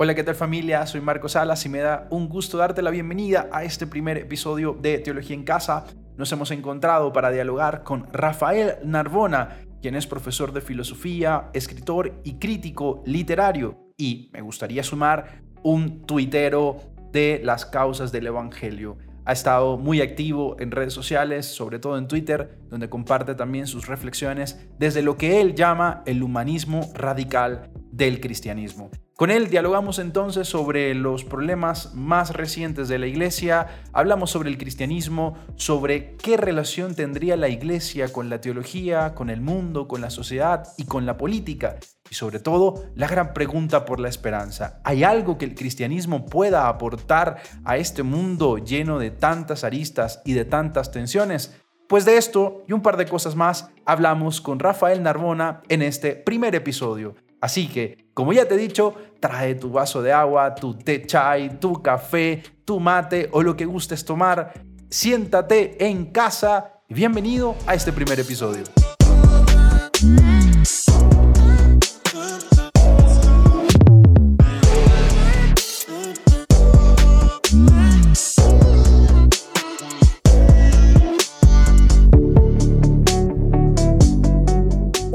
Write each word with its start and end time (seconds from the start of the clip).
Hola, 0.00 0.14
¿qué 0.14 0.22
tal 0.22 0.36
familia? 0.36 0.86
Soy 0.86 1.00
Marco 1.00 1.28
Salas 1.28 1.66
y 1.66 1.68
me 1.68 1.80
da 1.80 2.06
un 2.10 2.28
gusto 2.28 2.56
darte 2.56 2.82
la 2.82 2.92
bienvenida 2.92 3.48
a 3.50 3.64
este 3.64 3.84
primer 3.84 4.16
episodio 4.16 4.78
de 4.80 4.98
Teología 4.98 5.34
en 5.34 5.42
Casa. 5.42 5.86
Nos 6.16 6.30
hemos 6.30 6.52
encontrado 6.52 7.12
para 7.12 7.32
dialogar 7.32 7.82
con 7.82 8.06
Rafael 8.12 8.76
Narbona, 8.84 9.58
quien 9.82 9.96
es 9.96 10.06
profesor 10.06 10.52
de 10.52 10.60
filosofía, 10.60 11.50
escritor 11.52 12.12
y 12.22 12.34
crítico 12.34 13.02
literario. 13.06 13.88
Y 13.96 14.30
me 14.32 14.40
gustaría 14.40 14.84
sumar 14.84 15.42
un 15.64 16.06
tuitero 16.06 16.76
de 17.10 17.40
las 17.42 17.66
causas 17.66 18.12
del 18.12 18.28
Evangelio. 18.28 18.98
Ha 19.24 19.32
estado 19.32 19.78
muy 19.78 20.00
activo 20.00 20.54
en 20.60 20.70
redes 20.70 20.92
sociales, 20.92 21.44
sobre 21.44 21.80
todo 21.80 21.98
en 21.98 22.06
Twitter, 22.06 22.60
donde 22.68 22.88
comparte 22.88 23.34
también 23.34 23.66
sus 23.66 23.88
reflexiones 23.88 24.64
desde 24.78 25.02
lo 25.02 25.16
que 25.16 25.40
él 25.40 25.56
llama 25.56 26.04
el 26.06 26.22
humanismo 26.22 26.88
radical 26.94 27.72
del 27.90 28.20
cristianismo. 28.20 28.92
Con 29.18 29.32
él 29.32 29.50
dialogamos 29.50 29.98
entonces 29.98 30.46
sobre 30.46 30.94
los 30.94 31.24
problemas 31.24 31.92
más 31.92 32.34
recientes 32.34 32.86
de 32.86 33.00
la 33.00 33.08
iglesia, 33.08 33.66
hablamos 33.92 34.30
sobre 34.30 34.48
el 34.48 34.58
cristianismo, 34.58 35.36
sobre 35.56 36.14
qué 36.14 36.36
relación 36.36 36.94
tendría 36.94 37.36
la 37.36 37.48
iglesia 37.48 38.12
con 38.12 38.30
la 38.30 38.40
teología, 38.40 39.16
con 39.16 39.28
el 39.28 39.40
mundo, 39.40 39.88
con 39.88 40.02
la 40.02 40.10
sociedad 40.10 40.68
y 40.76 40.84
con 40.84 41.04
la 41.04 41.16
política, 41.16 41.78
y 42.08 42.14
sobre 42.14 42.38
todo 42.38 42.84
la 42.94 43.08
gran 43.08 43.34
pregunta 43.34 43.84
por 43.84 43.98
la 43.98 44.08
esperanza. 44.08 44.80
¿Hay 44.84 45.02
algo 45.02 45.36
que 45.36 45.46
el 45.46 45.56
cristianismo 45.56 46.24
pueda 46.24 46.68
aportar 46.68 47.42
a 47.64 47.76
este 47.76 48.04
mundo 48.04 48.58
lleno 48.58 49.00
de 49.00 49.10
tantas 49.10 49.64
aristas 49.64 50.22
y 50.24 50.34
de 50.34 50.44
tantas 50.44 50.92
tensiones? 50.92 51.56
Pues 51.88 52.04
de 52.04 52.18
esto 52.18 52.62
y 52.68 52.72
un 52.72 52.82
par 52.82 52.96
de 52.96 53.06
cosas 53.06 53.34
más 53.34 53.68
hablamos 53.84 54.40
con 54.40 54.60
Rafael 54.60 55.02
Narbona 55.02 55.60
en 55.68 55.82
este 55.82 56.14
primer 56.14 56.54
episodio. 56.54 57.16
Así 57.40 57.68
que, 57.68 58.10
como 58.14 58.32
ya 58.32 58.46
te 58.46 58.54
he 58.54 58.58
dicho, 58.58 58.94
trae 59.20 59.54
tu 59.54 59.70
vaso 59.70 60.02
de 60.02 60.12
agua, 60.12 60.54
tu 60.54 60.74
té 60.74 61.06
chai, 61.06 61.58
tu 61.60 61.80
café, 61.82 62.42
tu 62.64 62.80
mate 62.80 63.28
o 63.32 63.42
lo 63.42 63.56
que 63.56 63.64
gustes 63.64 64.04
tomar. 64.04 64.52
Siéntate 64.90 65.86
en 65.86 66.06
casa 66.06 66.82
y 66.88 66.94
bienvenido 66.94 67.54
a 67.66 67.74
este 67.74 67.92
primer 67.92 68.18
episodio. 68.18 68.64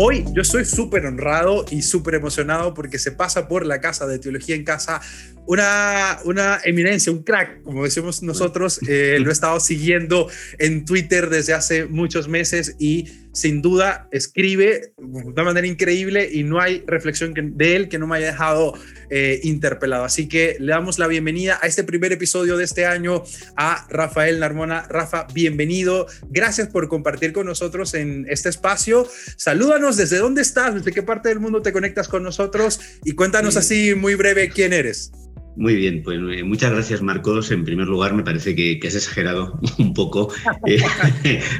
Hoy 0.05 0.25
yo 0.33 0.41
estoy 0.41 0.65
súper 0.65 1.05
honrado 1.05 1.63
y 1.71 1.81
súper 1.81 2.15
emocionado 2.15 2.73
porque 2.73 2.99
se 2.99 3.13
pasa 3.13 3.47
por 3.47 3.65
la 3.65 3.79
casa 3.79 4.05
de 4.05 4.19
Teología 4.19 4.53
en 4.53 4.65
Casa 4.65 4.99
una, 5.45 6.19
una 6.25 6.59
eminencia, 6.63 7.11
un 7.11 7.23
crack, 7.23 7.61
como 7.63 7.83
decimos 7.83 8.23
nosotros. 8.23 8.80
Eh, 8.88 9.17
lo 9.19 9.30
he 9.30 9.33
estado 9.33 9.59
siguiendo 9.59 10.30
en 10.59 10.86
Twitter 10.86 11.30
desde 11.30 11.53
hace 11.53 11.86
muchos 11.86 12.27
meses 12.27 12.75
y 12.80 13.08
sin 13.33 13.64
duda 13.64 14.08
escribe 14.11 14.94
de 14.97 15.23
una 15.23 15.44
manera 15.44 15.66
increíble 15.66 16.30
y 16.31 16.44
no 16.44 16.61
hay 16.61 16.83
reflexión 16.86 17.33
de 17.33 17.75
él 17.75 17.89
que 17.89 17.97
no 17.97 18.05
me 18.05 18.17
haya 18.17 18.27
dejado 18.27 18.73
eh, 19.09 19.39
interpelado. 19.44 20.05
Así 20.05 20.27
que 20.27 20.55
le 20.59 20.71
damos 20.71 20.99
la 20.99 21.08
bienvenida 21.08 21.59
a 21.61 21.67
este 21.67 21.83
primer 21.83 22.11
episodio 22.11 22.58
de 22.58 22.64
este 22.64 22.86
año 22.86 23.23
a 23.58 23.88
Rafael 23.89 24.39
Narmona. 24.39 24.83
Rafa, 24.88 25.27
bienvenido. 25.33 26.08
Gracias 26.30 26.69
por 26.69 26.88
compartir 26.88 27.33
con 27.33 27.47
nosotros 27.47 27.95
en 27.95 28.25
este 28.30 28.49
espacio. 28.49 29.08
Salúdanos 29.36 29.97
desde 29.97 30.19
dónde 30.19 30.44
estás, 30.44 30.75
desde 30.75 30.91
qué 30.91 31.02
parte 31.02 31.30
del 31.30 31.39
mundo 31.39 31.61
te 31.61 31.73
conectas 31.73 32.08
con 32.08 32.21
nosotros 32.23 32.80
y 33.03 33.14
cuéntanos 33.14 33.58
así 33.58 33.95
muy 33.95 34.14
breve 34.14 34.49
quién 34.49 34.73
eres. 34.73 35.11
Muy 35.55 35.75
bien, 35.75 36.01
pues 36.01 36.19
eh, 36.31 36.43
muchas 36.43 36.71
gracias 36.71 37.01
Marcos. 37.01 37.51
En 37.51 37.63
primer 37.63 37.87
lugar, 37.87 38.13
me 38.13 38.23
parece 38.23 38.55
que, 38.55 38.79
has 38.87 38.95
exagerado 38.95 39.59
un 39.77 39.93
poco. 39.93 40.33
Eh, 40.65 40.81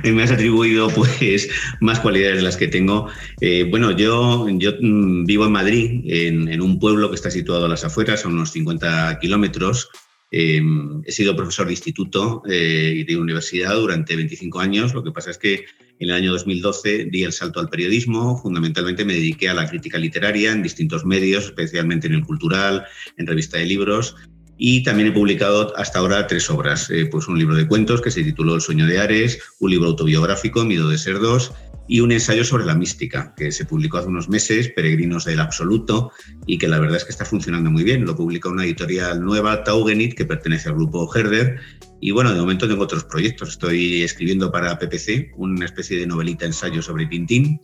me 0.12 0.24
has 0.24 0.32
atribuido 0.32 0.90
pues 0.90 1.50
más 1.80 2.00
cualidades 2.00 2.38
de 2.38 2.42
las 2.44 2.58
que 2.58 2.68
tengo. 2.68 3.08
Eh, 3.40 3.68
bueno, 3.70 3.92
yo, 3.92 4.48
mm, 4.48 5.26
vivo 5.26 5.46
en 5.46 5.52
Madrid, 5.52 6.02
en, 6.06 6.62
un 6.62 6.80
pueblo 6.80 7.10
que 7.10 7.16
está 7.16 7.30
situado 7.30 7.66
a 7.66 7.70
las 7.70 7.84
afueras, 7.84 8.26
a 8.26 8.30
unos 8.30 8.52
50 8.52 9.20
kilómetros. 9.20 9.90
he 10.32 11.12
sido 11.12 11.36
profesor 11.36 11.68
de 11.68 11.74
instituto 11.74 12.42
y 12.48 13.04
de 13.04 13.18
universidad 13.18 13.76
durante 13.76 14.16
25 14.16 14.60
años. 14.60 14.94
Lo 14.96 15.04
que 15.04 15.12
pasa 15.12 15.30
es 15.30 15.38
que 15.38 15.66
en 16.00 16.10
el 16.10 16.16
año 16.16 16.32
2012 16.32 17.06
di 17.12 17.24
el 17.24 17.34
salto 17.34 17.60
al 17.60 17.70
periodismo, 17.70 18.38
fundamentalmente 18.42 19.06
me 19.06 19.14
dediqué 19.14 19.50
a 19.50 19.54
la 19.54 19.70
crítica 19.70 19.98
literaria 19.98 20.52
en 20.52 20.64
distintos 20.64 21.06
medios, 21.06 21.46
especialmente 21.46 22.08
en 22.08 22.14
el 22.14 22.26
cultural, 22.26 22.86
en 23.18 23.28
revista 23.28 23.58
de 23.58 23.66
libros, 23.66 24.16
y 24.58 24.84
también 24.84 25.10
he 25.10 25.12
publicado 25.12 25.76
hasta 25.78 26.00
ahora 26.00 26.28
tres 26.28 26.50
obras, 26.50 26.90
eh, 26.90 27.08
pues 27.12 27.28
un 27.28 27.38
libro 27.38 27.56
de 27.56 27.68
cuentos 27.68 28.02
que 28.02 28.12
se 28.12 28.24
tituló 28.24 28.56
El 28.56 28.62
sueño 28.62 28.86
de 28.86 29.00
Ares, 29.00 29.40
un 29.60 29.72
libro 29.72 29.90
autobiográfico, 29.90 30.64
Miedo 30.64 30.90
de 30.90 30.98
ser 30.98 31.20
dos, 31.20 31.54
y 31.88 32.00
un 32.00 32.12
ensayo 32.12 32.44
sobre 32.46 32.66
la 32.66 32.76
mística, 32.76 33.34
que 33.36 33.52
se 33.52 33.66
publicó 33.66 33.98
hace 33.98 34.08
unos 34.08 34.30
meses, 34.30 34.70
Peregrinos 34.70 35.26
del 35.26 35.40
Absoluto, 35.40 36.12
y 36.46 36.58
que 36.58 36.68
la 36.68 36.80
verdad 36.80 36.98
es 36.98 37.06
que 37.06 37.12
está 37.12 37.26
funcionando 37.26 37.70
muy 37.70 37.84
bien. 37.84 38.06
Lo 38.06 38.16
publica 38.16 38.50
una 38.50 38.64
editorial 38.64 39.24
nueva, 39.24 39.64
Taugenit, 39.64 40.16
que 40.16 40.26
pertenece 40.26 40.70
al 40.70 40.76
grupo 40.76 41.10
Herder. 41.14 41.60
Y 42.00 42.12
bueno, 42.12 42.34
de 42.34 42.40
momento 42.40 42.68
tengo 42.68 42.84
otros 42.84 43.04
proyectos. 43.04 43.50
Estoy 43.50 44.04
escribiendo 44.04 44.52
para 44.52 44.78
PPC 44.80 45.34
una 45.36 45.66
especie 45.66 46.00
de 46.00 46.08
novelita 46.08 46.46
ensayo 46.46 46.82
sobre 46.82 47.06
Tintín. 47.08 47.60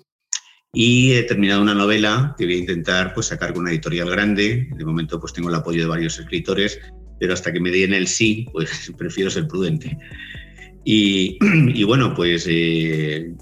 Y 0.73 1.13
he 1.13 1.23
terminado 1.23 1.61
una 1.61 1.73
novela 1.73 2.35
que 2.37 2.45
voy 2.45 2.55
a 2.55 2.59
intentar 2.59 3.13
pues, 3.13 3.27
sacar 3.27 3.53
con 3.53 3.61
una 3.61 3.71
editorial 3.71 4.09
grande. 4.09 4.69
De 4.75 4.85
momento 4.85 5.19
pues 5.19 5.33
tengo 5.33 5.49
el 5.49 5.55
apoyo 5.55 5.81
de 5.81 5.87
varios 5.87 6.19
escritores, 6.19 6.79
pero 7.19 7.33
hasta 7.33 7.51
que 7.51 7.59
me 7.59 7.71
den 7.71 7.93
el 7.93 8.07
sí, 8.07 8.47
pues 8.51 8.91
prefiero 8.97 9.29
ser 9.29 9.47
prudente. 9.47 9.97
Y, 10.85 11.83
bueno, 11.83 12.13
pues 12.15 12.45
eh, 12.49 13.33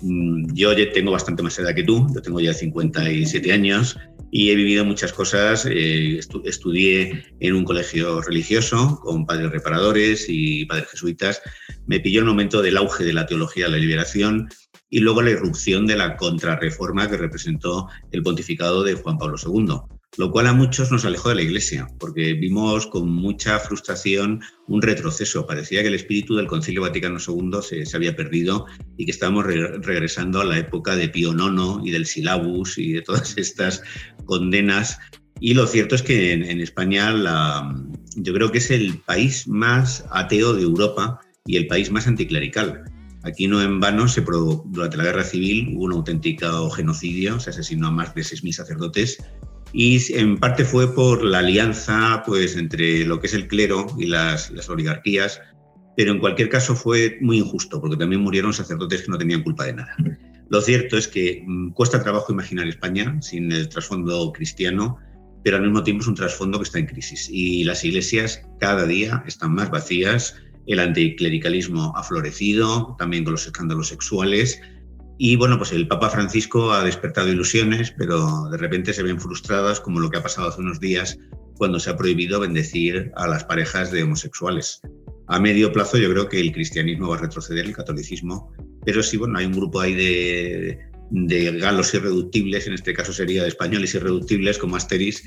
yo 0.53 0.73
ya 0.73 0.91
tengo 0.91 1.11
bastante 1.11 1.43
más 1.43 1.57
edad 1.59 1.75
que 1.75 1.83
tú, 1.83 2.07
yo 2.13 2.21
tengo 2.21 2.39
ya 2.39 2.53
57 2.53 3.51
años 3.51 3.97
y 4.31 4.49
he 4.49 4.55
vivido 4.55 4.83
muchas 4.83 5.13
cosas. 5.13 5.65
Eh, 5.69 6.19
estudié 6.43 7.23
en 7.39 7.53
un 7.53 7.63
colegio 7.63 8.21
religioso 8.21 8.99
con 9.01 9.25
padres 9.25 9.51
reparadores 9.51 10.25
y 10.27 10.65
padres 10.65 10.89
jesuitas. 10.89 11.41
Me 11.85 11.99
pilló 11.99 12.19
el 12.19 12.25
momento 12.25 12.61
del 12.61 12.77
auge 12.77 13.03
de 13.03 13.13
la 13.13 13.25
teología 13.25 13.65
de 13.65 13.71
la 13.71 13.77
liberación 13.77 14.49
y 14.89 14.99
luego 14.99 15.21
la 15.21 15.31
irrupción 15.31 15.85
de 15.85 15.97
la 15.97 16.15
contrarreforma 16.15 17.09
que 17.09 17.17
representó 17.17 17.87
el 18.11 18.23
pontificado 18.23 18.83
de 18.83 18.95
Juan 18.95 19.17
Pablo 19.17 19.37
II 19.41 19.96
lo 20.17 20.31
cual 20.31 20.47
a 20.47 20.53
muchos 20.53 20.91
nos 20.91 21.05
alejó 21.05 21.29
de 21.29 21.35
la 21.35 21.41
Iglesia, 21.43 21.87
porque 21.99 22.33
vimos 22.33 22.87
con 22.87 23.09
mucha 23.09 23.59
frustración 23.59 24.41
un 24.67 24.81
retroceso. 24.81 25.45
Parecía 25.45 25.83
que 25.83 25.89
el 25.89 25.93
espíritu 25.93 26.35
del 26.35 26.47
Concilio 26.47 26.81
Vaticano 26.81 27.19
II 27.25 27.59
se, 27.61 27.95
había 27.95 28.15
perdido 28.15 28.65
y 28.97 29.05
que 29.05 29.11
estábamos 29.11 29.45
regresando 29.45 30.41
a 30.41 30.45
la 30.45 30.57
época 30.57 30.95
de 30.95 31.09
Pío 31.09 31.33
IX 31.33 31.85
y 31.85 31.91
del 31.91 32.07
Silabus 32.07 32.79
y 32.79 32.93
de 32.93 33.03
todas 33.03 33.37
estas 33.37 33.83
condenas. 34.25 34.97
Y 35.39 35.53
lo 35.53 35.67
cierto 35.67 35.93
es 35.93 36.01
que 36.01 36.33
en, 36.33 36.61
España 36.61 37.13
yo 38.15 38.33
creo 38.33 38.51
que 38.51 38.57
es 38.57 38.71
el 38.71 38.97
país 38.97 39.47
más 39.47 40.03
ateo 40.11 40.53
de 40.53 40.63
Europa 40.63 41.19
y 41.45 41.57
el 41.57 41.67
país 41.67 41.91
más 41.91 42.07
anticlerical. 42.07 42.85
Aquí 43.21 43.47
no 43.47 43.61
en 43.61 43.79
vano, 43.79 44.07
se 44.07 44.21
durante 44.21 44.97
la 44.97 45.03
guerra 45.03 45.23
civil 45.23 45.73
hubo 45.75 45.85
un 45.85 45.91
auténtico 45.91 46.69
genocidio, 46.71 47.39
se 47.39 47.51
asesinó 47.51 47.87
a 47.87 47.91
más 47.91 48.15
de 48.15 48.21
6.000 48.21 48.51
sacerdotes 48.51 49.17
y 49.79 50.01
en 50.15 50.39
parte 50.39 50.65
fue 50.65 50.91
por 50.91 51.23
la 51.23 51.37
alianza 51.37 52.23
pues, 52.25 52.57
entre 52.57 53.05
lo 53.05 53.19
que 53.19 53.27
es 53.27 53.35
el 53.35 53.47
clero 53.47 53.85
y 53.95 54.07
las, 54.07 54.49
las 54.49 54.67
oligarquías, 54.71 55.39
pero 55.95 56.11
en 56.11 56.17
cualquier 56.17 56.49
caso 56.49 56.75
fue 56.75 57.19
muy 57.21 57.37
injusto, 57.37 57.79
porque 57.79 57.95
también 57.95 58.23
murieron 58.23 58.53
sacerdotes 58.53 59.03
que 59.03 59.11
no 59.11 59.19
tenían 59.19 59.43
culpa 59.43 59.65
de 59.65 59.73
nada. 59.73 59.95
Lo 60.49 60.61
cierto 60.61 60.97
es 60.97 61.07
que 61.07 61.43
mm, 61.45 61.73
cuesta 61.73 62.01
trabajo 62.01 62.33
imaginar 62.33 62.67
España 62.67 63.21
sin 63.21 63.51
el 63.51 63.69
trasfondo 63.69 64.31
cristiano, 64.31 64.97
pero 65.43 65.57
al 65.57 65.61
mismo 65.61 65.83
tiempo 65.83 66.01
es 66.01 66.07
un 66.07 66.15
trasfondo 66.15 66.57
que 66.57 66.63
está 66.63 66.79
en 66.79 66.87
crisis 66.87 67.29
y 67.31 67.63
las 67.63 67.85
iglesias 67.85 68.41
cada 68.59 68.87
día 68.87 69.23
están 69.27 69.53
más 69.53 69.69
vacías, 69.69 70.37
el 70.65 70.79
anticlericalismo 70.79 71.93
ha 71.95 72.01
florecido, 72.01 72.95
también 72.97 73.23
con 73.23 73.33
los 73.33 73.45
escándalos 73.45 73.89
sexuales, 73.89 74.59
y 75.17 75.35
bueno, 75.35 75.57
pues 75.57 75.71
el 75.71 75.87
Papa 75.87 76.09
Francisco 76.09 76.71
ha 76.71 76.83
despertado 76.83 77.29
ilusiones, 77.29 77.93
pero 77.97 78.49
de 78.49 78.57
repente 78.57 78.93
se 78.93 79.03
ven 79.03 79.19
frustradas, 79.19 79.79
como 79.79 79.99
lo 79.99 80.09
que 80.09 80.17
ha 80.17 80.23
pasado 80.23 80.49
hace 80.49 80.61
unos 80.61 80.79
días 80.79 81.17
cuando 81.55 81.79
se 81.79 81.89
ha 81.89 81.97
prohibido 81.97 82.39
bendecir 82.39 83.11
a 83.15 83.27
las 83.27 83.43
parejas 83.43 83.91
de 83.91 84.03
homosexuales. 84.03 84.79
A 85.27 85.39
medio 85.39 85.71
plazo 85.71 85.97
yo 85.97 86.11
creo 86.11 86.29
que 86.29 86.39
el 86.39 86.51
cristianismo 86.51 87.09
va 87.09 87.17
a 87.17 87.21
retroceder, 87.21 87.65
el 87.65 87.75
catolicismo, 87.75 88.53
pero 88.85 89.01
sí, 89.01 89.17
bueno, 89.17 89.39
hay 89.39 89.45
un 89.45 89.53
grupo 89.53 89.81
ahí 89.81 89.95
de, 89.95 90.79
de 91.09 91.59
galos 91.59 91.93
irreductibles, 91.95 92.67
en 92.67 92.73
este 92.73 92.93
caso 92.93 93.11
sería 93.11 93.41
de 93.41 93.49
españoles 93.49 93.95
irreductibles 93.95 94.59
como 94.59 94.75
Asteris, 94.75 95.23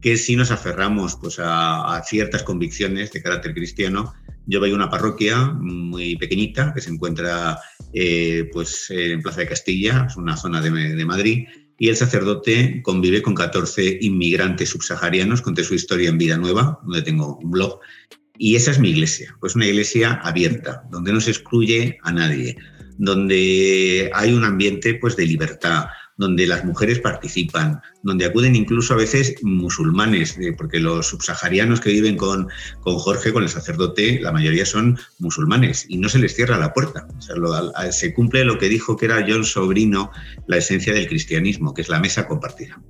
que 0.00 0.16
si 0.16 0.34
nos 0.36 0.50
aferramos 0.50 1.16
pues, 1.16 1.38
a, 1.38 1.96
a 1.96 2.02
ciertas 2.02 2.42
convicciones 2.42 3.12
de 3.12 3.22
carácter 3.22 3.54
cristiano, 3.54 4.12
yo 4.48 4.60
voy 4.60 4.70
a 4.70 4.74
una 4.74 4.88
parroquia 4.88 5.52
muy 5.52 6.16
pequeñita 6.16 6.72
que 6.74 6.80
se 6.80 6.90
encuentra 6.90 7.60
eh, 7.92 8.48
pues, 8.50 8.86
en 8.88 9.20
Plaza 9.20 9.42
de 9.42 9.46
Castilla, 9.46 10.06
es 10.08 10.16
una 10.16 10.38
zona 10.38 10.62
de, 10.62 11.04
Madrid, 11.04 11.46
y 11.78 11.88
el 11.88 11.96
sacerdote 11.96 12.80
convive 12.82 13.20
con 13.20 13.34
14 13.34 13.98
inmigrantes 14.00 14.70
subsaharianos. 14.70 15.42
Conté 15.42 15.64
su 15.64 15.74
historia 15.74 16.08
en 16.08 16.16
Vida 16.16 16.38
Nueva, 16.38 16.80
donde 16.82 17.02
tengo 17.02 17.36
un 17.36 17.50
blog. 17.50 17.78
Y 18.38 18.56
esa 18.56 18.70
es 18.70 18.78
mi 18.78 18.88
iglesia, 18.88 19.36
pues 19.38 19.54
una 19.54 19.66
iglesia 19.66 20.14
abierta, 20.14 20.82
donde 20.90 21.12
no 21.12 21.20
se 21.20 21.30
excluye 21.30 21.98
a 22.02 22.12
nadie, 22.12 22.56
donde 22.96 24.10
hay 24.14 24.32
un 24.32 24.44
ambiente 24.44 24.94
pues, 24.94 25.14
de 25.14 25.26
libertad, 25.26 25.88
donde 26.18 26.46
las 26.46 26.64
mujeres 26.64 26.98
participan, 26.98 27.80
donde 28.02 28.26
acuden 28.26 28.54
incluso 28.54 28.92
a 28.92 28.98
veces 28.98 29.36
musulmanes, 29.42 30.36
eh, 30.38 30.52
porque 30.56 30.80
los 30.80 31.06
subsaharianos 31.06 31.80
que 31.80 31.90
viven 31.90 32.16
con, 32.16 32.48
con 32.80 32.98
Jorge, 32.98 33.32
con 33.32 33.44
el 33.44 33.48
sacerdote, 33.48 34.20
la 34.20 34.32
mayoría 34.32 34.66
son 34.66 34.98
musulmanes 35.18 35.86
y 35.88 35.96
no 35.96 36.08
se 36.08 36.18
les 36.18 36.34
cierra 36.34 36.58
la 36.58 36.74
puerta. 36.74 37.06
se 37.90 38.12
cumple 38.12 38.44
lo 38.44 38.58
que 38.58 38.68
dijo 38.68 38.96
que 38.96 39.06
era 39.06 39.24
John 39.26 39.44
Sobrino, 39.44 40.10
la 40.46 40.58
esencia 40.58 40.92
del 40.92 41.06
cristianismo, 41.06 41.72
que 41.72 41.82
es 41.82 41.88
la 41.88 42.00
mesa 42.00 42.26
compartida. 42.26 42.80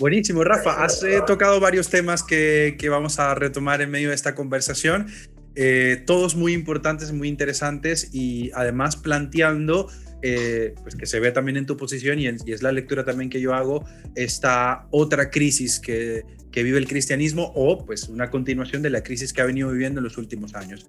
Buenísimo, 0.00 0.44
Rafa. 0.44 0.82
Has 0.82 1.02
eh, 1.02 1.20
tocado 1.26 1.60
varios 1.60 1.90
temas 1.90 2.22
que, 2.22 2.74
vamos 2.90 3.18
a 3.18 3.34
retomar 3.34 3.82
en 3.82 3.90
medio 3.90 4.08
de 4.08 4.14
esta 4.14 4.34
conversación, 4.34 5.08
eh, 5.54 6.02
todos 6.06 6.36
muy 6.36 6.54
importantes, 6.54 7.12
muy 7.12 7.28
interesantes 7.28 8.08
y 8.14 8.50
además 8.54 8.96
planteando 8.96 9.90
eh, 10.22 10.74
pues 10.82 10.94
que 10.94 11.06
se 11.06 11.20
ve 11.20 11.32
también 11.32 11.56
en 11.56 11.66
tu 11.66 11.76
posición 11.76 12.18
y, 12.18 12.26
es 12.26 12.62
la 12.62 12.72
lectura 12.72 13.04
también 13.04 13.30
que 13.30 13.40
yo 13.40 13.54
hago, 13.54 13.84
esta 14.14 14.86
otra 14.90 15.30
crisis 15.30 15.80
que, 15.80 16.24
que 16.50 16.62
vive 16.62 16.78
el 16.78 16.86
cristianismo 16.86 17.52
o 17.54 17.84
pues 17.84 18.08
una 18.08 18.30
continuación 18.30 18.82
de 18.82 18.90
la 18.90 19.02
crisis 19.02 19.32
que 19.32 19.40
ha 19.40 19.44
venido 19.44 19.70
viviendo 19.70 20.00
en 20.00 20.04
los 20.04 20.18
últimos 20.18 20.54
años. 20.54 20.88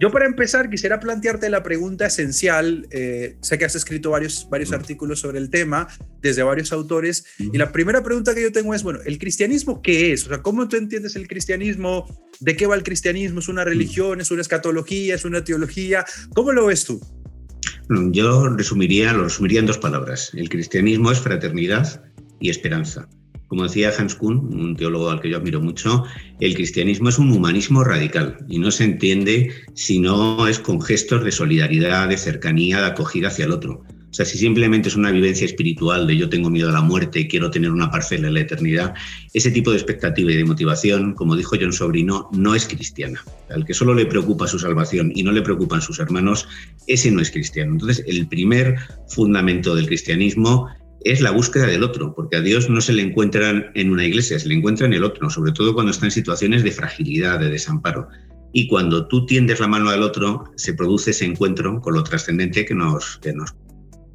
Yo 0.00 0.10
para 0.10 0.24
empezar 0.24 0.70
quisiera 0.70 0.98
plantearte 0.98 1.50
la 1.50 1.62
pregunta 1.62 2.06
esencial. 2.06 2.88
Eh, 2.90 3.36
sé 3.42 3.58
que 3.58 3.66
has 3.66 3.74
escrito 3.74 4.08
varios, 4.08 4.48
varios 4.48 4.72
artículos 4.72 5.20
sobre 5.20 5.38
el 5.38 5.50
tema 5.50 5.88
desde 6.22 6.42
varios 6.42 6.72
autores 6.72 7.26
y 7.38 7.58
la 7.58 7.70
primera 7.70 8.02
pregunta 8.02 8.34
que 8.34 8.40
yo 8.40 8.50
tengo 8.50 8.72
es, 8.72 8.82
bueno, 8.82 9.00
¿el 9.04 9.18
cristianismo 9.18 9.82
qué 9.82 10.12
es? 10.12 10.24
O 10.24 10.28
sea, 10.30 10.38
¿cómo 10.38 10.66
tú 10.68 10.76
entiendes 10.76 11.16
el 11.16 11.28
cristianismo? 11.28 12.06
¿De 12.40 12.56
qué 12.56 12.66
va 12.66 12.76
el 12.76 12.82
cristianismo? 12.82 13.40
¿Es 13.40 13.48
una 13.48 13.62
religión? 13.62 14.22
¿Es 14.22 14.30
una 14.30 14.40
escatología? 14.40 15.16
¿Es 15.16 15.26
una 15.26 15.44
teología? 15.44 16.06
¿Cómo 16.32 16.52
lo 16.52 16.64
ves 16.64 16.84
tú? 16.84 16.98
Yo 18.12 18.48
resumiría, 18.48 19.12
lo 19.12 19.24
resumiría 19.24 19.60
en 19.60 19.66
dos 19.66 19.78
palabras. 19.78 20.30
El 20.34 20.48
cristianismo 20.48 21.10
es 21.10 21.20
fraternidad 21.20 22.04
y 22.38 22.50
esperanza. 22.50 23.08
Como 23.48 23.64
decía 23.64 23.92
Hans 23.98 24.14
Kuhn, 24.14 24.36
un 24.36 24.76
teólogo 24.76 25.10
al 25.10 25.20
que 25.20 25.28
yo 25.28 25.38
admiro 25.38 25.60
mucho, 25.60 26.04
el 26.38 26.54
cristianismo 26.54 27.08
es 27.08 27.18
un 27.18 27.32
humanismo 27.32 27.82
radical 27.82 28.38
y 28.48 28.60
no 28.60 28.70
se 28.70 28.84
entiende 28.84 29.52
si 29.74 29.98
no 29.98 30.46
es 30.46 30.60
con 30.60 30.80
gestos 30.80 31.24
de 31.24 31.32
solidaridad, 31.32 32.08
de 32.08 32.16
cercanía, 32.16 32.80
de 32.80 32.86
acogida 32.86 33.26
hacia 33.26 33.46
el 33.46 33.50
otro. 33.50 33.82
O 34.10 34.12
sea, 34.12 34.24
si 34.24 34.38
simplemente 34.38 34.88
es 34.88 34.96
una 34.96 35.12
vivencia 35.12 35.44
espiritual 35.44 36.06
de 36.06 36.16
yo 36.16 36.28
tengo 36.28 36.50
miedo 36.50 36.68
a 36.68 36.72
la 36.72 36.80
muerte, 36.80 37.28
quiero 37.28 37.48
tener 37.48 37.70
una 37.70 37.92
parcela 37.92 38.26
en 38.26 38.34
la 38.34 38.40
eternidad, 38.40 38.94
ese 39.32 39.52
tipo 39.52 39.70
de 39.70 39.76
expectativa 39.76 40.32
y 40.32 40.36
de 40.36 40.44
motivación, 40.44 41.14
como 41.14 41.36
dijo 41.36 41.56
John 41.60 41.72
Sobrino, 41.72 42.28
no 42.32 42.56
es 42.56 42.66
cristiana. 42.66 43.24
Al 43.50 43.64
que 43.64 43.72
solo 43.72 43.94
le 43.94 44.06
preocupa 44.06 44.48
su 44.48 44.58
salvación 44.58 45.12
y 45.14 45.22
no 45.22 45.30
le 45.30 45.42
preocupan 45.42 45.80
sus 45.80 46.00
hermanos, 46.00 46.48
ese 46.88 47.10
no 47.12 47.20
es 47.20 47.30
cristiano. 47.30 47.72
Entonces, 47.72 48.04
el 48.08 48.26
primer 48.26 48.76
fundamento 49.08 49.76
del 49.76 49.86
cristianismo 49.86 50.68
es 51.04 51.20
la 51.20 51.30
búsqueda 51.30 51.66
del 51.66 51.84
otro, 51.84 52.12
porque 52.12 52.36
a 52.36 52.40
Dios 52.40 52.68
no 52.68 52.80
se 52.80 52.92
le 52.92 53.02
encuentra 53.02 53.70
en 53.74 53.90
una 53.90 54.04
iglesia, 54.04 54.40
se 54.40 54.48
le 54.48 54.56
encuentra 54.56 54.86
en 54.86 54.92
el 54.92 55.04
otro, 55.04 55.30
sobre 55.30 55.52
todo 55.52 55.72
cuando 55.72 55.92
está 55.92 56.06
en 56.06 56.10
situaciones 56.10 56.64
de 56.64 56.72
fragilidad, 56.72 57.38
de 57.38 57.48
desamparo. 57.48 58.08
Y 58.52 58.66
cuando 58.66 59.06
tú 59.06 59.24
tiendes 59.24 59.60
la 59.60 59.68
mano 59.68 59.88
al 59.88 60.02
otro, 60.02 60.44
se 60.56 60.74
produce 60.74 61.12
ese 61.12 61.24
encuentro 61.24 61.80
con 61.80 61.94
lo 61.94 62.02
trascendente 62.02 62.64
que 62.64 62.74
nos, 62.74 63.18
que 63.18 63.32
nos 63.32 63.54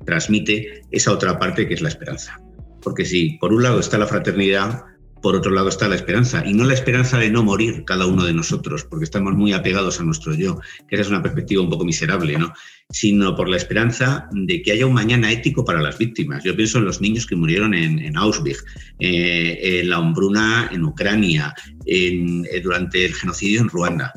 transmite 0.05 0.81
esa 0.91 1.11
otra 1.11 1.39
parte 1.39 1.67
que 1.67 1.73
es 1.73 1.81
la 1.81 1.89
esperanza. 1.89 2.39
Porque 2.81 3.05
si 3.05 3.37
por 3.39 3.53
un 3.53 3.63
lado 3.63 3.79
está 3.79 3.97
la 3.97 4.07
fraternidad, 4.07 4.83
por 5.25 5.35
otro 5.35 5.51
lado 5.51 5.69
está 5.69 5.87
la 5.87 5.95
esperanza, 5.95 6.43
y 6.45 6.53
no 6.53 6.65
la 6.65 6.75
esperanza 6.75 7.17
de 7.17 7.31
no 7.31 7.43
morir 7.43 7.83
cada 7.83 8.05
uno 8.05 8.25
de 8.25 8.33
nosotros, 8.33 8.83
porque 8.83 9.05
estamos 9.05 9.33
muy 9.33 9.53
apegados 9.53 9.99
a 9.99 10.03
nuestro 10.03 10.35
yo, 10.35 10.59
que 10.87 10.95
esa 10.95 11.01
es 11.01 11.09
una 11.09 11.23
perspectiva 11.23 11.63
un 11.63 11.69
poco 11.71 11.83
miserable, 11.83 12.37
¿no? 12.37 12.53
sino 12.91 13.35
por 13.35 13.49
la 13.49 13.57
esperanza 13.57 14.29
de 14.31 14.61
que 14.61 14.71
haya 14.71 14.85
un 14.85 14.93
mañana 14.93 15.31
ético 15.31 15.65
para 15.65 15.81
las 15.81 15.97
víctimas. 15.97 16.43
Yo 16.43 16.55
pienso 16.55 16.77
en 16.77 16.85
los 16.85 17.01
niños 17.01 17.25
que 17.25 17.35
murieron 17.35 17.73
en, 17.73 18.15
Auschwitz, 18.15 18.63
eh, 18.99 19.79
en 19.79 19.89
la 19.89 19.99
hombruna 19.99 20.69
en 20.71 20.83
Ucrania, 20.83 21.55
en, 21.87 22.45
eh, 22.51 22.61
durante 22.61 23.03
el 23.03 23.15
genocidio 23.15 23.61
en 23.61 23.69
Ruanda. 23.69 24.13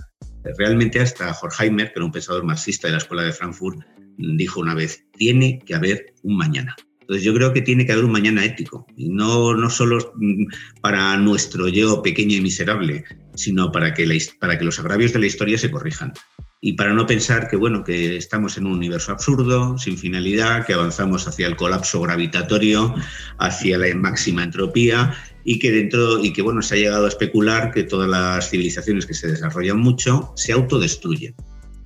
Realmente 0.59 1.01
hasta 1.01 1.33
Horkheimer, 1.33 1.87
que 1.87 1.95
era 1.97 2.05
un 2.05 2.13
pensador 2.13 2.45
marxista 2.45 2.89
de 2.89 2.93
la 2.93 2.99
Escuela 2.99 3.23
de 3.23 3.33
Frankfurt, 3.33 3.79
dijo 4.19 4.61
una 4.61 4.75
vez, 4.75 5.05
tiene 5.17 5.61
que 5.65 5.75
haber 5.75 6.15
un 6.23 6.37
mañana. 6.37 6.77
Entonces 7.09 7.25
yo 7.25 7.33
creo 7.33 7.55
que 7.55 7.63
tiene 7.63 7.87
que 7.87 7.93
haber 7.93 8.05
un 8.05 8.13
mañana 8.13 8.45
ético, 8.45 8.87
y 8.95 9.09
no, 9.09 9.55
no 9.55 9.71
solo 9.71 10.13
mm, 10.17 10.45
para 10.83 11.17
nuestro 11.17 11.69
yo 11.69 12.03
pequeño 12.03 12.37
y 12.37 12.43
miserable, 12.43 13.05
sino 13.35 13.73
para 13.73 13.95
que, 13.95 14.07
para 14.39 14.59
que 14.59 14.65
los 14.67 14.79
agravios 14.79 15.15
de 15.15 15.21
la 15.21 15.27
historia 15.27 15.57
se 15.57 15.71
corrijan. 15.71 16.13
Y 16.61 16.75
para 16.75 16.93
no 16.93 17.07
pensar 17.07 17.49
que, 17.49 17.57
bueno, 17.57 17.83
que 17.83 18.17
estamos 18.17 18.59
en 18.59 18.67
un 18.67 18.73
universo 18.73 19.13
absurdo, 19.13 19.79
sin 19.79 19.97
finalidad, 19.97 20.67
que 20.67 20.75
avanzamos 20.75 21.27
hacia 21.27 21.47
el 21.47 21.57
colapso 21.57 22.01
gravitatorio, 22.03 22.95
hacia 23.39 23.79
la 23.79 23.95
máxima 23.95 24.43
entropía, 24.43 25.15
y 25.45 25.59
que 25.61 25.71
dentro, 25.71 26.23
y 26.23 26.35
que 26.35 26.43
bueno, 26.43 26.61
se 26.61 26.75
ha 26.75 26.79
llegado 26.79 27.07
a 27.07 27.09
especular 27.09 27.71
que 27.71 27.85
todas 27.85 28.11
las 28.11 28.51
civilizaciones 28.51 29.07
que 29.07 29.15
se 29.15 29.29
desarrollan 29.29 29.79
mucho 29.79 30.33
se 30.37 30.53
autodestruyen 30.53 31.35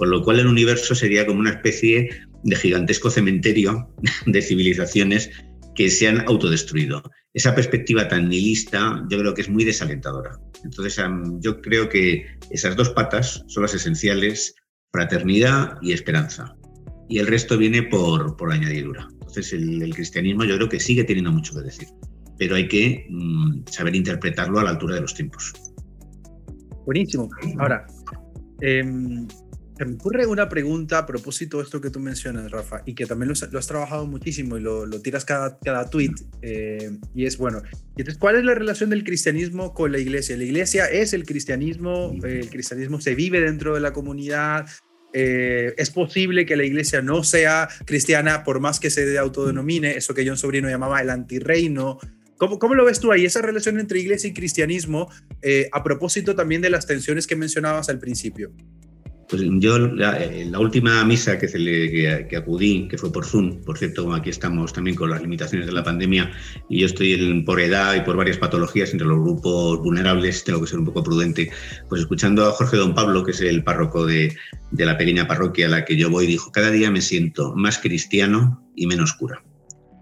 con 0.02 0.10
lo 0.10 0.20
cual 0.24 0.40
el 0.40 0.48
universo 0.48 0.96
sería 0.96 1.24
como 1.24 1.38
una 1.38 1.50
especie 1.50 2.10
de 2.42 2.56
gigantesco 2.56 3.08
cementerio 3.08 3.88
de 4.26 4.42
civilizaciones 4.42 5.30
que 5.76 5.90
se 5.90 6.08
han 6.08 6.22
autodestruido. 6.22 7.04
Esa 7.32 7.54
perspectiva 7.54 8.08
tan 8.08 8.28
nihilista 8.28 9.06
yo 9.08 9.18
creo 9.20 9.32
que 9.32 9.42
es 9.42 9.48
muy 9.48 9.62
desalentadora. 9.62 10.32
Entonces 10.64 11.00
yo 11.38 11.60
creo 11.60 11.88
que 11.88 12.26
esas 12.50 12.74
dos 12.74 12.90
patas 12.90 13.44
son 13.46 13.62
las 13.62 13.74
esenciales, 13.74 14.56
fraternidad 14.90 15.78
y 15.82 15.92
esperanza. 15.92 16.52
Y 17.08 17.20
el 17.20 17.28
resto 17.28 17.56
viene 17.56 17.84
por, 17.84 18.36
por 18.36 18.52
añadidura. 18.52 19.06
Entonces 19.12 19.52
el, 19.52 19.94
cristianismo 19.94 20.42
yo 20.42 20.56
creo 20.56 20.68
que 20.68 20.80
sigue 20.80 21.04
teniendo 21.04 21.30
mucho 21.30 21.54
que 21.54 21.60
decir, 21.60 21.86
pero 22.40 22.56
hay 22.56 22.66
que 22.66 23.06
mm, 23.08 23.68
saber 23.70 23.94
interpretarlo 23.94 24.58
a 24.58 24.64
la 24.64 24.70
altura 24.70 24.96
de 24.96 25.02
los 25.02 25.14
tiempos. 25.14 25.52
Buenísimo. 26.86 27.30
Ahora, 27.60 27.86
em, 29.78 29.90
me 29.90 29.94
ocurre 29.94 30.26
una 30.26 30.48
pregunta 30.48 30.98
a 30.98 31.06
propósito 31.06 31.58
de 31.58 31.64
esto 31.64 31.80
que 31.80 31.90
tú 31.90 32.00
mencionas, 32.00 32.50
Rafa, 32.50 32.82
y 32.86 32.94
que 32.94 33.06
también 33.06 33.32
lo, 33.32 33.58
has 33.58 33.66
trabajado 33.66 34.06
muchísimo 34.06 34.56
y 34.56 34.60
lo, 34.60 34.88
tiras 35.00 35.24
cada, 35.24 35.58
cada 35.58 35.88
tweet, 35.88 36.14
eh, 36.42 36.90
y 37.14 37.26
es, 37.26 37.36
bueno, 37.38 37.62
entonces, 37.96 38.18
¿cuál 38.18 38.36
es 38.36 38.44
la 38.44 38.54
relación 38.54 38.90
del 38.90 39.04
cristianismo 39.04 39.74
con 39.74 39.92
la 39.92 39.98
iglesia? 39.98 40.36
¿La 40.36 40.44
iglesia 40.44 40.86
es 40.86 41.12
el 41.12 41.24
cristianismo? 41.24 42.14
¿El 42.22 42.48
cristianismo 42.48 43.00
se 43.00 43.14
vive 43.14 43.40
dentro 43.40 43.74
de 43.74 43.80
la 43.80 43.92
comunidad? 43.92 44.66
Eh, 45.12 45.74
¿Es 45.76 45.90
posible 45.90 46.46
que 46.46 46.56
la 46.56 46.64
iglesia 46.64 47.02
no 47.02 47.22
sea 47.22 47.68
cristiana 47.84 48.44
por 48.44 48.60
más 48.60 48.80
que 48.80 48.88
se 48.88 49.18
autodenomine, 49.18 49.96
eso 49.96 50.14
que 50.14 50.26
John 50.26 50.38
Sobrino 50.38 50.68
llamaba 50.70 51.00
el 51.02 51.10
antirreino? 51.10 51.98
¿Cómo, 52.38 52.58
¿Cómo, 52.58 52.74
lo 52.74 52.84
ves 52.84 52.98
tú 52.98 53.12
ahí, 53.12 53.24
esa 53.24 53.42
relación 53.42 53.78
entre 53.78 54.00
iglesia 54.00 54.28
y 54.28 54.32
cristianismo, 54.32 55.10
eh, 55.42 55.68
a 55.70 55.84
propósito 55.84 56.34
también 56.34 56.62
de 56.62 56.70
las 56.70 56.86
tensiones 56.86 57.26
que 57.26 57.36
mencionabas 57.36 57.88
al 57.88 57.98
principio? 57.98 58.52
Pues 59.28 59.42
yo, 59.60 59.78
la, 59.78 60.22
eh, 60.22 60.46
la 60.50 60.58
última 60.58 61.04
misa 61.04 61.38
que, 61.38 61.46
que, 61.46 62.36
acudí, 62.36 62.86
que 62.88 62.98
fue 62.98 63.12
por 63.12 63.24
Zoom, 63.24 63.62
por 63.64 63.78
cierto, 63.78 64.12
aquí 64.12 64.30
estamos 64.30 64.72
también 64.72 64.96
con 64.96 65.10
las 65.10 65.22
limitaciones 65.22 65.66
de 65.66 65.72
la 65.72 65.82
pandemia 65.82 66.30
y 66.68 66.80
yo 66.80 66.86
estoy 66.86 67.42
por 67.44 67.60
edad 67.60 67.94
y 67.94 68.00
por 68.00 68.16
varias 68.16 68.36
patologías 68.36 68.92
entre 68.92 69.06
los 69.06 69.20
grupos 69.20 69.78
vulnerables, 69.78 70.44
tengo 70.44 70.60
que 70.60 70.66
ser 70.66 70.78
un 70.78 70.84
poco 70.84 71.02
prudente, 71.02 71.50
pues 71.88 72.02
escuchando 72.02 72.46
a 72.46 72.52
Jorge 72.52 72.76
Don 72.76 72.94
Pablo, 72.94 73.24
que 73.24 73.30
es 73.30 73.40
el 73.40 73.64
párroco 73.64 74.04
de, 74.04 74.36
de 74.70 74.86
la 74.86 74.98
pequeña 74.98 75.26
parroquia 75.26 75.66
a 75.66 75.70
la 75.70 75.84
que 75.84 75.96
yo 75.96 76.10
voy, 76.10 76.26
dijo, 76.26 76.52
cada 76.52 76.70
día 76.70 76.90
me 76.90 77.00
siento 77.00 77.54
más 77.54 77.78
cristiano 77.78 78.62
y 78.76 78.86
menos 78.86 79.14
cura. 79.14 79.42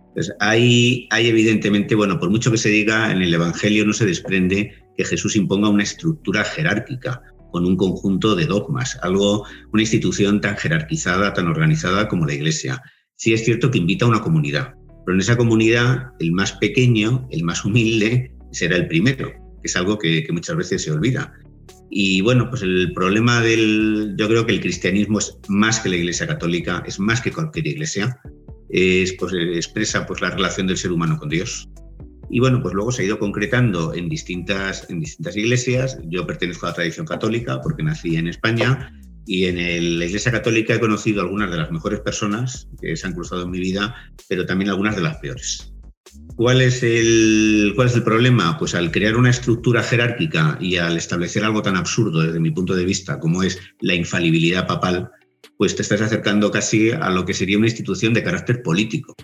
Entonces, 0.08 0.34
hay, 0.40 1.06
hay 1.10 1.28
evidentemente, 1.28 1.94
bueno, 1.94 2.18
por 2.18 2.30
mucho 2.30 2.50
que 2.50 2.58
se 2.58 2.68
diga, 2.68 3.12
en 3.12 3.22
el 3.22 3.32
Evangelio 3.32 3.86
no 3.86 3.92
se 3.92 4.06
desprende 4.06 4.74
que 4.96 5.04
Jesús 5.04 5.36
imponga 5.36 5.68
una 5.68 5.84
estructura 5.84 6.42
jerárquica 6.42 7.22
con 7.50 7.66
un 7.66 7.76
conjunto 7.76 8.34
de 8.34 8.46
dogmas, 8.46 8.98
algo, 9.02 9.44
una 9.72 9.82
institución 9.82 10.40
tan 10.40 10.56
jerarquizada, 10.56 11.32
tan 11.34 11.46
organizada 11.46 12.08
como 12.08 12.26
la 12.26 12.34
Iglesia. 12.34 12.82
Sí 13.16 13.32
es 13.32 13.44
cierto 13.44 13.70
que 13.70 13.78
invita 13.78 14.04
a 14.04 14.08
una 14.08 14.22
comunidad, 14.22 14.74
pero 15.04 15.14
en 15.14 15.20
esa 15.20 15.36
comunidad 15.36 16.08
el 16.18 16.32
más 16.32 16.52
pequeño, 16.52 17.28
el 17.30 17.44
más 17.44 17.64
humilde, 17.64 18.32
será 18.52 18.76
el 18.76 18.88
primero, 18.88 19.30
que 19.60 19.68
es 19.68 19.76
algo 19.76 19.98
que, 19.98 20.26
muchas 20.32 20.56
veces 20.56 20.82
se 20.82 20.90
olvida. 20.90 21.32
Y 21.90 22.20
bueno, 22.20 22.48
pues 22.48 22.62
el 22.62 22.92
problema 22.94 23.40
del, 23.40 24.14
yo 24.16 24.28
creo 24.28 24.46
que 24.46 24.52
el 24.52 24.60
cristianismo 24.60 25.18
es 25.18 25.36
más 25.48 25.80
que 25.80 25.88
la 25.88 25.96
Iglesia 25.96 26.26
católica, 26.26 26.82
es 26.86 27.00
más 27.00 27.20
que 27.20 27.32
cualquier 27.32 27.66
iglesia, 27.66 28.20
es, 28.68 29.14
pues, 29.14 29.32
expresa 29.34 30.06
pues, 30.06 30.20
la 30.20 30.30
relación 30.30 30.66
del 30.66 30.76
ser 30.76 30.92
humano 30.92 31.18
con 31.18 31.28
Dios. 31.28 31.68
Y 32.30 32.38
bueno, 32.38 32.62
pues 32.62 32.74
luego 32.74 32.92
se 32.92 33.02
ha 33.02 33.06
ido 33.06 33.18
concretando 33.18 33.92
en 33.92 34.08
distintas, 34.08 34.88
en 34.88 35.00
distintas 35.00 35.36
iglesias. 35.36 35.98
Yo 36.04 36.26
pertenezco 36.26 36.66
a 36.66 36.70
la 36.70 36.76
tradición 36.76 37.04
católica 37.04 37.60
porque 37.60 37.82
nací 37.82 38.16
en 38.16 38.28
España 38.28 38.92
y 39.26 39.46
en 39.46 39.98
la 39.98 40.04
Iglesia 40.06 40.32
Católica 40.32 40.74
he 40.74 40.80
conocido 40.80 41.20
algunas 41.20 41.50
de 41.50 41.56
las 41.56 41.70
mejores 41.70 42.00
personas 42.00 42.68
que 42.80 42.96
se 42.96 43.06
han 43.06 43.14
cruzado 43.14 43.42
en 43.42 43.50
mi 43.50 43.58
vida, 43.58 43.94
pero 44.28 44.46
también 44.46 44.70
algunas 44.70 44.96
de 44.96 45.02
las 45.02 45.16
peores. 45.18 45.72
¿Cuál 46.36 46.62
es, 46.62 46.82
el, 46.82 47.72
¿Cuál 47.76 47.88
es 47.88 47.94
el 47.94 48.02
problema? 48.02 48.56
Pues 48.58 48.74
al 48.74 48.90
crear 48.90 49.16
una 49.16 49.30
estructura 49.30 49.82
jerárquica 49.82 50.56
y 50.60 50.76
al 50.76 50.96
establecer 50.96 51.44
algo 51.44 51.62
tan 51.62 51.76
absurdo 51.76 52.22
desde 52.22 52.40
mi 52.40 52.50
punto 52.50 52.74
de 52.74 52.84
vista 52.84 53.20
como 53.20 53.42
es 53.42 53.60
la 53.80 53.94
infalibilidad 53.94 54.66
papal, 54.66 55.10
pues 55.58 55.76
te 55.76 55.82
estás 55.82 56.00
acercando 56.00 56.50
casi 56.50 56.90
a 56.90 57.10
lo 57.10 57.24
que 57.24 57.34
sería 57.34 57.58
una 57.58 57.66
institución 57.66 58.14
de 58.14 58.22
carácter 58.22 58.62
político. 58.62 59.14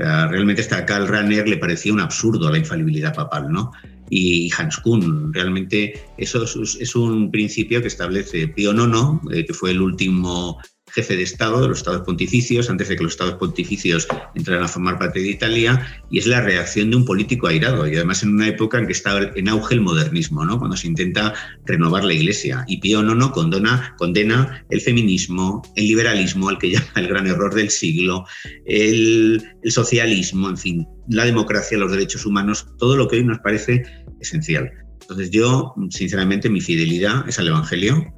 Realmente 0.00 0.62
hasta 0.62 0.86
Karl 0.86 1.08
Rahner 1.08 1.46
le 1.48 1.58
parecía 1.58 1.92
un 1.92 2.00
absurdo 2.00 2.50
la 2.50 2.58
infalibilidad 2.58 3.14
papal, 3.14 3.50
¿no? 3.50 3.70
Y 4.08 4.50
Hans 4.56 4.78
Kuhn, 4.78 5.32
realmente 5.32 5.94
eso 6.18 6.42
es, 6.44 6.94
un 6.96 7.30
principio 7.30 7.80
que 7.80 7.88
establece 7.88 8.48
Pío 8.48 8.72
IX, 8.72 9.20
eh, 9.32 9.46
que 9.46 9.54
fue 9.54 9.70
el 9.70 9.80
último 9.80 10.58
jefe 10.92 11.16
de 11.16 11.22
Estado 11.22 11.60
de 11.60 11.68
los 11.68 11.78
Estados 11.78 12.02
Pontificios, 12.02 12.70
antes 12.70 12.88
de 12.88 12.96
que 12.96 13.02
los 13.02 13.12
Estados 13.12 13.34
Pontificios 13.34 14.06
entraran 14.34 14.64
a 14.64 14.68
formar 14.68 14.98
parte 14.98 15.20
de 15.20 15.28
Italia, 15.28 15.86
y 16.10 16.18
es 16.18 16.26
la 16.26 16.40
reacción 16.40 16.90
de 16.90 16.96
un 16.96 17.04
político 17.04 17.46
airado, 17.46 17.86
y 17.86 17.94
además 17.96 18.22
en 18.22 18.30
una 18.30 18.48
época 18.48 18.78
en 18.78 18.86
que 18.86 18.92
está 18.92 19.18
en 19.34 19.48
auge 19.48 19.74
el 19.74 19.80
modernismo, 19.80 20.44
¿no? 20.44 20.58
cuando 20.58 20.76
se 20.76 20.86
intenta 20.86 21.34
renovar 21.66 22.04
la 22.04 22.14
Iglesia. 22.14 22.64
Y 22.68 22.78
Pío 22.78 23.02
IX 23.02 23.30
condena, 23.96 24.64
el 24.70 24.80
feminismo, 24.80 25.62
el 25.76 25.86
liberalismo, 25.86 26.48
al 26.48 26.58
que 26.58 26.70
llama 26.70 26.86
el 26.96 27.08
gran 27.08 27.26
error 27.26 27.54
del 27.54 27.70
siglo, 27.70 28.24
el, 28.66 29.42
el 29.62 29.72
socialismo, 29.72 30.48
en 30.48 30.56
fin, 30.56 30.86
la 31.08 31.24
democracia, 31.24 31.78
los 31.78 31.90
derechos 31.90 32.26
humanos, 32.26 32.66
todo 32.78 32.96
lo 32.96 33.08
que 33.08 33.16
hoy 33.16 33.24
nos 33.24 33.38
parece 33.38 33.82
esencial. 34.20 34.70
Entonces 35.00 35.30
yo, 35.30 35.74
sinceramente, 35.90 36.48
mi 36.48 36.60
fidelidad 36.60 37.28
es 37.28 37.38
al 37.38 37.48
Evangelio, 37.48 38.14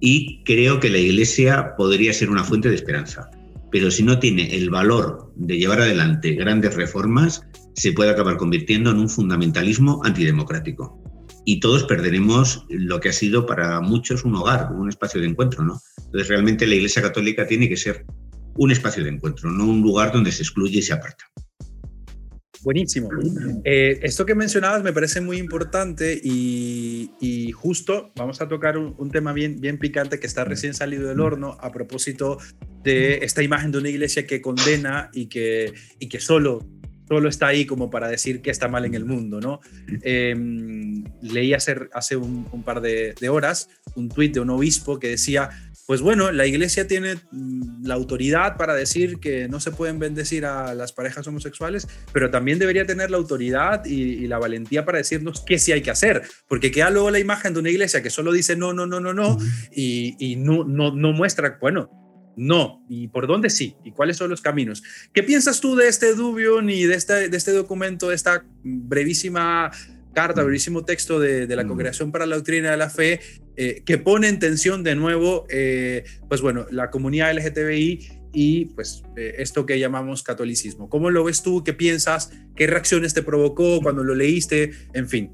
y 0.00 0.42
creo 0.44 0.80
que 0.80 0.90
la 0.90 0.98
Iglesia 0.98 1.74
podría 1.76 2.12
ser 2.12 2.30
una 2.30 2.44
fuente 2.44 2.68
de 2.68 2.74
esperanza. 2.74 3.30
Pero 3.70 3.90
si 3.90 4.02
no 4.02 4.18
tiene 4.18 4.54
el 4.56 4.70
valor 4.70 5.32
de 5.36 5.58
llevar 5.58 5.80
adelante 5.80 6.34
grandes 6.34 6.74
reformas, 6.74 7.42
se 7.74 7.92
puede 7.92 8.10
acabar 8.10 8.36
convirtiendo 8.36 8.90
en 8.90 8.98
un 8.98 9.08
fundamentalismo 9.08 10.00
antidemocrático. 10.04 11.02
Y 11.44 11.60
todos 11.60 11.84
perderemos 11.84 12.64
lo 12.68 13.00
que 13.00 13.10
ha 13.10 13.12
sido 13.12 13.46
para 13.46 13.80
muchos 13.80 14.24
un 14.24 14.34
hogar, 14.36 14.72
un 14.72 14.88
espacio 14.88 15.20
de 15.20 15.28
encuentro. 15.28 15.64
¿no? 15.64 15.80
Entonces 15.96 16.28
realmente 16.28 16.66
la 16.66 16.74
Iglesia 16.74 17.02
Católica 17.02 17.46
tiene 17.46 17.68
que 17.68 17.76
ser 17.76 18.04
un 18.56 18.70
espacio 18.72 19.04
de 19.04 19.10
encuentro, 19.10 19.50
no 19.50 19.66
un 19.66 19.82
lugar 19.82 20.12
donde 20.12 20.32
se 20.32 20.42
excluye 20.42 20.78
y 20.78 20.82
se 20.82 20.92
aparta. 20.92 21.24
Buenísimo. 22.62 23.08
Eh, 23.64 24.00
esto 24.02 24.26
que 24.26 24.34
mencionabas 24.34 24.82
me 24.82 24.92
parece 24.92 25.20
muy 25.20 25.38
importante 25.38 26.18
y, 26.22 27.10
justo 27.52 28.12
vamos 28.16 28.40
a 28.40 28.48
tocar 28.48 28.78
un, 28.78 29.10
tema 29.10 29.32
bien, 29.32 29.78
picante 29.78 30.18
que 30.20 30.26
está 30.26 30.44
recién 30.44 30.74
salido 30.74 31.08
del 31.08 31.20
horno 31.20 31.56
a 31.60 31.72
propósito 31.72 32.38
de 32.82 33.18
esta 33.22 33.42
imagen 33.42 33.72
de 33.72 33.78
una 33.78 33.88
iglesia 33.88 34.26
que 34.26 34.40
condena 34.40 35.10
y 35.12 35.26
que, 35.26 35.72
solo, 36.18 36.66
está 37.28 37.48
ahí 37.48 37.64
como 37.64 37.90
para 37.90 38.08
decir 38.08 38.42
que 38.42 38.50
está 38.50 38.68
mal 38.68 38.84
en 38.84 38.94
el 38.94 39.04
mundo. 39.04 39.40
¿no? 39.40 39.60
Em, 40.02 41.04
leí 41.22 41.54
hace, 41.54 41.76
hace 41.92 42.16
un, 42.16 42.62
par 42.64 42.80
de, 42.80 43.14
de 43.20 43.28
horas 43.28 43.68
un 43.94 44.08
tuit 44.08 44.34
de 44.34 44.40
un 44.40 44.50
obispo 44.50 44.98
que 44.98 45.08
decía 45.08 45.50
pues 45.88 46.02
bueno, 46.02 46.30
la 46.32 46.44
iglesia 46.44 46.86
tiene 46.86 47.14
mm, 47.32 47.86
la 47.86 47.94
autoridad 47.94 48.58
para 48.58 48.74
decir 48.74 49.20
que 49.20 49.48
no 49.48 49.58
se 49.58 49.70
pueden 49.70 49.98
bendecir 49.98 50.44
a 50.44 50.74
las 50.74 50.92
parejas 50.92 51.26
homosexuales, 51.26 51.88
pero 52.12 52.30
también 52.30 52.58
debería 52.58 52.84
tener 52.84 53.10
la 53.10 53.16
autoridad 53.16 53.86
y, 53.86 54.26
la 54.26 54.38
valentía 54.38 54.84
para 54.84 54.98
decirnos 54.98 55.42
qué 55.46 55.58
sí 55.58 55.72
hay 55.72 55.80
que 55.80 55.90
hacer, 55.90 56.20
porque 56.46 56.70
queda 56.70 56.90
luego 56.90 57.10
la 57.10 57.20
imagen 57.20 57.54
de 57.54 57.60
una 57.60 57.70
iglesia 57.70 58.02
que 58.02 58.10
solo 58.10 58.32
dice 58.32 58.54
no, 58.54 58.74
no, 58.74 58.86
no, 58.86 59.00
no, 59.00 59.14
no, 59.14 59.38
y, 59.74 60.36
no, 60.36 60.64
no, 60.64 60.94
no 60.94 61.12
muestra, 61.14 61.56
bueno, 61.58 62.34
no, 62.36 62.84
y 62.90 63.08
por 63.08 63.26
dónde 63.26 63.48
sí, 63.48 63.74
y 63.82 63.92
cuáles 63.92 64.18
son 64.18 64.28
los 64.28 64.42
caminos. 64.42 64.82
¿Qué 65.14 65.22
piensas 65.22 65.58
tú 65.58 65.74
de 65.74 65.88
este 65.88 66.14
Dubion 66.14 66.68
y 66.68 66.82
de 66.82 66.96
este, 66.96 67.30
de 67.30 67.36
este 67.38 67.52
documento, 67.52 68.10
de 68.10 68.14
esta 68.14 68.44
brevísima 68.62 69.70
carta, 70.12 70.42
brevísimo 70.42 70.84
texto 70.84 71.20
de, 71.20 71.46
la 71.54 71.66
Congregación 71.66 72.12
para 72.12 72.26
la 72.26 72.36
Doctrina 72.36 72.72
de 72.72 72.76
la 72.76 72.90
Fe, 72.90 73.20
eh, 73.60 73.82
que 73.84 73.98
pone 73.98 74.28
en 74.28 74.38
tensión 74.38 74.84
de 74.84 74.94
nuevo, 74.94 75.44
eh, 75.50 76.04
pues 76.28 76.40
bueno, 76.40 76.66
la 76.70 76.92
comunidad 76.92 77.36
LGTBI 77.36 78.08
y 78.32 78.66
pues 78.66 79.02
eh, 79.16 79.34
esto 79.38 79.66
que 79.66 79.80
llamamos 79.80 80.22
catolicismo. 80.22 80.88
¿Cómo 80.88 81.10
lo 81.10 81.24
ves 81.24 81.42
tú? 81.42 81.64
¿Qué 81.64 81.72
piensas? 81.72 82.30
¿Qué 82.54 82.68
reacciones 82.68 83.14
te 83.14 83.22
provocó 83.24 83.80
cuando 83.82 84.04
lo 84.04 84.14
leíste? 84.14 84.70
En 84.94 85.08
fin. 85.08 85.32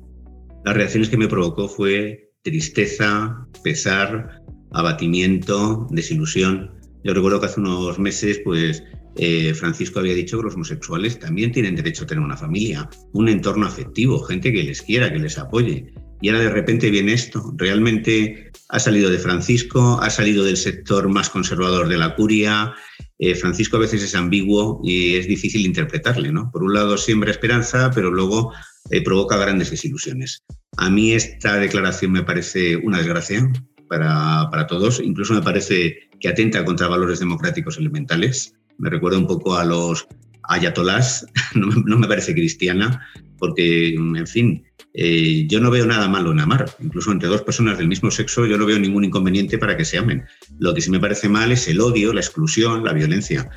Las 0.65 0.75
reacciones 0.75 1.11
que 1.11 1.19
me 1.19 1.29
provocó 1.29 1.69
fue 1.69 2.31
tristeza, 2.41 3.47
pesar, 3.63 4.41
abatimiento, 4.73 5.87
desilusión. 5.91 6.73
Yo 7.05 7.13
recuerdo 7.13 7.41
que 7.41 7.47
hace 7.47 7.61
unos 7.61 7.99
meses, 7.99 8.41
pues 8.43 8.83
Francisco 9.55 10.01
había 10.01 10.15
dicho 10.15 10.39
que 10.39 10.45
los 10.45 10.55
homosexuales 10.55 11.19
también 11.19 11.53
tienen 11.53 11.77
derecho 11.77 12.05
a 12.05 12.07
tener 12.07 12.25
una 12.25 12.39
familia, 12.39 12.89
un 13.13 13.29
entorno 13.29 13.67
afectivo, 13.67 14.19
gente 14.21 14.51
que 14.51 14.63
les 14.63 14.81
quiera, 14.81 15.13
que 15.13 15.19
les 15.19 15.37
apoye. 15.37 15.93
Y 16.21 16.29
ahora 16.29 16.43
de 16.43 16.51
repente 16.51 16.91
viene 16.91 17.13
esto. 17.13 17.53
Realmente 17.57 18.51
ha 18.69 18.79
salido 18.79 19.11
de 19.11 19.19
Francisco, 19.19 19.99
ha 20.01 20.11
salido 20.11 20.45
del 20.45 20.57
sector 20.57 21.09
más 21.09 21.31
conservador 21.31 21.89
de 21.89 21.99
la 21.99 22.15
curia. 22.15 22.75
Eh, 23.19 23.35
Francisco 23.35 23.77
a 23.77 23.81
veces 23.81 24.03
es 24.03 24.15
ambiguo 24.15 24.81
y 24.83 25.17
es 25.17 25.27
difícil 25.27 25.67
interpretarle. 25.67 26.33
¿no? 26.33 26.51
Por 26.51 26.63
un 26.63 26.75
lado 26.75 26.97
siembra 26.97 27.31
esperanza, 27.31 27.91
pero 27.95 28.11
luego 28.11 28.53
eh, 28.91 29.03
provoca 29.03 29.37
grandes 29.37 29.71
desilusiones. 29.71 30.43
A 30.77 30.91
mí 30.91 31.13
esta 31.13 31.57
declaración 31.57 32.13
me 32.13 32.23
parece 32.23 32.77
una 32.77 32.99
desgracia 32.99 33.51
para, 33.89 34.49
para 34.51 34.67
todos. 34.67 35.01
Incluso 35.01 35.35
me 35.35 35.43
parece 35.43 35.99
que 36.21 36.29
atenta 36.29 36.65
contra 36.65 36.89
valores 36.89 37.19
democráticos 37.19 37.77
elementales 37.77 38.55
me 38.79 38.91
recuerda 38.91 39.19
un 39.19 39.27
poco 39.27 39.55
a 39.57 39.65
los 39.65 40.07
ayatolás, 40.45 41.27
no, 41.55 41.99
me 41.99 42.09
parece 42.09 42.35
cristiana, 42.35 43.07
porque, 43.39 43.95
en 43.95 44.27
fin, 44.27 44.65
eh, 44.97 45.47
yo 45.49 45.59
no 45.59 45.73
veo 45.73 45.87
nada 45.87 46.09
malo 46.09 46.31
en 46.31 46.39
amar. 46.39 46.71
Incluso 46.81 47.11
entre 47.11 47.29
dos 47.29 47.43
personas 47.43 47.77
del 47.79 47.89
mismo 47.89 48.13
sexo 48.13 48.47
yo 48.47 48.57
no 48.57 48.65
veo 48.65 48.79
ningún 48.79 49.05
inconveniente 49.05 49.59
para 49.59 49.77
que 49.77 49.85
se 49.85 49.99
amen. 49.99 50.25
Lo 50.59 50.73
que 50.73 50.81
sí 50.81 50.91
me 50.91 51.01
parece 51.01 51.29
mal 51.29 51.51
es 51.51 51.67
el 51.67 51.81
odio, 51.81 52.13
la 52.13 52.21
exclusión, 52.21 52.85
la 52.85 52.93
violencia. 52.93 53.51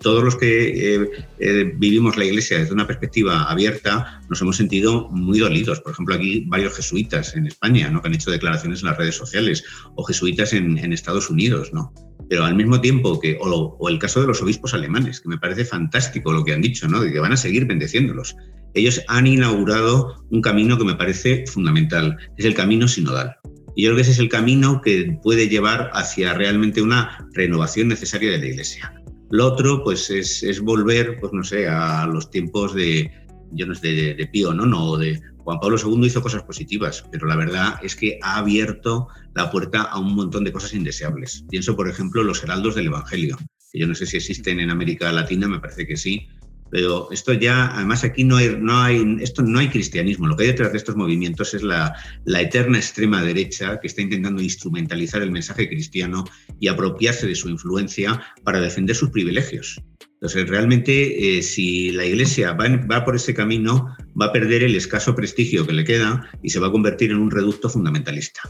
Todos 0.00 0.22
los 0.22 0.36
que 0.36 0.94
eh, 0.94 1.10
eh, 1.40 1.72
vivimos 1.76 2.16
la 2.16 2.24
iglesia 2.24 2.60
desde 2.60 2.72
una 2.72 2.86
perspectiva 2.86 3.50
abierta 3.50 4.22
nos 4.30 4.40
hemos 4.40 4.56
sentido 4.56 5.08
muy 5.10 5.40
dolidos. 5.40 5.80
Por 5.80 5.92
ejemplo, 5.92 6.14
aquí 6.14 6.44
varios 6.46 6.76
jesuitas 6.76 7.34
en 7.34 7.48
España 7.48 7.90
¿no? 7.90 8.00
que 8.00 8.08
han 8.08 8.14
hecho 8.14 8.30
declaraciones 8.30 8.80
en 8.80 8.86
las 8.86 8.96
redes 8.96 9.16
sociales 9.16 9.64
o 9.96 10.04
jesuitas 10.04 10.52
en 10.52 10.92
Estados 10.92 11.28
Unidos. 11.28 11.72
¿no? 11.72 11.92
Pero 12.28 12.44
al 12.44 12.54
mismo 12.54 12.80
tiempo 12.80 13.18
que, 13.18 13.38
o, 13.40 13.88
el 13.88 13.98
caso 13.98 14.20
de 14.20 14.26
los 14.26 14.42
obispos 14.42 14.74
alemanes, 14.74 15.20
que 15.20 15.28
me 15.28 15.38
parece 15.38 15.64
fantástico 15.64 16.32
lo 16.32 16.44
que 16.44 16.52
han 16.52 16.60
dicho, 16.60 16.88
¿no? 16.88 17.00
de 17.00 17.12
que 17.12 17.20
van 17.20 17.32
a 17.32 17.36
seguir 17.36 17.66
bendeciéndolos. 17.66 18.36
Ellos 18.74 19.02
han 19.08 19.26
inaugurado 19.26 20.24
un 20.30 20.42
camino 20.42 20.76
que 20.76 20.84
me 20.84 20.94
parece 20.94 21.44
fundamental, 21.46 22.16
es 22.36 22.44
el 22.44 22.54
camino 22.54 22.86
sinodal. 22.86 23.36
Y 23.74 23.84
yo 23.84 23.88
creo 23.88 23.96
que 23.96 24.02
ese 24.02 24.10
es 24.12 24.18
el 24.18 24.28
camino 24.28 24.80
que 24.82 25.18
puede 25.22 25.48
llevar 25.48 25.90
hacia 25.94 26.34
realmente 26.34 26.82
una 26.82 27.28
renovación 27.32 27.88
necesaria 27.88 28.30
de 28.30 28.38
la 28.38 28.46
Iglesia. 28.46 28.92
Lo 29.30 29.46
otro, 29.46 29.84
pues, 29.84 30.10
es, 30.10 30.60
volver, 30.60 31.18
pues 31.20 31.32
no 31.32 31.44
sé, 31.44 31.68
a 31.68 32.06
los 32.06 32.30
tiempos 32.30 32.74
de, 32.74 33.10
yo 33.52 33.66
no 33.66 33.74
sé, 33.74 33.88
de, 33.88 34.14
de 34.14 34.26
Pío, 34.26 34.52
¿no? 34.52 34.66
no 34.66 34.96
de, 34.96 35.20
Juan 35.48 35.60
Pablo 35.60 35.78
II 35.82 36.06
hizo 36.06 36.20
cosas 36.20 36.42
positivas, 36.42 37.02
pero 37.10 37.26
la 37.26 37.34
verdad 37.34 37.76
es 37.82 37.96
que 37.96 38.18
ha 38.20 38.36
abierto 38.36 39.08
la 39.38 39.50
puerta 39.50 39.82
a 39.82 39.98
un 39.98 40.14
montón 40.14 40.44
de 40.44 40.52
cosas 40.52 40.74
indeseables. 40.74 41.44
Pienso, 41.48 41.76
por 41.76 41.88
ejemplo, 41.88 42.22
los 42.22 42.42
heraldos 42.42 42.74
del 42.74 42.86
Evangelio, 42.86 43.38
que 43.72 43.78
yo 43.78 43.86
no 43.86 43.94
sé 43.94 44.04
si 44.06 44.16
existen 44.16 44.60
en 44.60 44.70
América 44.70 45.12
Latina, 45.12 45.46
me 45.46 45.60
parece 45.60 45.86
que 45.86 45.96
sí, 45.96 46.26
pero 46.70 47.10
esto 47.12 47.32
ya, 47.32 47.68
además 47.74 48.04
aquí 48.04 48.24
no 48.24 48.36
hay, 48.36 48.56
no 48.60 48.82
hay, 48.82 49.16
esto 49.20 49.42
no 49.42 49.58
hay 49.58 49.68
cristianismo. 49.68 50.26
Lo 50.26 50.36
que 50.36 50.42
hay 50.42 50.50
detrás 50.50 50.72
de 50.72 50.78
estos 50.78 50.96
movimientos 50.96 51.54
es 51.54 51.62
la, 51.62 51.94
la 52.24 52.42
eterna 52.42 52.78
extrema 52.78 53.22
derecha 53.22 53.78
que 53.80 53.86
está 53.86 54.02
intentando 54.02 54.42
instrumentalizar 54.42 55.22
el 55.22 55.30
mensaje 55.30 55.68
cristiano 55.68 56.24
y 56.60 56.68
apropiarse 56.68 57.26
de 57.26 57.34
su 57.34 57.48
influencia 57.48 58.20
para 58.44 58.60
defender 58.60 58.96
sus 58.96 59.10
privilegios. 59.10 59.80
Entonces, 60.14 60.48
realmente, 60.48 61.38
eh, 61.38 61.42
si 61.42 61.92
la 61.92 62.04
Iglesia 62.04 62.52
va, 62.52 62.68
va, 62.90 63.04
por 63.04 63.14
ese 63.14 63.34
camino, 63.34 63.94
va 64.20 64.26
a 64.26 64.32
perder 64.32 64.64
el 64.64 64.74
escaso 64.74 65.14
prestigio 65.14 65.64
que 65.64 65.72
le 65.72 65.84
queda 65.84 66.28
y 66.42 66.50
se 66.50 66.58
va 66.58 66.66
a 66.66 66.72
convertir 66.72 67.12
en 67.12 67.18
un 67.18 67.30
reducto 67.30 67.70
fundamentalista. 67.70 68.40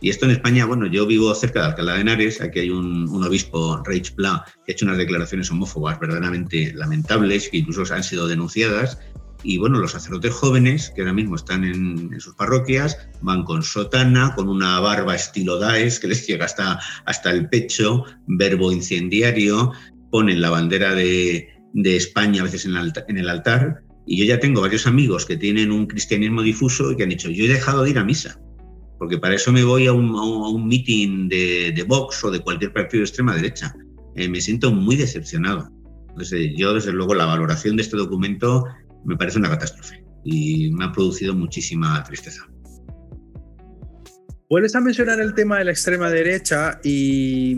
Y 0.00 0.10
esto 0.10 0.26
en 0.26 0.32
España, 0.32 0.64
bueno, 0.64 0.86
yo 0.86 1.06
vivo 1.06 1.34
cerca 1.34 1.60
de 1.60 1.66
Alcalá 1.66 1.94
de 1.94 2.00
Henares, 2.02 2.40
aquí 2.40 2.60
hay 2.60 2.70
un, 2.70 3.08
obispo, 3.24 3.82
Reich 3.84 4.14
Pla, 4.14 4.44
que 4.64 4.72
ha 4.72 4.74
hecho 4.74 4.84
unas 4.84 4.98
declaraciones 4.98 5.50
homófobas 5.50 5.98
verdaderamente 5.98 6.72
lamentables, 6.74 7.48
que 7.48 7.58
incluso 7.58 7.92
han 7.92 8.04
sido 8.04 8.28
denunciadas, 8.28 8.98
y 9.42 9.58
bueno, 9.58 9.78
los 9.78 9.92
sacerdotes 9.92 10.34
jóvenes, 10.34 10.92
que 10.94 11.02
ahora 11.02 11.12
mismo 11.12 11.36
están 11.36 11.64
en, 11.64 12.12
en, 12.12 12.20
sus 12.20 12.34
parroquias, 12.34 12.96
van 13.22 13.44
con 13.44 13.62
sotana, 13.62 14.34
con 14.34 14.48
una 14.48 14.80
barba 14.80 15.14
estilo 15.14 15.58
Daesh 15.58 16.00
que 16.00 16.08
les 16.08 16.26
llega 16.26 16.44
hasta, 16.44 16.80
hasta 17.04 17.30
el 17.30 17.48
pecho, 17.48 18.04
verbo 18.26 18.72
incendiario, 18.72 19.72
ponen 20.10 20.40
la 20.40 20.50
bandera 20.50 20.94
de, 20.94 21.48
España 21.84 22.40
a 22.40 22.44
veces 22.44 22.64
en 22.64 22.76
el, 23.16 23.28
altar, 23.28 23.82
y 24.06 24.18
yo 24.18 24.24
ya 24.24 24.40
tengo 24.40 24.60
varios 24.60 24.86
amigos 24.86 25.24
que 25.24 25.36
tienen 25.36 25.70
un 25.70 25.86
cristianismo 25.86 26.42
difuso 26.42 26.90
y 26.90 26.96
que 26.96 27.04
han 27.04 27.10
dicho, 27.10 27.30
yo 27.30 27.44
he 27.44 27.48
dejado 27.48 27.84
de 27.84 27.90
ir 27.90 27.98
a 27.98 28.04
misa, 28.04 28.40
porque 28.98 29.18
para 29.18 29.34
eso 29.34 29.52
me 29.52 29.62
voy 29.62 29.86
a 29.86 29.92
un, 29.92 30.10
a 30.16 30.64
meeting 30.64 31.28
de, 31.28 31.84
Vox 31.86 32.24
o 32.24 32.30
de 32.30 32.40
cualquier 32.40 32.72
partido 32.72 33.00
de 33.00 33.04
extrema 33.04 33.34
derecha. 33.34 33.74
Eh, 34.16 34.28
me 34.28 34.40
siento 34.40 34.72
muy 34.72 34.96
decepcionado. 34.96 35.70
Entonces, 36.08 36.50
yo, 36.56 36.74
desde 36.74 36.92
luego, 36.92 37.14
la 37.14 37.26
valoración 37.26 37.76
de 37.76 37.82
este 37.82 37.96
documento 37.96 38.64
me 39.04 39.16
parece 39.16 39.38
una 39.38 39.50
catástrofe 39.50 40.04
y 40.24 40.70
me 40.72 40.86
ha 40.86 40.92
producido 40.92 41.32
muchísima 41.34 42.02
tristeza. 42.02 42.42
Vuelves 44.50 44.74
a 44.74 44.80
mencionar 44.80 45.20
el 45.20 45.34
tema 45.34 45.58
de 45.58 45.64
la 45.66 45.70
extrema 45.70 46.10
derecha 46.10 46.80
y, 46.82 47.54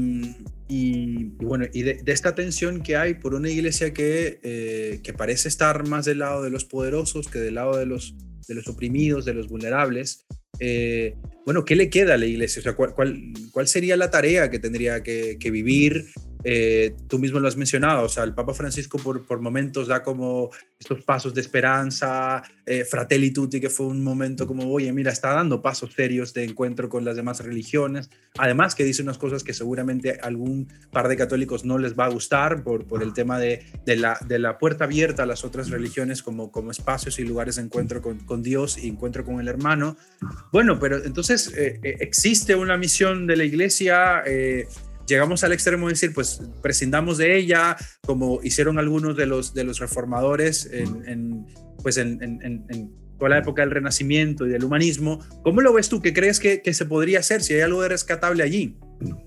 bueno, 1.39 1.65
y 1.73 1.83
de, 1.83 2.03
esta 2.07 2.35
tensión 2.35 2.83
que 2.83 2.97
hay 2.97 3.15
por 3.15 3.35
una 3.35 3.49
iglesia 3.49 3.95
que, 3.95 4.41
eh, 4.43 5.01
que 5.03 5.13
parece 5.15 5.49
estar 5.49 5.89
más 5.89 6.05
del 6.05 6.19
lado 6.19 6.43
de 6.43 6.51
los 6.51 6.65
poderosos 6.65 7.29
que 7.29 7.39
del 7.39 7.55
lado 7.55 7.77
de 7.77 7.87
los, 7.87 8.15
de 8.47 8.55
los 8.55 8.69
oprimidos, 8.69 9.25
de 9.25 9.35
los 9.35 9.49
vulnerables. 9.49 10.27
Eh, 10.61 11.15
bueno, 11.45 11.65
¿qué 11.65 11.75
le 11.75 11.91
queda 11.91 12.15
a 12.15 12.19
la 12.19 12.27
iglesia? 12.27 12.61
O 12.61 12.63
sea, 12.63 12.75
¿cuál, 12.75 12.95
cuál, 12.95 13.67
sería 13.67 13.97
la 13.97 14.11
tarea 14.11 14.51
que 14.51 14.59
tendría 14.59 15.03
que 15.03 15.51
vivir 15.51 16.07
eh, 16.45 16.95
tú 17.09 17.19
mismo 17.19 17.41
lo 17.41 17.49
has 17.49 17.57
mencionado, 17.57 18.05
o 18.05 18.09
sea, 18.09 18.25
el 18.25 18.35
Papa 18.35 18.55
Francisco 18.55 18.99
por, 18.99 19.27
por 19.27 19.41
momentos 19.41 19.89
da 19.89 20.03
como 20.03 20.51
estos 20.79 21.03
pasos 21.03 21.35
de 21.35 21.41
esperanza, 21.41 22.43
eh, 22.65 22.85
Fratelli 22.85 23.31
Tutti, 23.33 23.61
que 23.61 23.71
fue 23.71 23.87
un 23.87 24.03
momento 24.03 24.47
como, 24.47 24.73
oye, 24.73 24.93
mira, 24.93 25.13
está 25.13 25.33
dando 25.33 25.61
pasos 25.61 25.93
serios 25.93 26.33
de 26.33 26.45
encuentro 26.45 26.89
con 26.89 27.05
las 27.05 27.17
demás 27.17 27.41
religiones, 27.41 28.11
además 28.39 28.75
que 28.75 28.85
dice 28.85 29.03
unas 29.03 29.19
cosas 29.19 29.45
que 29.45 29.53
seguramente 29.53 30.19
algún 30.23 30.69
par 30.91 31.09
de 31.09 31.17
católicos 31.17 31.65
no 31.65 31.79
les 31.79 31.99
va 31.99 32.07
a 32.07 32.11
gustar 32.11 32.63
por, 32.63 32.87
por 32.87 33.03
el 33.03 33.13
tema 33.13 33.39
de, 33.39 33.65
de, 33.85 33.97
la, 33.97 34.19
de 34.27 34.39
la 34.39 34.59
puerta 34.59 34.85
abierta 34.85 35.25
a 35.25 35.27
las 35.27 35.45
otras 35.45 35.71
religiones 35.71 36.23
como, 36.23 36.51
como 36.51 36.71
espacios 36.71 37.19
y 37.19 37.25
lugares 37.25 37.57
de 37.57 37.63
encuentro 37.63 38.01
con, 38.01 38.19
con 38.21 38.43
Dios 38.43 38.79
y 38.79 38.89
encuentro 38.89 39.25
con 39.25 39.41
el 39.41 39.49
hermano. 39.49 39.97
Bueno, 40.53 40.79
pero 40.79 41.05
entonces 41.05 41.53
eh, 41.57 41.81
eh, 41.83 41.97
existe 42.01 42.55
una 42.55 42.77
misión 42.77 43.27
de 43.27 43.37
la 43.37 43.45
iglesia 43.45 44.23
llegamos 45.11 45.45
al 45.45 45.53
extremo 45.53 45.89
de 45.89 45.93
decir, 45.93 46.15
pues 46.15 46.41
prescindamos 46.63 47.19
de 47.19 47.37
ella, 47.37 47.77
como 48.07 48.41
hicieron 48.43 48.79
algunos 48.79 49.17
de 49.17 49.27
los, 49.27 49.53
de 49.53 49.65
los 49.65 49.79
reformadores 49.79 50.71
en, 50.73 51.47
pues 51.83 51.99
en, 51.99 52.19
toda 53.19 53.31
la 53.31 53.39
época 53.39 53.61
del 53.61 53.71
Renacimiento 53.71 54.47
y 54.47 54.51
del 54.51 54.65
humanismo. 54.65 55.21
¿Cómo 55.45 55.61
lo 55.61 55.75
ves 55.75 55.91
tú? 55.91 56.01
¿Qué 56.01 56.15
crees 56.15 56.41
que, 56.41 56.63
se 56.73 56.87
podría 56.87 57.19
hacer? 57.19 57.43
Si 57.43 57.53
hay 57.53 57.61
algo 57.61 57.83
de 57.83 57.91
rescatable 57.91 58.43
allí. 58.43 58.77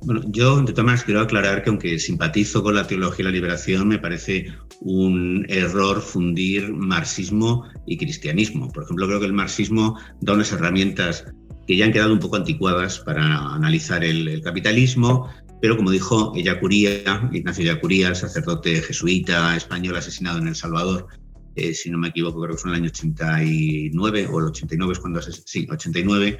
Bueno, 0.01 0.21
yo 0.27 0.61
de 0.61 0.73
maneras 0.81 1.03
quiero 1.03 1.21
aclarar 1.21 1.63
que 1.63 1.69
aunque 1.69 1.99
simpatizo 1.99 2.63
con 2.63 2.75
la 2.75 2.87
teología 2.87 3.25
de 3.25 3.31
la 3.31 3.35
liberación, 3.35 3.87
me 3.87 3.99
parece 3.99 4.47
un 4.81 5.45
error 5.47 6.01
fundir 6.01 6.73
marxismo 6.73 7.65
y 7.85 7.97
cristianismo. 7.97 8.71
Por 8.71 8.83
ejemplo, 8.83 9.05
creo 9.05 9.19
que 9.19 9.27
el 9.27 9.33
marxismo 9.33 9.99
da 10.21 10.33
unas 10.33 10.51
herramientas 10.51 11.25
que 11.67 11.77
ya 11.77 11.85
han 11.85 11.91
quedado 11.91 12.13
un 12.13 12.19
poco 12.19 12.35
anticuadas 12.35 12.99
para 12.99 13.53
analizar 13.53 14.03
el, 14.03 14.27
el 14.27 14.41
capitalismo, 14.41 15.29
pero 15.63 15.77
como 15.77 15.91
dijo 15.91 16.33
Yacuría, 16.35 17.29
Ignacio 17.31 17.63
Yacuría, 17.63 18.09
el 18.09 18.17
sacerdote 18.17 18.81
jesuita 18.81 19.55
español 19.55 19.95
asesinado 19.95 20.39
en 20.39 20.49
El 20.49 20.55
Salvador, 20.55 21.07
eh, 21.55 21.73
si 21.73 21.89
no 21.89 21.97
me 21.97 22.09
equivoco, 22.09 22.41
creo 22.41 22.53
que 22.53 22.61
fue 22.61 22.71
en 22.71 22.75
el 22.75 22.81
año 22.81 22.89
89 22.89 24.27
o 24.29 24.39
el 24.39 24.45
89 24.47 24.91
es 24.91 24.99
cuando, 24.99 25.21
sí, 25.21 25.65
89, 25.71 26.37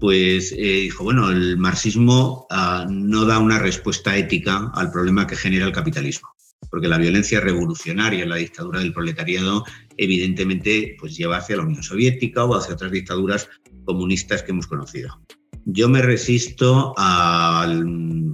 pues 0.00 0.52
eh, 0.52 0.56
dijo, 0.84 1.04
bueno, 1.04 1.30
el 1.30 1.58
marxismo 1.58 2.46
ah, 2.48 2.86
no 2.88 3.26
da 3.26 3.40
una 3.40 3.58
respuesta 3.58 4.16
ética 4.16 4.70
al 4.74 4.90
problema 4.90 5.26
que 5.26 5.36
genera 5.36 5.66
el 5.66 5.72
capitalismo, 5.72 6.30
porque 6.70 6.88
la 6.88 6.96
violencia 6.96 7.40
revolucionaria, 7.40 8.24
la 8.24 8.36
dictadura 8.36 8.80
del 8.80 8.94
proletariado, 8.94 9.66
evidentemente 9.98 10.96
pues 10.98 11.14
lleva 11.14 11.36
hacia 11.36 11.58
la 11.58 11.64
Unión 11.64 11.82
Soviética 11.82 12.46
o 12.46 12.54
hacia 12.54 12.72
otras 12.72 12.90
dictaduras 12.90 13.50
comunistas 13.84 14.42
que 14.42 14.52
hemos 14.52 14.66
conocido. 14.66 15.20
Yo 15.64 15.88
me 15.88 16.02
resisto 16.02 16.92
a 16.96 17.62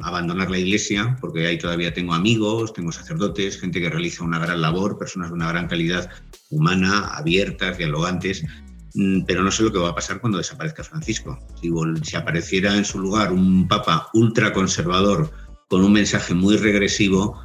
abandonar 0.03 0.51
la 0.51 0.59
iglesia 0.59 1.17
porque 1.21 1.47
ahí 1.47 1.59
todavía 1.59 1.93
tengo 1.93 2.15
amigos, 2.15 2.73
tengo 2.73 2.91
sacerdotes, 2.91 3.61
gente 3.61 3.81
que 3.81 3.91
realiza 3.91 4.25
una 4.25 4.39
gran 4.39 4.63
labor, 4.63 4.99
personas 4.99 5.29
de 5.29 5.35
una 5.35 5.49
gran 5.49 5.69
calidad 5.69 6.09
humana, 6.51 7.09
abiertas, 7.09 7.77
dialogantes, 7.77 8.45
mm, 8.95 9.25
pero 9.27 9.43
no 9.43 9.51
sé 9.51 9.63
lo 9.63 9.73
que 9.73 9.79
va 9.79 9.91
a 9.91 9.95
pasar 9.95 10.21
cuando 10.21 10.39
desaparezca 10.39 10.83
Francisco. 10.85 11.39
Si, 11.61 12.17
apareciera 12.17 12.75
en 12.75 12.87
su 12.87 12.99
lugar 12.99 13.31
un 13.31 13.69
papa 13.69 14.09
ultraconservador 14.15 15.31
con 15.69 15.85
un 15.85 15.93
mensaje 15.93 16.33
muy 16.33 16.57
regresivo, 16.57 17.39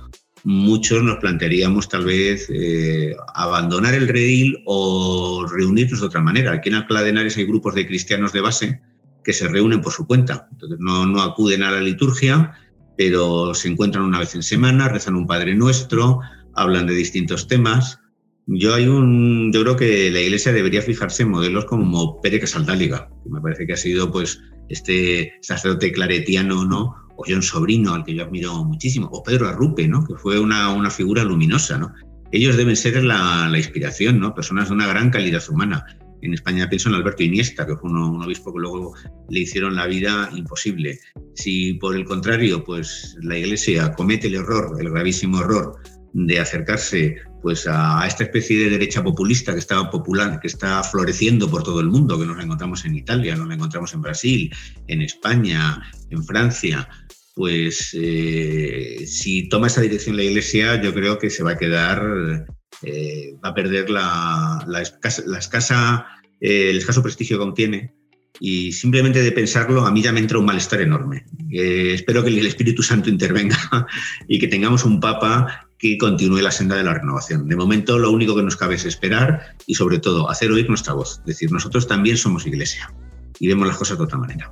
muchos 0.45 1.03
nos 1.03 1.17
plantearíamos 1.17 1.89
tal 1.89 2.05
vez 2.05 2.49
eh, 2.49 3.17
abandonar 3.35 3.95
el 3.95 4.07
redil 4.07 4.63
o 4.65 5.45
reunirnos 5.45 5.99
de 5.99 6.05
otra 6.05 6.21
manera. 6.21 6.53
Aquí 6.53 6.69
en 6.69 6.75
Alcalá 6.75 7.01
de 7.01 7.09
Henares 7.09 7.35
hay 7.35 7.43
grupos 7.43 7.75
de 7.75 7.85
cristianos 7.85 8.31
de 8.31 8.39
base 8.39 8.81
que 9.23 9.33
se 9.33 9.47
reúnen 9.47 9.81
por 9.81 9.93
su 9.93 10.05
cuenta. 10.05 10.47
Entonces 10.51 10.79
no, 10.79 11.05
no 11.05 11.21
acuden 11.21 11.63
a 11.63 11.71
la 11.71 11.81
liturgia, 11.81 12.53
pero 12.97 13.53
se 13.53 13.69
encuentran 13.69 14.03
una 14.03 14.19
vez 14.19 14.35
en 14.35 14.43
semana, 14.43 14.89
rezan 14.89 15.15
un 15.15 15.27
Padre 15.27 15.55
Nuestro, 15.55 16.19
hablan 16.53 16.87
de 16.87 16.93
distintos 16.93 17.47
temas. 17.47 17.99
Yo 18.45 18.75
hay 18.75 18.87
un, 18.87 19.51
yo 19.53 19.61
creo 19.61 19.75
que 19.77 20.11
la 20.11 20.19
Iglesia 20.19 20.51
debería 20.51 20.81
fijarse 20.81 21.23
en 21.23 21.29
modelos 21.29 21.65
como 21.65 22.21
Pere 22.21 22.39
Casaldáliga, 22.39 23.09
que 23.23 23.29
me 23.29 23.41
parece 23.41 23.65
que 23.65 23.73
ha 23.73 23.77
sido 23.77 24.11
pues 24.11 24.41
este 24.69 25.33
sacerdote 25.41 25.91
claretiano, 25.91 26.65
¿no? 26.65 26.95
O 27.15 27.23
John 27.27 27.41
Sobrino, 27.41 27.93
al 27.93 28.03
que 28.03 28.15
yo 28.15 28.23
admiro 28.23 28.63
muchísimo, 28.65 29.07
o 29.11 29.23
Pedro 29.23 29.47
Arrupe, 29.47 29.87
¿no? 29.87 30.05
Que 30.05 30.15
fue 30.15 30.39
una, 30.39 30.69
una 30.69 30.89
figura 30.89 31.23
luminosa, 31.23 31.77
¿no? 31.77 31.93
Ellos 32.31 32.57
deben 32.57 32.75
ser 32.75 33.03
la, 33.03 33.47
la 33.49 33.57
inspiración, 33.57 34.19
¿no? 34.19 34.33
Personas 34.33 34.69
de 34.69 34.75
una 34.75 34.87
gran 34.87 35.09
calidad 35.09 35.43
humana 35.49 35.85
en 36.23 36.33
España 36.33 36.69
pienso 36.69 36.89
en 36.89 36.95
Alberto 36.95 37.23
Iniesta, 37.23 37.65
que 37.65 37.75
fue 37.75 37.89
un, 37.89 38.21
obispo 38.21 38.53
que 38.53 38.59
luego 38.59 38.93
le 39.29 39.41
hicieron 39.41 39.75
la 39.75 39.87
vida 39.87 40.29
imposible. 40.35 40.99
Si 41.35 41.73
por 41.75 41.95
el 41.95 42.05
contrario, 42.05 42.63
pues 42.63 43.17
la 43.21 43.37
Iglesia 43.37 43.93
comete 43.93 44.27
el 44.27 44.35
error, 44.35 44.77
el 44.79 44.89
gravísimo 44.89 45.41
error 45.41 45.75
de 46.13 46.39
acercarse 46.39 47.17
pues 47.41 47.67
a, 47.67 48.05
esta 48.07 48.23
especie 48.23 48.57
de 48.57 48.69
derecha 48.69 49.03
populista 49.03 49.51
que 49.51 49.59
está 49.59 49.89
popular, 49.89 50.39
que 50.39 50.47
está 50.47 50.81
floreciendo 50.83 51.49
por 51.49 51.63
todo 51.63 51.81
el 51.81 51.87
mundo, 51.87 52.17
que 52.17 52.25
nos 52.25 52.41
encontramos 52.41 52.85
en 52.85 52.95
Italia, 52.95 53.35
nos 53.35 53.51
encontramos 53.51 53.93
en 53.93 54.01
Brasil, 54.01 54.55
en 54.87 55.01
España, 55.01 55.81
en 56.09 56.23
Francia, 56.23 56.87
pues 57.35 57.89
eh, 57.99 59.05
si 59.07 59.49
toma 59.49 59.67
esa 59.67 59.81
dirección 59.81 60.15
la 60.15 60.23
Iglesia, 60.23 60.81
yo 60.81 60.93
creo 60.93 61.17
que 61.17 61.29
se 61.29 61.43
va 61.43 61.51
a 61.51 61.57
quedar 61.57 62.45
eh, 62.83 63.35
va 63.43 63.49
a 63.49 63.53
perder 63.53 63.89
la, 63.89 64.65
escasa, 64.81 66.05
eh, 66.39 66.69
el 66.69 66.77
escaso 66.77 67.01
prestigio 67.01 67.37
que 67.37 67.43
obtiene. 67.43 67.93
Y 68.39 68.71
simplemente 68.71 69.21
de 69.21 69.31
pensarlo, 69.31 69.85
a 69.85 69.91
mí 69.91 70.01
ya 70.01 70.11
me 70.11 70.19
entra 70.19 70.39
un 70.39 70.45
malestar 70.45 70.81
enorme. 70.81 71.25
Eh, 71.51 71.91
espero 71.93 72.23
que 72.23 72.29
el 72.29 72.45
Espíritu 72.45 72.81
Santo 72.81 73.09
intervenga 73.09 73.57
y 74.27 74.39
que 74.39 74.47
tengamos 74.47 74.83
un 74.85 74.99
Papa 74.99 75.67
que 75.77 75.97
continúe 75.97 76.41
la 76.41 76.51
senda 76.51 76.75
de 76.75 76.83
la 76.83 76.95
renovación. 76.95 77.47
De 77.47 77.55
momento, 77.55 77.99
lo 77.99 78.11
único 78.11 78.35
que 78.35 78.43
nos 78.43 78.55
cabe 78.55 78.75
es 78.75 78.85
esperar 78.85 79.55
y, 79.67 79.75
sobre 79.75 79.99
todo, 79.99 80.29
hacer 80.29 80.51
oír 80.51 80.67
nuestra 80.67 80.93
voz. 80.93 81.21
Decir, 81.25 81.51
nosotros 81.51 81.87
también 81.87 82.17
somos 82.17 82.47
iglesia 82.47 82.91
y 83.39 83.47
vemos 83.47 83.67
las 83.67 83.77
cosas 83.77 83.97
de 83.97 84.03
otra 84.03 84.17
manera. 84.17 84.49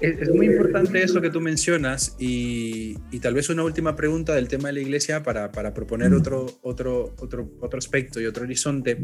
Es 0.00 0.28
muy 0.30 0.46
importante 0.46 1.02
eso 1.02 1.20
que 1.20 1.30
tú 1.30 1.40
mencionas 1.40 2.14
y, 2.18 2.94
tal 3.20 3.34
vez 3.34 3.48
una 3.48 3.64
última 3.64 3.96
pregunta 3.96 4.34
del 4.34 4.48
tema 4.48 4.68
de 4.68 4.74
la 4.74 4.80
iglesia 4.80 5.22
para, 5.22 5.50
para 5.50 5.74
proponer 5.74 6.14
otro, 6.14 6.46
otro, 6.62 7.14
otro, 7.18 7.50
otro 7.60 7.78
aspecto 7.78 8.20
y 8.20 8.26
otro 8.26 8.44
horizonte. 8.44 8.98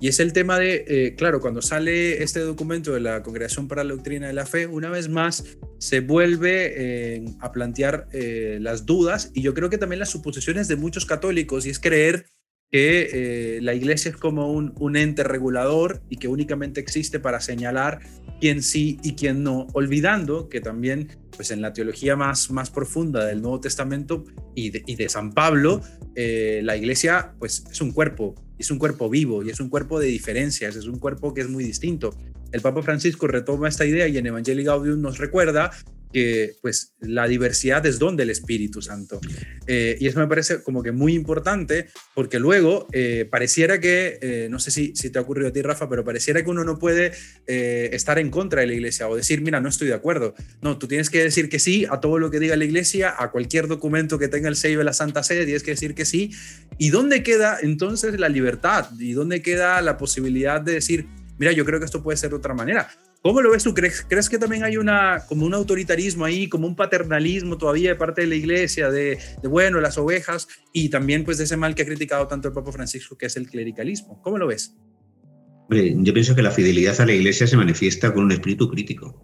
Y 0.00 0.08
es 0.08 0.20
el 0.20 0.32
tema 0.32 0.58
de, 0.58 0.84
eh, 0.86 1.14
claro, 1.16 1.40
cuando 1.40 1.62
sale 1.62 2.22
este 2.22 2.40
documento 2.40 2.92
de 2.92 3.00
la 3.00 3.22
Congregación 3.22 3.68
para 3.68 3.84
la 3.84 3.94
Doctrina 3.94 4.26
de 4.26 4.32
la 4.32 4.46
Fe, 4.46 4.66
una 4.66 4.90
vez 4.90 5.08
más 5.08 5.44
se 5.78 6.00
vuelve 6.00 6.72
eh, 6.76 7.24
a 7.40 7.52
plantear 7.52 8.08
eh, 8.12 8.58
las 8.60 8.86
dudas 8.86 9.30
y 9.34 9.42
yo 9.42 9.54
creo 9.54 9.70
que 9.70 9.78
también 9.78 9.98
las 9.98 10.10
suposiciones 10.10 10.68
de 10.68 10.76
muchos 10.76 11.06
católicos 11.06 11.66
y 11.66 11.70
es 11.70 11.78
creer 11.78 12.26
que 12.70 13.58
la 13.62 13.74
iglesia 13.74 14.10
es 14.10 14.16
como 14.16 14.52
un, 14.52 14.74
un 14.78 14.96
ente 14.96 15.22
regulador 15.22 16.02
y 16.08 16.16
que 16.16 16.28
únicamente 16.28 16.80
existe 16.80 17.20
para 17.20 17.40
señalar 17.40 18.00
quién 18.40 18.62
sí 18.62 18.98
y 19.02 19.14
quién 19.14 19.42
no, 19.42 19.66
olvidando 19.72 20.48
que 20.48 20.60
también 20.60 21.08
pues 21.36 21.50
en 21.50 21.60
la 21.60 21.72
teología 21.72 22.16
más, 22.16 22.50
más 22.50 22.70
profunda 22.70 23.24
del 23.26 23.42
Nuevo 23.42 23.60
Testamento 23.60 24.24
y 24.54 24.70
de, 24.70 25.08
San 25.08 25.32
Pablo, 25.32 25.82
eh, 26.14 26.60
la 26.64 26.76
iglesia 26.76 27.34
pues 27.38 27.64
es 27.70 27.80
un 27.80 27.92
cuerpo, 27.92 28.34
es 28.58 28.70
un 28.70 28.78
cuerpo 28.78 29.10
vivo 29.10 29.42
y 29.42 29.50
es 29.50 29.60
un 29.60 29.68
cuerpo 29.68 30.00
de 30.00 30.06
diferencias, 30.06 30.76
es 30.76 30.86
un 30.86 30.98
cuerpo 30.98 31.34
que 31.34 31.42
es 31.42 31.48
muy 31.48 31.62
distinto. 31.62 32.16
El 32.52 32.62
Papa 32.62 32.82
Francisco 32.82 33.26
retoma 33.26 33.68
esta 33.68 33.84
idea 33.84 34.08
y 34.08 34.16
en 34.16 34.26
Evangelii 34.26 34.64
Gaudium 34.64 35.00
nos 35.00 35.18
recuerda 35.18 35.70
que 36.12 36.56
pues 36.62 36.94
la 37.00 37.26
diversidad 37.28 37.84
es 37.86 37.98
don 37.98 38.16
del 38.16 38.30
Espíritu 38.30 38.82
Santo. 38.82 39.20
Eh, 39.66 39.96
y 40.00 40.06
eso 40.06 40.18
me 40.18 40.26
parece 40.26 40.62
como 40.62 40.82
que 40.82 40.92
muy 40.92 41.14
importante 41.14 41.88
porque 42.14 42.38
luego 42.38 42.88
eh, 42.92 43.26
pareciera 43.30 43.80
que, 43.80 44.18
eh, 44.20 44.48
no 44.50 44.58
sé 44.58 44.70
si, 44.70 44.94
si 44.94 45.10
te 45.10 45.18
ha 45.18 45.22
ocurrido 45.22 45.48
a 45.48 45.52
ti 45.52 45.62
Rafa, 45.62 45.88
pero 45.88 46.04
pareciera 46.04 46.42
que 46.42 46.50
uno 46.50 46.64
no 46.64 46.78
puede 46.78 47.12
estar 47.46 48.18
en 48.18 48.30
contra 48.30 48.60
de 48.60 48.66
la 48.66 48.74
iglesia 48.74 49.08
o 49.08 49.16
decir, 49.16 49.40
mira, 49.40 49.60
no 49.60 49.68
estoy 49.68 49.88
de 49.88 49.94
acuerdo. 49.94 50.34
No, 50.62 50.78
tú 50.78 50.88
tienes 50.88 51.10
que 51.10 51.22
decir 51.22 51.48
que 51.48 51.58
sí 51.58 51.86
a 51.88 52.00
todo 52.00 52.18
lo 52.18 52.30
que 52.30 52.40
diga 52.40 52.56
la 52.56 52.64
iglesia, 52.64 53.14
a 53.16 53.30
cualquier 53.30 53.66
documento 53.66 54.18
que 54.18 54.28
tenga 54.28 54.48
el 54.48 54.56
sello 54.56 54.78
de 54.78 54.84
la 54.84 54.92
Santa 54.92 55.22
Sede, 55.22 55.44
tienes 55.44 55.62
que 55.62 55.72
decir 55.72 55.94
que 55.94 56.04
sí. 56.04 56.32
¿Y 56.78 56.90
dónde 56.90 57.22
queda 57.22 57.58
entonces 57.62 58.18
la 58.18 58.28
libertad? 58.28 58.88
¿Y 58.98 59.12
dónde 59.12 59.42
queda 59.42 59.80
la 59.82 59.98
posibilidad 59.98 60.60
de 60.60 60.72
decir, 60.72 61.06
mira, 61.38 61.52
yo 61.52 61.64
creo 61.64 61.78
que 61.78 61.84
esto 61.84 62.02
puede 62.02 62.16
ser 62.16 62.30
de 62.30 62.36
otra 62.36 62.54
manera. 62.54 62.88
¿Cómo 63.22 63.42
lo 63.42 63.50
ves 63.50 63.64
tú? 63.64 63.74
¿Crees, 63.74 64.06
¿Crees 64.08 64.28
que 64.28 64.38
también 64.38 64.62
hay 64.62 64.76
una, 64.76 65.24
como 65.28 65.46
un 65.46 65.54
autoritarismo 65.54 66.24
ahí, 66.24 66.48
como 66.48 66.66
un 66.66 66.76
paternalismo 66.76 67.58
todavía 67.58 67.90
de 67.90 67.96
parte 67.96 68.20
de 68.22 68.28
la 68.28 68.34
iglesia, 68.36 68.90
de, 68.90 69.18
de, 69.42 69.48
bueno, 69.48 69.80
las 69.80 69.98
ovejas, 69.98 70.48
y 70.72 70.88
también 70.88 71.24
pues 71.24 71.38
de 71.38 71.44
ese 71.44 71.56
mal 71.56 71.74
que 71.74 71.82
ha 71.82 71.86
criticado 71.86 72.26
tanto 72.28 72.48
el 72.48 72.54
Papa 72.54 72.72
Francisco, 72.72 73.16
que 73.18 73.26
es 73.26 73.36
el 73.36 73.48
clericalismo? 73.48 74.20
¿Cómo 74.22 74.38
lo 74.38 74.46
ves? 74.46 74.74
yo 75.68 76.14
pienso 76.14 76.34
que 76.34 76.42
la 76.42 76.50
fidelidad 76.50 77.00
a 77.00 77.06
la 77.06 77.12
iglesia 77.12 77.46
se 77.46 77.56
manifiesta 77.56 78.12
con 78.14 78.24
un 78.24 78.32
espíritu 78.32 78.68
crítico. 78.70 79.20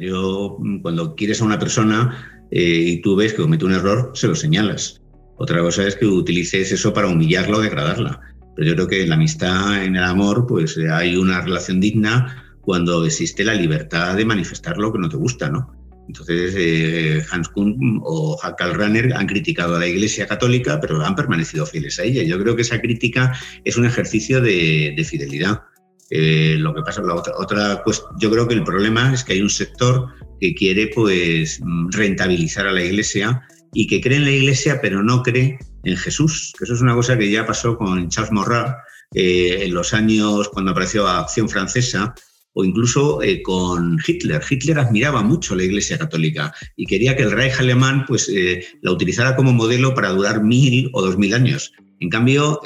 yo, 0.00 0.58
cuando 0.82 1.14
quieres 1.14 1.40
a 1.40 1.44
una 1.44 1.58
persona 1.58 2.46
eh, 2.50 2.60
y 2.60 3.00
tú 3.00 3.16
ves 3.16 3.32
que 3.32 3.42
comete 3.42 3.64
un 3.64 3.72
error, 3.72 4.12
se 4.14 4.28
lo 4.28 4.34
señalas. 4.34 5.02
Otra 5.38 5.60
cosa 5.60 5.86
es 5.86 5.96
que 5.96 6.06
utilices 6.06 6.72
eso 6.72 6.92
para 6.92 7.08
humillarla 7.08 7.58
o 7.58 7.60
degradarla. 7.60 8.20
Pero 8.56 8.68
yo 8.68 8.74
creo 8.74 8.88
que 8.88 9.02
en 9.02 9.10
la 9.10 9.14
amistad, 9.14 9.84
en 9.84 9.96
el 9.96 10.02
amor, 10.02 10.46
pues 10.46 10.78
hay 10.78 11.16
una 11.16 11.42
relación 11.42 11.78
digna 11.80 12.56
cuando 12.62 13.04
existe 13.04 13.44
la 13.44 13.54
libertad 13.54 14.16
de 14.16 14.24
manifestar 14.24 14.78
lo 14.78 14.92
que 14.92 14.98
no 14.98 15.08
te 15.08 15.16
gusta, 15.16 15.48
¿no? 15.48 15.72
Entonces, 16.08 16.54
eh, 16.56 17.22
Hans 17.30 17.48
Kuhn 17.48 18.00
o 18.04 18.38
Hakal 18.42 18.74
Runner 18.74 19.12
han 19.14 19.26
criticado 19.26 19.76
a 19.76 19.80
la 19.80 19.86
Iglesia 19.86 20.26
Católica, 20.26 20.80
pero 20.80 21.04
han 21.04 21.14
permanecido 21.14 21.66
fieles 21.66 21.98
a 21.98 22.04
ella. 22.04 22.22
Yo 22.22 22.38
creo 22.40 22.54
que 22.54 22.62
esa 22.62 22.80
crítica 22.80 23.32
es 23.64 23.76
un 23.76 23.86
ejercicio 23.86 24.40
de, 24.40 25.04
fidelidad. 25.08 25.62
Eh, 26.10 26.56
lo 26.58 26.74
que 26.74 26.82
pasa, 26.82 27.02
la 27.02 27.14
otra, 27.14 27.34
otra, 27.36 27.82
pues 27.84 28.02
yo 28.20 28.30
creo 28.30 28.46
que 28.46 28.54
el 28.54 28.62
problema 28.62 29.12
es 29.12 29.24
que 29.24 29.32
hay 29.32 29.40
un 29.40 29.50
sector 29.50 30.08
que 30.40 30.54
quiere 30.54 30.88
pues 30.94 31.60
rentabilizar 31.90 32.68
a 32.68 32.72
la 32.72 32.82
Iglesia 32.82 33.42
y 33.72 33.86
que 33.86 34.00
cree 34.00 34.18
en 34.18 34.24
la 34.24 34.30
Iglesia 34.30 34.80
pero 34.80 35.02
no 35.02 35.22
cree 35.22 35.58
en 35.86 35.96
Jesús, 35.96 36.52
que 36.58 36.64
eso 36.64 36.74
es 36.74 36.80
una 36.80 36.94
cosa 36.94 37.16
que 37.16 37.30
ya 37.30 37.46
pasó 37.46 37.78
con 37.78 38.08
Charles 38.08 38.32
Maurras 38.32 38.74
eh, 39.14 39.60
en 39.62 39.72
los 39.72 39.94
años 39.94 40.48
cuando 40.48 40.72
apareció 40.72 41.06
Acción 41.06 41.48
Francesa, 41.48 42.12
o 42.54 42.64
incluso 42.64 43.22
eh, 43.22 43.40
con 43.42 43.98
Hitler. 44.04 44.42
Hitler 44.48 44.80
admiraba 44.80 45.22
mucho 45.22 45.54
la 45.54 45.62
Iglesia 45.62 45.96
Católica 45.96 46.52
y 46.74 46.86
quería 46.86 47.14
que 47.14 47.22
el 47.22 47.30
Reich 47.30 47.60
alemán 47.60 48.04
pues, 48.08 48.28
eh, 48.28 48.66
la 48.82 48.90
utilizara 48.90 49.36
como 49.36 49.52
modelo 49.52 49.94
para 49.94 50.10
durar 50.10 50.42
mil 50.42 50.90
o 50.92 51.02
dos 51.02 51.16
mil 51.18 51.34
años. 51.34 51.72
En 52.00 52.10
cambio, 52.10 52.60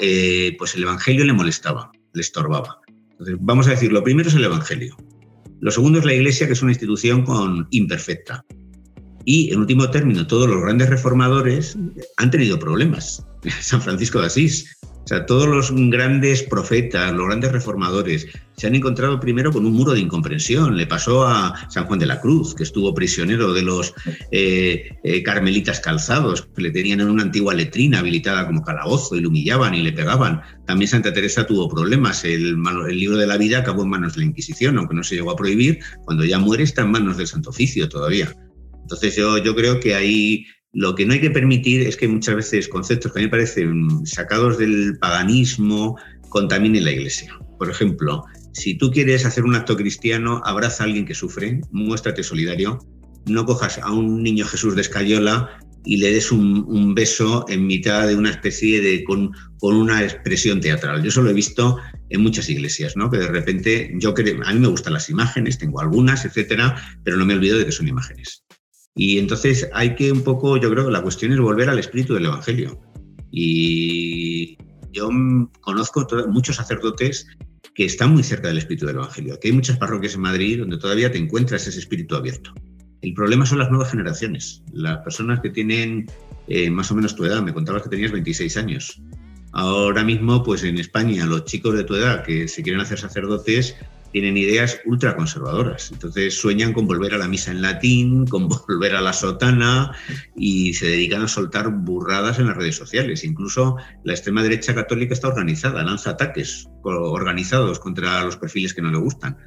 pues 0.57 0.75
el 0.75 0.83
Evangelio 0.83 1.23
le 1.23 1.31
molestaba, 1.31 1.91
le 2.13 2.21
estorbaba. 2.21 2.81
Entonces, 3.11 3.37
vamos 3.39 3.67
a 3.67 3.71
decir, 3.71 3.93
lo 3.93 4.03
primero 4.03 4.27
es 4.27 4.35
el 4.35 4.43
Evangelio. 4.43 4.97
Lo 5.61 5.71
segundo 5.71 5.99
es 5.99 6.05
la 6.05 6.13
Iglesia, 6.13 6.47
que 6.47 6.53
es 6.53 6.61
una 6.61 6.71
institución 6.71 7.23
con, 7.23 7.67
imperfecta. 7.71 8.43
Y, 9.25 9.51
en 9.53 9.59
último 9.59 9.89
término, 9.89 10.27
todos 10.27 10.49
los 10.49 10.61
grandes 10.61 10.89
reformadores 10.89 11.77
han 12.17 12.31
tenido 12.31 12.59
problemas. 12.59 13.25
San 13.61 13.81
Francisco 13.81 14.19
de 14.19 14.27
Asís 14.27 14.77
o 15.03 15.07
sea, 15.07 15.25
todos 15.25 15.47
los 15.47 15.71
grandes 15.89 16.43
profetas, 16.43 17.11
los 17.11 17.25
grandes 17.25 17.51
reformadores, 17.51 18.27
se 18.55 18.67
han 18.67 18.75
encontrado 18.75 19.19
primero 19.19 19.51
con 19.51 19.65
un 19.65 19.73
muro 19.73 19.93
de 19.93 19.99
incomprensión. 19.99 20.77
Le 20.77 20.85
pasó 20.85 21.25
a 21.27 21.55
San 21.69 21.85
Juan 21.85 21.97
de 21.97 22.05
la 22.05 22.21
Cruz, 22.21 22.53
que 22.53 22.61
estuvo 22.61 22.93
prisionero 22.93 23.51
de 23.51 23.63
los 23.63 23.95
eh, 24.31 24.95
eh, 25.03 25.23
carmelitas 25.23 25.79
calzados, 25.79 26.47
que 26.55 26.61
le 26.61 26.69
tenían 26.69 26.99
en 26.99 27.09
una 27.09 27.23
antigua 27.23 27.55
letrina 27.55 27.99
habilitada 27.99 28.45
como 28.45 28.63
calabozo 28.63 29.15
y 29.15 29.21
le 29.21 29.27
humillaban 29.27 29.73
y 29.73 29.81
le 29.81 29.91
pegaban. 29.91 30.41
También 30.67 30.87
Santa 30.87 31.11
Teresa 31.11 31.47
tuvo 31.47 31.67
problemas. 31.67 32.23
El, 32.23 32.57
el 32.87 32.99
libro 32.99 33.17
de 33.17 33.27
la 33.27 33.37
vida 33.37 33.59
acabó 33.59 33.83
en 33.83 33.89
manos 33.89 34.13
de 34.13 34.19
la 34.19 34.27
Inquisición, 34.27 34.77
aunque 34.77 34.93
no 34.93 35.03
se 35.03 35.15
llegó 35.15 35.31
a 35.31 35.35
prohibir. 35.35 35.79
Cuando 36.05 36.23
ya 36.23 36.37
muere 36.37 36.63
está 36.63 36.83
en 36.83 36.91
manos 36.91 37.17
del 37.17 37.27
Santo 37.27 37.49
Oficio 37.49 37.89
todavía. 37.89 38.35
Entonces 38.81 39.15
yo, 39.15 39.37
yo 39.37 39.55
creo 39.55 39.79
que 39.79 39.95
ahí 39.95 40.45
lo 40.73 40.95
que 40.95 41.05
no 41.05 41.13
hay 41.13 41.21
que 41.21 41.31
permitir 41.31 41.81
es 41.81 41.97
que 41.97 42.07
muchas 42.07 42.35
veces 42.35 42.67
conceptos 42.67 43.11
que 43.11 43.19
a 43.19 43.21
mí 43.21 43.25
me 43.25 43.31
parecen 43.31 44.05
sacados 44.05 44.57
del 44.57 44.97
paganismo 44.99 45.97
contaminen 46.29 46.85
la 46.85 46.91
iglesia. 46.91 47.37
Por 47.59 47.69
ejemplo, 47.69 48.23
si 48.53 48.77
tú 48.77 48.89
quieres 48.89 49.25
hacer 49.25 49.43
un 49.43 49.55
acto 49.55 49.75
cristiano, 49.75 50.41
abraza 50.45 50.83
a 50.83 50.87
alguien 50.87 51.05
que 51.05 51.13
sufre, 51.13 51.61
muéstrate 51.71 52.23
solidario, 52.23 52.79
no 53.25 53.45
cojas 53.45 53.79
a 53.79 53.91
un 53.91 54.23
niño 54.23 54.45
Jesús 54.45 54.75
de 54.75 54.81
escayola 54.81 55.49
y 55.83 55.97
le 55.97 56.11
des 56.11 56.31
un, 56.31 56.93
beso 56.93 57.45
en 57.49 57.65
mitad 57.65 58.07
de 58.07 58.15
una 58.15 58.29
especie 58.29 58.81
de 58.81 59.03
con, 59.03 59.31
con, 59.59 59.75
una 59.75 60.03
expresión 60.03 60.61
teatral. 60.61 61.01
Yo 61.01 61.09
eso 61.09 61.21
lo 61.21 61.31
he 61.31 61.33
visto 61.33 61.77
en 62.09 62.21
muchas 62.21 62.49
iglesias, 62.49 62.95
¿no? 62.95 63.09
Que 63.09 63.17
de 63.17 63.27
repente 63.27 63.91
yo 63.99 64.13
creo, 64.13 64.39
a 64.45 64.53
mí 64.53 64.59
me 64.59 64.67
gustan 64.67 64.93
las 64.93 65.09
imágenes, 65.09 65.57
tengo 65.57 65.81
algunas, 65.81 66.23
etcétera, 66.23 66.75
pero 67.03 67.17
no 67.17 67.25
me 67.25 67.33
olvido 67.33 67.57
de 67.57 67.65
que 67.65 67.71
son 67.71 67.87
imágenes. 67.87 68.43
Y 68.95 69.17
entonces 69.19 69.69
hay 69.73 69.95
que 69.95 70.11
un 70.11 70.23
poco, 70.23 70.57
yo 70.57 70.69
creo 70.69 70.85
que 70.85 70.91
la 70.91 71.01
cuestión 71.01 71.31
es 71.31 71.39
volver 71.39 71.69
al 71.69 71.79
espíritu 71.79 72.13
del 72.13 72.25
Evangelio. 72.25 72.79
Y 73.31 74.57
yo 74.91 75.09
conozco 75.61 76.05
muchos 76.27 76.57
sacerdotes 76.57 77.27
que 77.73 77.85
están 77.85 78.13
muy 78.13 78.23
cerca 78.23 78.49
del 78.49 78.57
espíritu 78.57 78.85
del 78.85 78.97
Evangelio. 78.97 79.35
Aquí 79.35 79.47
hay 79.47 79.53
muchas 79.53 79.77
parroquias 79.77 80.15
en 80.15 80.21
Madrid 80.21 80.59
donde 80.59 80.77
todavía 80.77 81.11
te 81.11 81.17
encuentras 81.17 81.67
ese 81.67 81.79
espíritu 81.79 82.15
abierto. 82.15 82.53
El 83.01 83.13
problema 83.13 83.45
son 83.45 83.59
las 83.59 83.69
nuevas 83.69 83.89
generaciones, 83.89 84.61
las 84.73 84.99
personas 84.99 85.39
que 85.39 85.49
tienen 85.49 86.05
eh, 86.47 86.69
más 86.69 86.91
o 86.91 86.95
menos 86.95 87.15
tu 87.15 87.25
edad. 87.25 87.41
Me 87.41 87.53
contabas 87.53 87.83
que 87.83 87.89
tenías 87.89 88.11
26 88.11 88.57
años. 88.57 89.01
Ahora 89.53 90.03
mismo, 90.03 90.43
pues 90.43 90.63
en 90.63 90.77
España, 90.77 91.25
los 91.25 91.45
chicos 91.45 91.75
de 91.75 91.83
tu 91.83 91.95
edad 91.95 92.23
que 92.23 92.47
se 92.47 92.61
quieren 92.61 92.81
hacer 92.81 92.99
sacerdotes 92.99 93.75
tienen 94.11 94.37
ideas 94.37 94.79
ultraconservadoras. 94.85 95.91
Entonces 95.91 96.37
sueñan 96.37 96.73
con 96.73 96.87
volver 96.87 97.13
a 97.13 97.17
la 97.17 97.27
misa 97.27 97.51
en 97.51 97.61
latín, 97.61 98.25
con 98.27 98.47
volver 98.67 98.95
a 98.95 99.01
la 99.01 99.13
sotana 99.13 99.91
y 100.35 100.73
se 100.73 100.87
dedican 100.87 101.23
a 101.23 101.27
soltar 101.27 101.69
burradas 101.69 102.39
en 102.39 102.47
las 102.47 102.57
redes 102.57 102.75
sociales. 102.75 103.23
Incluso 103.23 103.77
la 104.03 104.13
extrema 104.13 104.43
derecha 104.43 104.75
católica 104.75 105.13
está 105.13 105.27
organizada, 105.27 105.83
lanza 105.83 106.11
ataques 106.11 106.67
organizados 106.83 107.79
contra 107.79 108.23
los 108.23 108.37
perfiles 108.37 108.73
que 108.73 108.81
no 108.81 108.91
le 108.91 108.97
gustan. 108.97 109.37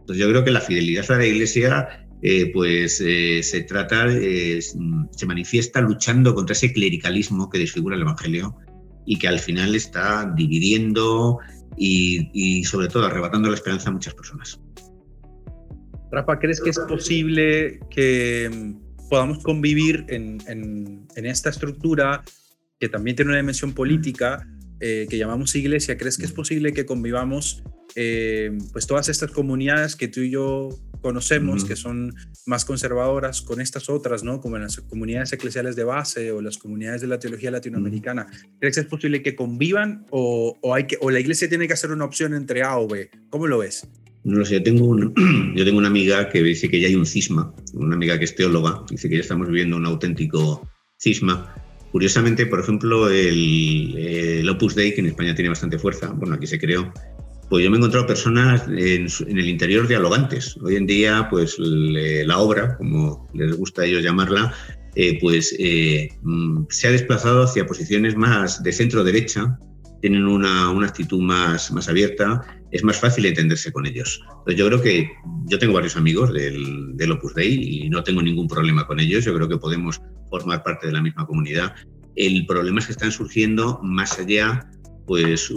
Entonces 0.00 0.24
yo 0.24 0.28
creo 0.30 0.44
que 0.44 0.50
la 0.50 0.60
fidelidad 0.60 1.10
a 1.10 1.18
la 1.18 1.26
Iglesia 1.26 2.06
eh, 2.22 2.50
pues 2.52 3.00
eh, 3.04 3.42
se 3.42 3.62
trata, 3.62 4.10
se 4.10 5.26
manifiesta 5.26 5.80
luchando 5.80 6.34
contra 6.34 6.54
ese 6.54 6.72
clericalismo 6.72 7.48
que 7.48 7.58
desfigura 7.58 7.94
el 7.94 8.02
Evangelio 8.02 8.56
y 9.06 9.18
que 9.18 9.28
al 9.28 9.38
final 9.38 9.74
está 9.74 10.30
dividiendo, 10.36 11.38
y, 11.78 12.64
sobre 12.64 12.88
todo 12.88 13.06
arrebatando 13.06 13.48
la 13.48 13.54
esperanza 13.54 13.90
a 13.90 13.92
muchas 13.92 14.14
personas. 14.14 14.60
Rafa, 16.10 16.38
¿crees 16.38 16.60
que 16.60 16.70
es 16.70 16.78
posible 16.80 17.80
que 17.90 18.50
mm, 18.50 19.08
podamos 19.08 19.42
convivir 19.42 20.04
en, 20.08 20.38
en, 20.46 21.26
esta 21.26 21.50
estructura 21.50 22.22
que 22.80 22.88
también 22.88 23.16
tiene 23.16 23.30
una 23.30 23.38
dimensión 23.38 23.72
política 23.72 24.46
eh, 24.80 25.06
que 25.08 25.18
llamamos 25.18 25.54
iglesia? 25.56 25.96
¿Crees 25.96 26.18
que 26.18 26.26
es 26.26 26.32
posible 26.32 26.72
que 26.72 26.86
convivamos 26.86 27.62
eh, 27.94 28.56
pues 28.72 28.86
todas 28.86 29.08
estas 29.08 29.30
comunidades 29.30 29.96
que 29.96 30.08
tú 30.08 30.20
y 30.20 30.30
yo 30.30 30.68
conocemos, 31.00 31.64
que 31.64 31.76
son 31.76 32.14
más 32.46 32.64
conservadoras, 32.64 33.42
con 33.42 33.60
estas 33.60 33.88
otras, 33.88 34.24
¿no? 34.24 34.40
Como 34.40 34.56
en 34.56 34.62
las 34.62 34.78
comunidades 34.78 35.32
eclesiales 35.32 35.76
de 35.76 35.84
base 35.84 36.32
o 36.32 36.40
las 36.40 36.58
comunidades 36.58 37.00
de 37.00 37.06
la 37.06 37.18
teología 37.18 37.50
latinoamericana. 37.50 38.26
¿Crees 38.58 38.74
que 38.74 38.80
es 38.80 38.86
posible 38.86 39.22
que 39.22 39.34
convivan 39.34 40.06
o, 40.10 40.56
o, 40.60 40.74
hay 40.74 40.86
que, 40.86 40.98
o 41.00 41.10
la 41.10 41.20
iglesia 41.20 41.48
tiene 41.48 41.66
que 41.66 41.74
hacer 41.74 41.90
una 41.92 42.04
opción 42.04 42.34
entre 42.34 42.62
A 42.62 42.78
o 42.78 42.88
B? 42.88 43.10
¿Cómo 43.30 43.46
lo 43.46 43.58
ves? 43.58 43.86
No 44.24 44.38
lo 44.38 44.44
sé, 44.44 44.54
yo 44.54 44.62
tengo, 44.62 44.96
yo 45.54 45.64
tengo 45.64 45.78
una 45.78 45.88
amiga 45.88 46.28
que 46.28 46.42
dice 46.42 46.68
que 46.68 46.80
ya 46.80 46.88
hay 46.88 46.94
un 46.94 47.06
cisma, 47.06 47.54
una 47.74 47.94
amiga 47.94 48.18
que 48.18 48.24
es 48.24 48.34
teóloga, 48.34 48.84
dice 48.90 49.08
que 49.08 49.16
ya 49.16 49.22
estamos 49.22 49.48
viviendo 49.48 49.76
un 49.76 49.86
auténtico 49.86 50.68
cisma. 50.98 51.54
Curiosamente, 51.98 52.46
por 52.46 52.60
ejemplo, 52.60 53.10
el, 53.10 54.48
Opus 54.48 54.76
Dei, 54.76 54.94
que 54.94 55.00
en 55.00 55.08
España 55.08 55.34
tiene 55.34 55.48
bastante 55.48 55.80
fuerza, 55.80 56.12
bueno, 56.14 56.36
aquí 56.36 56.46
se 56.46 56.56
creó, 56.56 56.92
pues 57.50 57.64
yo 57.64 57.70
me 57.70 57.76
he 57.76 57.78
encontrado 57.78 58.06
personas 58.06 58.68
en, 58.68 59.08
el 59.26 59.48
interior 59.48 59.88
dialogantes. 59.88 60.56
Hoy 60.62 60.76
en 60.76 60.86
día, 60.86 61.26
pues 61.28 61.56
la 61.58 62.38
obra, 62.38 62.76
como 62.76 63.26
les 63.34 63.52
gusta 63.56 63.82
a 63.82 63.86
ellos 63.86 64.04
llamarla, 64.04 64.54
eh, 64.94 65.18
pues 65.20 65.52
eh, 65.58 66.08
mm, 66.22 66.66
se 66.68 66.86
ha 66.86 66.92
desplazado 66.92 67.42
hacia 67.42 67.66
posiciones 67.66 68.14
más 68.14 68.62
de 68.62 68.72
centro-derecha, 68.72 69.58
tienen 70.00 70.26
una, 70.26 70.70
actitud 70.84 71.20
más, 71.20 71.72
más 71.72 71.88
abierta, 71.88 72.44
es 72.70 72.84
más 72.84 72.98
fácil 72.98 73.26
entenderse 73.26 73.72
con 73.72 73.86
ellos. 73.86 74.20
Yo 74.46 74.66
creo 74.66 74.80
que 74.80 75.10
yo 75.46 75.58
tengo 75.58 75.74
varios 75.74 75.96
amigos 75.96 76.32
del, 76.32 76.96
del 76.96 77.12
Opus 77.12 77.34
Dei 77.34 77.84
y 77.84 77.90
no 77.90 78.02
tengo 78.02 78.22
ningún 78.22 78.48
problema 78.48 78.86
con 78.86 79.00
ellos, 79.00 79.24
yo 79.24 79.34
creo 79.34 79.48
que 79.48 79.58
podemos 79.58 80.00
formar 80.30 80.62
parte 80.62 80.86
de 80.86 80.92
la 80.92 81.02
misma 81.02 81.26
comunidad. 81.26 81.74
El 82.16 82.46
problema 82.46 82.80
es 82.80 82.86
que 82.86 82.92
están 82.92 83.12
surgiendo 83.12 83.80
más 83.82 84.18
allá 84.18 84.68
pues 85.08 85.50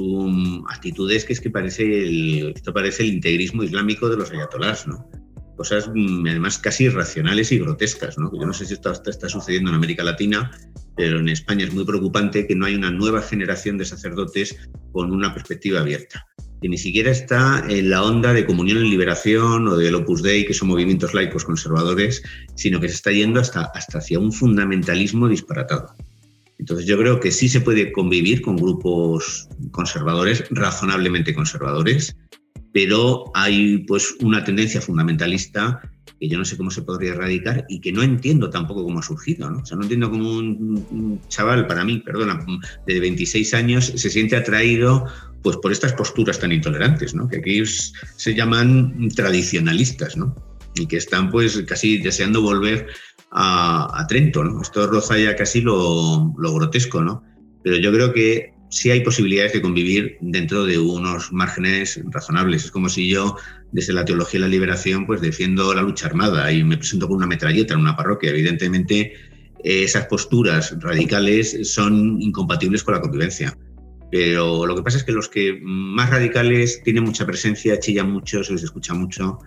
actitudes 0.69 1.25
que 1.25 1.34
es 1.34 1.41
que 1.41 1.49
parece 1.49 1.84
el, 1.84 2.54
esto 2.56 2.73
parece 2.73 3.04
el 3.04 3.10
integrismo 3.10 3.63
islámico 3.63 4.10
de 4.10 4.15
los 4.15 4.32
ayatolás, 4.32 4.88
¿no? 4.88 5.06
Cosas 5.62 5.91
mm, 5.93 6.26
además 6.26 6.58
casi 6.58 6.86
irracionales 6.86 7.52
y 7.52 7.60
grotescas, 7.60 8.17
¿no? 8.17 8.32
Yo 8.34 8.47
no 8.47 8.54
sé 8.54 8.65
si 8.65 8.74
esto 8.74 8.91
está 8.91 9.30
sucediendo 9.30 9.69
en 9.69 9.76
América 9.76 10.04
Latina, 10.04 10.50
pero 10.97 11.19
en 11.19 11.30
España 11.30 11.65
es 11.65 11.71
muy 11.71 11.86
preocupante 11.86 12.47
que 12.47 12.56
no 12.56 12.65
hay 12.65 12.74
una 12.74 12.89
nueva 12.89 13.21
generación 13.21 13.78
de 13.78 13.86
sacerdotes 13.86 14.58
con 14.91 15.12
una 15.12 15.36
perspectiva 15.36 15.82
abierta 15.82 16.26
que 16.60 16.69
ni 16.69 16.80
siquiera 16.80 17.12
está 17.12 17.63
en 17.69 17.91
la 17.91 18.04
onda 18.04 18.34
de 18.34 18.47
Comunión 18.47 18.80
en 18.80 18.89
Liberación 18.89 19.67
o 19.67 19.78
del 19.78 19.93
Opus 19.93 20.24
Dei, 20.24 20.47
que 20.47 20.56
son 20.56 20.69
movimientos 20.69 21.13
laicos 21.13 21.45
conservadores, 21.45 22.24
sino 22.56 22.80
que 22.80 22.88
se 22.88 22.95
está 22.95 23.12
yendo 23.12 23.39
hasta, 23.39 23.65
hasta 23.76 24.00
hacia 24.00 24.17
un 24.17 24.32
fundamentalismo 24.32 25.28
disparatado. 25.28 25.95
Entonces 26.58 26.88
yo 26.88 26.97
creo 26.97 27.19
que 27.19 27.32
sí 27.32 27.50
se 27.50 27.62
puede 27.62 27.91
convivir 27.91 28.41
con 28.41 28.58
grupos 28.58 29.47
conservadores, 29.69 30.43
razonablemente 30.50 31.36
conservadores, 31.36 32.15
pero 32.73 33.31
hay 33.34 33.79
pues 33.79 34.15
una 34.21 34.43
tendencia 34.43 34.81
fundamentalista 34.81 35.81
que 36.19 36.27
yo 36.27 36.38
no 36.38 36.45
sé 36.45 36.55
cómo 36.55 36.71
se 36.71 36.84
podría 36.84 37.13
erradicar 37.13 37.65
y 37.67 37.81
que 37.81 37.91
no 37.91 38.03
entiendo 38.03 38.49
tampoco 38.49 38.84
cómo 38.84 38.99
ha 38.99 39.03
surgido. 39.03 39.49
¿no? 39.49 39.60
O 39.60 39.65
sea, 39.65 39.75
no 39.75 39.84
entiendo 39.84 40.10
cómo 40.10 40.38
un, 40.38 41.19
chaval, 41.27 41.67
para 41.67 41.84
mí, 41.84 41.97
perdona, 41.99 42.45
de 42.86 42.99
26 42.99 43.53
años 43.53 43.86
se 43.95 44.10
siente 44.10 44.36
atraído 44.36 45.05
pues, 45.41 45.57
por 45.57 45.71
estas 45.71 45.93
posturas 45.93 46.39
tan 46.39 46.51
intolerantes, 46.51 47.15
¿no? 47.15 47.27
que 47.27 47.38
aquí 47.38 47.63
se 47.65 48.36
llaman 48.36 49.10
tradicionalistas, 49.15 50.15
¿no? 50.15 50.36
y 50.75 50.86
que 50.86 50.97
están 50.97 51.29
pues 51.31 51.62
casi 51.63 51.97
deseando 51.97 52.41
volver 52.41 52.88
a, 53.31 54.05
Trento. 54.07 54.43
¿no? 54.43 54.62
Esto 54.62 54.88
roza 54.88 55.17
ya 55.17 55.36
casi 55.36 55.62
lo, 55.62 56.34
lo 56.38 56.53
grotesco, 56.53 57.01
¿no? 57.01 57.23
pero 57.63 57.77
yo 57.77 57.91
creo 57.91 58.13
que 58.13 58.53
sí 58.71 58.89
hay 58.89 59.01
posibilidades 59.01 59.53
de 59.53 59.62
convivir 59.62 60.17
dentro 60.21 60.65
de 60.65 60.79
unos 60.79 61.31
márgenes 61.31 61.99
razonables. 62.05 62.65
Es 62.65 62.71
como 62.71 62.89
si 62.89 63.10
yo, 63.10 63.36
desde 63.71 63.93
la 63.93 64.05
teología 64.05 64.39
de 64.39 64.47
la 64.47 64.51
liberación, 64.51 65.05
pues 65.05 65.21
defiendo 65.21 65.73
la 65.73 65.81
lucha 65.81 66.07
armada 66.07 66.51
y 66.51 66.63
me 66.63 66.77
presento 66.77 67.07
con 67.07 67.17
una 67.17 67.27
metralleta 67.27 67.73
en 67.73 67.81
una 67.81 67.95
parroquia. 67.95 68.29
Evidentemente, 68.29 69.13
esas 69.63 70.07
posturas 70.07 70.75
radicales 70.79 71.69
son 71.69 72.21
incompatibles 72.21 72.84
con 72.84 72.95
la 72.95 73.01
convivencia. 73.01 73.55
Pero 74.10 74.65
lo 74.65 74.75
que 74.75 74.84
pasa 74.84 74.97
es 74.97 75.03
que 75.03 75.12
los 75.12 75.29
que 75.29 75.60
más 75.62 76.10
radicales 76.10 76.81
tienen 76.84 77.03
mucha 77.03 77.25
presencia, 77.25 77.79
chillan 77.79 78.12
mucho, 78.12 78.43
se 78.43 78.53
les 78.53 78.63
escucha 78.63 78.93
mucho. 78.93 79.38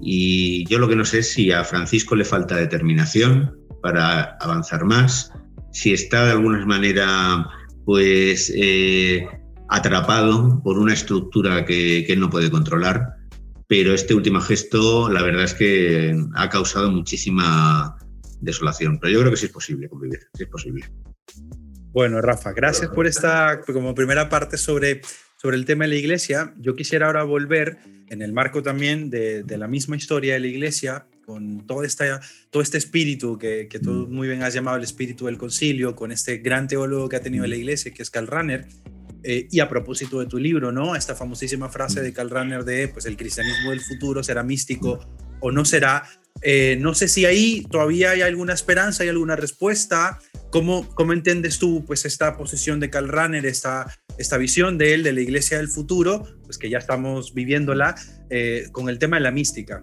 Y 0.00 0.66
yo 0.66 0.78
lo 0.78 0.88
que 0.88 0.96
no 0.96 1.04
sé 1.04 1.18
es 1.18 1.30
si 1.32 1.52
a 1.52 1.62
Francisco 1.62 2.16
le 2.16 2.24
falta 2.24 2.56
determinación 2.56 3.54
para 3.82 4.36
avanzar 4.40 4.84
más, 4.84 5.30
si 5.72 5.92
está 5.92 6.24
de 6.24 6.32
alguna 6.32 6.64
manera 6.66 7.46
pues 7.86 8.52
eh, 8.54 9.26
atrapado 9.68 10.60
por 10.62 10.76
una 10.76 10.92
estructura 10.92 11.64
que, 11.64 12.00
él 12.00 12.20
no 12.20 12.28
puede 12.28 12.50
controlar. 12.50 13.14
Pero 13.68 13.94
este 13.94 14.12
último 14.12 14.40
gesto, 14.40 15.08
la 15.08 15.22
verdad 15.22 15.44
es 15.44 15.54
que 15.54 16.14
ha 16.34 16.50
causado 16.50 16.90
muchísima 16.90 17.96
desolación. 18.40 18.98
Pero 19.00 19.12
yo 19.12 19.20
creo 19.20 19.30
que 19.30 19.36
sí 19.38 19.46
es 19.46 19.52
posible 19.52 19.88
convivir, 19.88 20.20
sí 20.34 20.42
es 20.42 20.48
posible. 20.48 20.84
Bueno, 21.92 22.20
Rafa, 22.20 22.52
gracias 22.52 22.90
por 22.90 23.06
esta 23.06 23.60
como 23.64 23.94
primera 23.94 24.28
parte 24.28 24.58
sobre, 24.58 25.00
sobre 25.36 25.56
el 25.56 25.64
tema 25.64 25.84
de 25.84 25.90
la 25.90 25.96
iglesia. 25.96 26.54
Yo 26.58 26.74
quisiera 26.74 27.06
ahora 27.06 27.22
volver 27.22 27.78
en 28.08 28.20
el 28.20 28.32
marco 28.32 28.62
también 28.62 29.10
de, 29.10 29.44
de 29.44 29.58
la 29.58 29.68
misma 29.68 29.96
historia 29.96 30.34
de 30.34 30.40
la 30.40 30.46
iglesia 30.48 31.06
con 31.26 31.66
todo, 31.66 31.82
esta, 31.82 32.20
todo 32.50 32.62
este 32.62 32.78
espíritu 32.78 33.36
que, 33.36 33.66
que 33.68 33.80
tú 33.80 33.90
mm. 33.90 34.14
muy 34.14 34.28
bien 34.28 34.42
has 34.42 34.54
llamado 34.54 34.76
el 34.76 34.84
espíritu 34.84 35.26
del 35.26 35.36
concilio, 35.36 35.96
con 35.96 36.12
este 36.12 36.38
gran 36.38 36.68
teólogo 36.68 37.08
que 37.08 37.16
ha 37.16 37.20
tenido 37.20 37.46
la 37.46 37.56
mm. 37.56 37.58
iglesia, 37.58 37.92
que 37.92 38.02
es 38.02 38.10
Karl 38.10 38.28
Rahner. 38.28 38.66
Eh, 39.28 39.48
y 39.50 39.58
a 39.58 39.68
propósito 39.68 40.20
de 40.20 40.26
tu 40.26 40.38
libro, 40.38 40.70
¿no? 40.70 40.94
Esta 40.94 41.16
famosísima 41.16 41.68
frase 41.68 42.00
de 42.00 42.12
Karl 42.12 42.30
Rahner 42.30 42.64
de, 42.64 42.86
pues, 42.86 43.06
el 43.06 43.16
cristianismo 43.16 43.70
del 43.70 43.80
futuro 43.80 44.22
será 44.22 44.44
místico 44.44 45.00
o 45.40 45.50
no 45.50 45.64
será. 45.64 46.04
Eh, 46.42 46.76
no 46.80 46.94
sé 46.94 47.08
si 47.08 47.24
ahí 47.24 47.66
todavía 47.68 48.10
hay 48.10 48.20
alguna 48.20 48.52
esperanza, 48.52 49.02
hay 49.02 49.08
alguna 49.08 49.34
respuesta. 49.34 50.20
¿Cómo, 50.50 50.88
cómo 50.94 51.12
entiendes 51.12 51.58
tú, 51.58 51.84
pues, 51.84 52.04
esta 52.04 52.36
posición 52.36 52.78
de 52.78 52.88
Karl 52.88 53.08
Rahner, 53.08 53.46
esta, 53.46 53.92
esta 54.16 54.36
visión 54.36 54.78
de 54.78 54.94
él, 54.94 55.02
de 55.02 55.12
la 55.12 55.20
iglesia 55.22 55.56
del 55.58 55.68
futuro, 55.68 56.24
pues 56.44 56.56
que 56.56 56.70
ya 56.70 56.78
estamos 56.78 57.34
viviéndola, 57.34 57.96
eh, 58.30 58.68
con 58.70 58.88
el 58.88 59.00
tema 59.00 59.16
de 59.16 59.22
la 59.22 59.32
mística? 59.32 59.82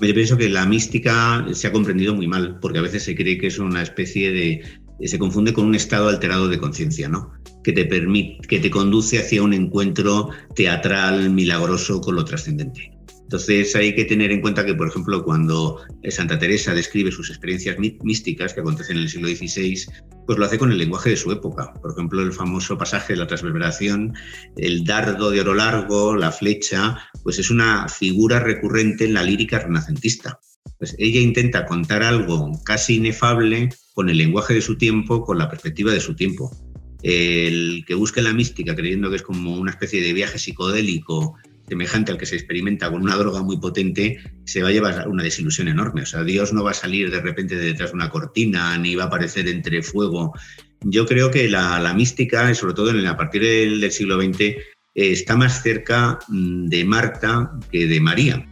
Yo 0.00 0.14
pienso 0.14 0.36
que 0.36 0.48
la 0.48 0.66
mística 0.66 1.46
se 1.52 1.66
ha 1.66 1.72
comprendido 1.72 2.14
muy 2.14 2.28
mal, 2.28 2.58
porque 2.60 2.78
a 2.78 2.82
veces 2.82 3.02
se 3.02 3.14
cree 3.14 3.38
que 3.38 3.46
es 3.46 3.58
una 3.58 3.82
especie 3.82 4.30
de. 4.30 4.62
se 5.06 5.18
confunde 5.18 5.52
con 5.52 5.66
un 5.66 5.74
estado 5.74 6.08
alterado 6.08 6.48
de 6.48 6.58
conciencia, 6.58 7.08
¿no? 7.08 7.32
Que 7.64 7.72
te 7.72 7.84
permite, 7.84 8.46
que 8.46 8.60
te 8.60 8.70
conduce 8.70 9.18
hacia 9.18 9.42
un 9.42 9.54
encuentro 9.54 10.30
teatral, 10.54 11.30
milagroso 11.30 12.00
con 12.00 12.14
lo 12.14 12.24
trascendente. 12.24 12.95
Entonces 13.26 13.74
hay 13.74 13.92
que 13.92 14.04
tener 14.04 14.30
en 14.30 14.40
cuenta 14.40 14.64
que, 14.64 14.74
por 14.74 14.86
ejemplo, 14.86 15.24
cuando 15.24 15.80
Santa 16.10 16.38
Teresa 16.38 16.74
describe 16.74 17.10
sus 17.10 17.28
experiencias 17.28 17.76
místicas 17.76 18.54
que 18.54 18.60
acontecen 18.60 18.98
en 18.98 19.02
el 19.02 19.08
siglo 19.08 19.26
XVI, 19.26 19.84
pues 20.26 20.38
lo 20.38 20.44
hace 20.44 20.58
con 20.58 20.70
el 20.70 20.78
lenguaje 20.78 21.10
de 21.10 21.16
su 21.16 21.32
época. 21.32 21.74
Por 21.82 21.90
ejemplo, 21.90 22.22
el 22.22 22.32
famoso 22.32 22.78
pasaje 22.78 23.14
de 23.14 23.18
la 23.18 23.26
transverberación, 23.26 24.14
el 24.56 24.84
dardo 24.84 25.32
de 25.32 25.40
oro 25.40 25.54
largo, 25.54 26.14
la 26.14 26.30
flecha, 26.30 26.98
pues 27.24 27.40
es 27.40 27.50
una 27.50 27.88
figura 27.88 28.38
recurrente 28.38 29.06
en 29.06 29.14
la 29.14 29.24
lírica 29.24 29.58
renacentista. 29.58 30.38
Pues 30.78 30.94
ella 30.96 31.20
intenta 31.20 31.66
contar 31.66 32.04
algo 32.04 32.52
casi 32.64 32.94
inefable 32.94 33.70
con 33.94 34.08
el 34.08 34.18
lenguaje 34.18 34.54
de 34.54 34.62
su 34.62 34.78
tiempo, 34.78 35.24
con 35.24 35.38
la 35.38 35.50
perspectiva 35.50 35.90
de 35.90 36.00
su 36.00 36.14
tiempo. 36.14 36.56
El 37.02 37.84
que 37.88 37.94
busque 37.94 38.22
la 38.22 38.32
mística 38.32 38.76
creyendo 38.76 39.10
que 39.10 39.16
es 39.16 39.22
como 39.22 39.56
una 39.56 39.72
especie 39.72 40.00
de 40.00 40.12
viaje 40.12 40.38
psicodélico 40.38 41.34
semejante 41.68 42.12
al 42.12 42.18
que 42.18 42.26
se 42.26 42.36
experimenta 42.36 42.90
con 42.90 43.02
una 43.02 43.16
droga 43.16 43.42
muy 43.42 43.58
potente, 43.58 44.20
se 44.44 44.62
va 44.62 44.68
a 44.68 44.72
llevar 44.72 45.08
una 45.08 45.22
desilusión 45.22 45.68
enorme. 45.68 46.02
O 46.02 46.06
sea, 46.06 46.22
Dios 46.22 46.52
no 46.52 46.64
va 46.64 46.70
a 46.70 46.74
salir 46.74 47.10
de 47.10 47.20
repente 47.20 47.56
de 47.56 47.66
detrás 47.66 47.90
de 47.90 47.96
una 47.96 48.10
cortina, 48.10 48.76
ni 48.78 48.94
va 48.94 49.04
a 49.04 49.06
aparecer 49.06 49.48
entre 49.48 49.82
fuego. 49.82 50.32
Yo 50.82 51.06
creo 51.06 51.30
que 51.30 51.48
la, 51.48 51.92
mística, 51.94 52.54
sobre 52.54 52.74
todo 52.74 52.92
a 53.08 53.16
partir 53.16 53.42
del, 53.42 53.90
siglo 53.90 54.20
XX, 54.20 54.40
eh, 54.40 54.58
está 54.94 55.36
más 55.36 55.62
cerca 55.62 56.18
mm, 56.28 56.66
de 56.66 56.84
Marta 56.84 57.52
que 57.70 57.86
de 57.86 58.00
María. 58.00 58.46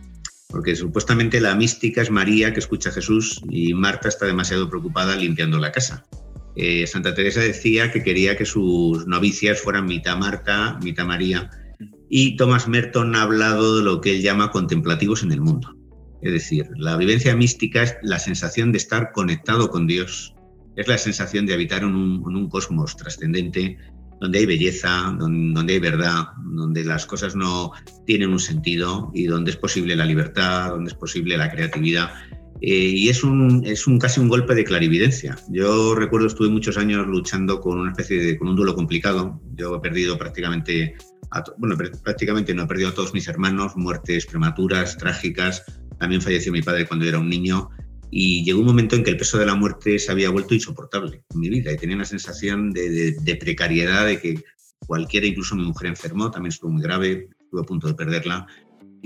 Porque 0.49 0.77
supuestamente 0.77 1.41
la 1.41 1.55
mística 1.55 2.03
es 2.03 2.11
María 2.11 2.53
que 2.53 2.61
escucha 2.61 2.91
a 2.91 2.93
Jesús 2.93 3.41
y 3.51 3.75
Marta 3.75 4.09
está 4.09 4.27
demasiado 4.27 4.69
preocupada 4.69 5.17
limpiando 5.17 5.59
la 5.59 5.73
casa. 5.73 6.05
Eh, 6.57 6.87
Santa 6.87 7.15
Teresa 7.15 7.41
decía 7.41 7.91
que 7.91 8.03
quería 8.03 8.37
que 8.37 8.45
sus 8.45 9.07
novicias 9.07 9.61
fueran 9.61 9.87
mitad 9.87 10.17
Marta, 10.17 10.79
mitad 10.83 11.05
María, 11.05 11.51
y 12.09 12.37
Thomas 12.37 12.69
Merton 12.69 13.15
ha 13.17 13.23
hablado 13.23 13.79
de 13.79 13.83
lo 13.83 14.01
que 14.01 14.13
él 14.13 14.23
llama 14.23 14.51
contemplativos 14.51 15.23
en 15.23 15.33
el 15.33 15.41
mundo. 15.41 15.75
Es 16.23 16.33
decir, 16.33 16.69
la 16.77 16.97
vivencia 16.97 17.37
mística 17.37 17.83
es 17.83 17.97
la 18.03 18.19
sensación 18.19 18.73
de 18.73 18.79
estar 18.79 19.13
conectado 19.13 19.69
con 19.69 19.87
Dios, 19.87 20.35
es 20.77 20.89
la 20.89 20.99
sensación 20.99 21.47
de 21.47 21.55
habitar 21.55 21.83
en 21.83 21.95
un, 21.95 22.49
cosmos 22.49 22.97
trascendente 22.97 23.77
donde 24.21 24.39
hay 24.39 24.47
belleza, 24.47 25.15
donde, 25.19 25.73
hay 25.73 25.79
verdad, 25.81 26.29
donde 26.45 26.85
las 26.85 27.05
cosas 27.05 27.37
no 27.37 27.73
tienen 28.07 28.31
un 28.31 28.39
sentido 28.39 29.11
y 29.13 29.27
donde 29.27 29.51
es 29.51 29.57
posible 29.57 29.97
la 29.97 30.07
libertad, 30.07 30.71
donde 30.71 30.93
es 30.93 30.97
posible 30.97 31.37
la 31.37 31.51
creatividad. 31.51 32.11
Eh, 32.61 32.93
y 32.95 33.09
es 33.09 33.25
un, 33.25 33.63
es 33.65 33.87
un 33.87 33.99
casi 33.99 34.21
un 34.21 34.29
golpe 34.29 34.55
de 34.55 34.65
clarividencia. 34.65 35.37
Yo 35.51 35.95
recuerdo 35.95 36.27
estuve 36.27 36.49
muchos 36.49 36.77
años 36.77 37.07
luchando 37.07 37.61
con 37.61 37.79
una 37.81 37.91
especie 37.91 38.23
de 38.23 38.39
con 38.39 38.49
un 38.49 38.57
duelo 38.57 38.75
complicado. 38.75 39.41
Yo 39.55 39.77
he 39.77 39.81
perdido 39.81 40.17
prácticamente 40.17 40.95
bueno, 41.59 41.77
prácticamente 42.03 42.53
he 42.53 42.67
perdido 42.67 42.91
a 42.91 42.95
todos 42.95 43.13
mis 43.13 43.27
hermanos, 43.29 43.77
muertes 43.77 44.27
prematuras, 44.27 44.97
trágicas. 44.97 45.65
También 45.99 46.23
falleció 46.23 46.53
mi 46.53 46.63
padre 46.63 46.87
cuando 46.87 47.07
era 47.07 47.19
un 47.19 47.29
niño 47.29 47.71
y 48.11 48.45
llegó 48.45 48.61
un 48.61 48.67
momento 48.67 48.95
en 48.95 49.03
que 49.03 49.11
el 49.11 49.17
peso 49.17 49.39
de 49.39 49.47
la 49.47 49.55
muerte 49.55 49.99
se 49.99 50.13
había 50.13 50.31
vuelto 50.31 50.55
insoportable 50.55 51.25
en 51.31 51.41
mi 51.41 51.49
vida 51.49 51.73
y 51.73 51.77
tenía 51.77 51.97
una 51.97 52.05
sensación 52.05 52.71
de, 52.71 53.37
precariedad, 53.41 54.07
de 54.07 54.21
que 54.21 54.43
cualquiera, 54.87 55.27
incluso 55.27 55.57
mi 55.57 55.65
mujer 55.65 55.89
enfermó, 55.89 56.31
también 56.31 56.53
estuvo 56.53 56.71
muy 56.71 56.83
grave, 56.83 57.29
estuve 57.41 57.63
a 57.63 57.65
punto 57.65 57.89
de 57.89 57.95
perderla. 57.95 58.47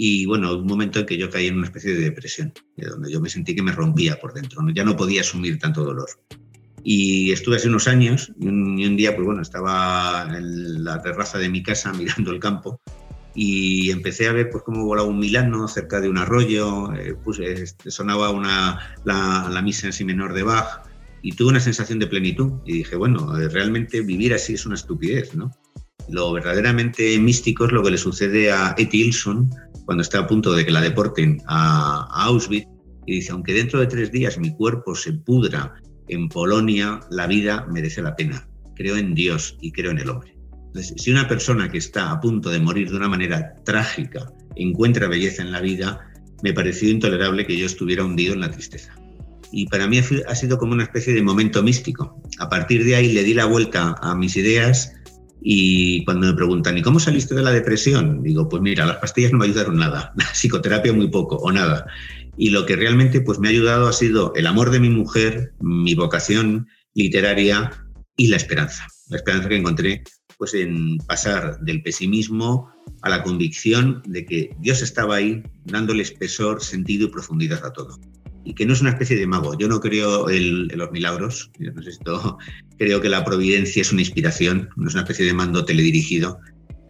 Y 0.01 0.27
bueno, 0.27 0.57
un 0.57 0.67
momento 0.67 1.01
en 1.01 1.07
que 1.07 1.19
yo 1.19 1.29
caí 1.29 1.49
en 1.49 1.57
una 1.57 1.67
especie 1.67 1.93
de 1.93 1.99
depresión, 1.99 2.53
donde 2.77 3.11
yo 3.11 3.21
me 3.21 3.29
sentí 3.29 3.57
que 3.57 3.65
me 3.65 3.73
rompía 3.73 4.21
por 4.21 4.33
dentro, 4.33 4.63
ya 4.73 4.85
no 4.85 4.97
podía 4.97 5.23
asumir 5.23 5.59
tanto 5.59 5.83
dolor. 5.85 6.09
Y 6.85 7.33
estuve 7.33 7.57
hace 7.57 7.67
unos 7.67 7.89
años 7.89 8.33
y 8.39 8.47
un, 8.47 8.97
día, 8.97 9.17
pues 9.17 9.27
bueno, 9.27 9.43
estaba 9.43 10.29
en 10.33 10.85
la 10.85 11.03
terraza 11.03 11.39
de 11.39 11.49
mi 11.49 11.65
casa 11.65 11.93
mirando 11.99 12.31
el 12.31 12.39
campo 12.39 12.81
y 13.35 13.91
empecé 13.91 14.29
a 14.29 14.33
ver 14.33 14.51
pues 14.51 14.63
cómo 14.63 14.85
volaba 14.85 15.09
un 15.09 15.19
milano 15.19 15.67
cerca 15.67 16.01
de 16.01 16.09
un 16.09 16.19
arroyo, 16.19 16.93
eh, 16.95 17.17
pues, 17.25 17.77
sonaba 17.89 18.31
una, 18.31 18.79
la, 19.05 19.49
la, 19.51 19.63
misa 19.63 19.89
en 19.89 19.93
si 19.93 20.05
menor 20.05 20.33
de 20.33 20.45
Bach 20.45 20.83
y 21.23 21.33
tuve 21.33 21.51
una 21.51 21.61
sensación 21.61 21.99
de 21.99 22.07
plenitud 22.07 22.53
y 22.65 22.75
dije, 22.75 22.95
bueno, 22.95 23.37
eh, 23.37 23.49
realmente 23.49 24.01
vivir 24.03 24.33
así 24.33 24.55
es 24.55 24.65
una 24.65 24.77
estupidez, 24.77 25.35
¿no? 25.35 25.51
Lo 26.11 26.33
verdaderamente 26.33 27.19
místico 27.19 27.67
es 27.67 27.73
lo 27.73 27.83
que 27.83 27.91
le 27.91 27.99
sucede 27.99 28.51
a 28.51 28.75
Etty 28.79 29.03
Ilson 29.03 29.51
cuando 29.85 30.03
está 30.03 30.21
a 30.21 30.27
punto 30.27 30.53
de 30.53 30.65
que 30.65 30.71
la 30.71 30.81
deporten 30.81 31.43
a, 31.47 32.07
Auschwitz 32.25 32.67
y 33.07 33.17
dice, 33.17 33.33
aunque 33.33 33.55
dentro 33.55 33.81
de 33.81 33.87
tres 33.87 34.13
días 34.13 34.39
mi 34.39 34.55
cuerpo 34.55 34.95
se 34.95 35.13
pudra 35.13 35.75
en 36.09 36.29
Polonia 36.29 37.01
la 37.11 37.27
vida 37.27 37.67
merece 37.71 38.03
la 38.03 38.15
pena. 38.17 38.47
Creo 38.77 38.97
en 38.97 39.15
Dios 39.15 39.57
y 39.61 39.73
creo 39.73 39.91
en 39.91 39.99
el 39.99 40.11
hombre. 40.11 40.37
si 40.75 41.11
una 41.11 41.27
persona 41.27 41.71
que 41.71 41.79
está 41.79 42.11
a 42.11 42.21
punto 42.21 42.51
de 42.51 42.61
morir 42.61 42.91
de 42.91 42.97
una 42.97 43.09
manera 43.09 43.55
trágica 43.65 44.31
encuentra 44.57 45.09
belleza 45.09 45.43
en 45.43 45.53
la 45.53 45.61
vida, 45.61 46.01
me 46.43 46.53
pareció 46.53 46.89
intolerable 46.91 47.47
que 47.47 47.57
yo 47.57 47.67
estuviera 47.67 48.05
hundido 48.05 48.35
en 48.35 48.41
la 48.41 48.51
tristeza. 48.51 48.95
Y 49.51 49.67
para 49.67 49.87
mí 49.87 49.99
ha 49.99 50.35
sido 50.35 50.59
como 50.59 50.73
una 50.73 50.85
especie 50.85 51.15
de 51.15 51.23
momento 51.23 51.63
místico. 51.63 52.21
A 52.39 52.49
partir 52.49 52.85
de 52.85 52.95
ahí 52.95 53.13
le 53.13 53.25
di 53.25 53.35
la 53.35 53.47
vuelta 53.47 53.97
a 54.03 54.15
mis 54.15 54.37
ideas 54.37 54.93
y 55.41 56.05
cuando 56.05 56.27
me 56.27 56.35
preguntan, 56.35 56.77
¿y 56.77 56.83
cómo 56.83 57.01
saliste 57.01 57.35
de 57.35 57.43
la 57.43 57.51
depresión? 57.51 58.23
Digo, 58.23 58.49
pues 58.49 58.63
mira, 58.63 58.87
las 58.87 58.97
pastillas 58.97 59.33
no 59.33 59.39
me 59.39 59.47
ayudaron 59.47 59.77
nada, 59.77 60.13
la 60.17 60.25
psicoterapia 60.33 60.93
muy 60.93 61.09
poco 61.09 61.37
o 61.37 61.53
nada 61.53 61.87
y 62.39 62.51
lo 62.51 62.65
que 62.65 62.77
realmente 62.77 63.21
pues, 63.21 63.39
me 63.39 63.49
ha 63.49 63.51
ayudado 63.51 63.89
ha 63.89 63.93
sido 63.93 64.33
el 64.37 64.47
amor 64.47 64.71
de 64.71 64.81
mi 64.81 64.89
mujer, 64.89 65.53
mi 65.61 65.95
vocación 65.95 66.69
literaria 66.95 67.71
y 68.17 68.29
la 68.29 68.37
esperanza. 68.37 68.87
La 69.09 69.17
esperanza 69.17 69.49
que 69.49 69.57
encontré 69.57 70.05
pues 70.39 70.55
en 70.55 70.99
pasar 70.99 71.59
del 71.61 71.83
pesimismo 71.83 72.71
a 73.03 73.11
la 73.11 73.25
convicción 73.25 74.03
de 74.07 74.25
que 74.25 74.51
Dios 74.61 74.83
estaba 74.83 75.17
ahí 75.17 75.43
dándole 75.65 76.05
espesor, 76.05 76.63
sentido 76.63 77.09
y 77.09 77.11
profundidad 77.11 77.65
a 77.67 77.73
todo. 77.73 77.99
Y 78.45 78.55
que 78.55 78.67
no 78.67 78.73
es 78.73 78.81
una 78.81 78.91
especie 78.91 79.17
de 79.17 79.27
mago. 79.27 79.57
Yo 79.59 79.69
no 79.69 79.81
creo 79.81 80.31
en, 80.31 80.69
los 80.69 80.91
milagros. 80.91 81.51
Yo 81.59 81.73
no 81.73 81.83
sé 81.83 81.91
esto, 81.91 82.39
creo 82.79 83.01
que 83.01 83.09
la 83.09 83.25
providencia 83.25 83.83
es 83.83 83.93
una 83.93 84.03
inspiración, 84.03 84.71
no 84.77 84.89
es 84.89 84.95
una 84.95 85.03
especie 85.03 85.27
de 85.27 85.35
mando 85.35 85.65
teledirigido. 85.65 86.39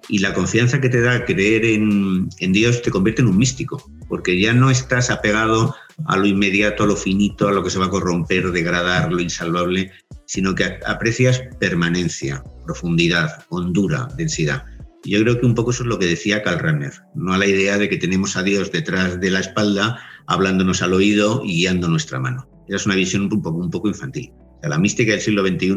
Y 0.09 0.21
la 0.21 0.33
confianza 0.33 0.81
que 0.81 0.89
te 0.89 1.01
da 1.01 1.25
creer 1.25 1.65
en, 1.65 2.29
en 2.39 2.53
Dios 2.53 2.81
te 2.81 2.91
convierte 2.91 3.21
en 3.21 3.29
un 3.29 3.37
místico, 3.37 3.83
porque 4.09 4.41
ya 4.41 4.55
no 4.55 4.71
estás 4.71 5.11
apegado 5.11 5.75
a 6.07 6.17
lo 6.17 6.27
inmediato, 6.27 6.85
a 6.85 6.87
lo 6.87 6.97
finito, 6.97 7.49
a 7.49 7.53
lo 7.53 7.63
que 7.63 7.71
se 7.71 7.79
va 7.79 7.87
a 7.87 7.91
corromper, 7.91 8.51
degradar, 8.53 9.13
lo 9.13 9.21
insalvable, 9.21 9.91
sino 10.27 10.55
que 10.55 10.79
aprecias 10.87 11.43
permanencia, 11.59 12.43
profundidad, 12.65 13.45
hondura, 13.49 14.09
densidad. 14.17 14.65
Yo 15.05 15.21
creo 15.23 15.41
que 15.41 15.47
un 15.47 15.55
poco 15.55 15.71
eso 15.71 15.83
es 15.83 15.89
lo 15.89 15.99
que 15.99 16.07
decía 16.07 16.43
Karl 16.43 16.59
Rahner, 16.59 16.93
no 17.15 17.33
a 17.33 17.39
la 17.39 17.47
idea 17.47 17.79
de 17.79 17.89
que 17.89 17.97
tenemos 17.97 18.37
a 18.37 18.43
Dios 18.43 18.71
detrás 18.71 19.21
de 19.21 19.31
la 19.31 19.41
espalda, 19.41 19.99
hablándonos 20.29 20.83
al 20.83 20.93
oído 20.93 21.43
y 21.45 21.57
guiando 21.57 21.89
nuestra 21.89 22.21
mano. 22.21 22.49
Esa 22.69 22.77
es 22.77 22.87
una 22.87 22.95
visión 22.95 23.23
un 23.23 23.43
poco, 23.43 23.59
un 23.59 23.71
poco 23.71 23.89
infantil. 23.89 24.31
la 24.63 24.79
mística 24.79 25.13
del 25.13 25.21
siglo 25.21 25.47
XXI 25.47 25.75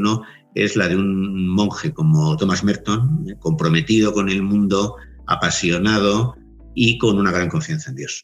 es 0.56 0.76
la 0.76 0.90
de 0.90 0.98
un 0.98 1.48
monje 1.48 1.94
como 1.94 2.36
Thomas 2.36 2.64
Merton, 2.64 3.26
eh, 3.28 3.36
comprometido 3.40 4.14
con 4.14 4.30
el 4.30 4.44
mundo, 4.44 4.96
apasionado 5.28 6.36
y 6.76 6.98
con 6.98 7.18
una 7.18 7.32
gran 7.32 7.50
confianza 7.50 7.90
en 7.92 7.96
Dios. 7.96 8.24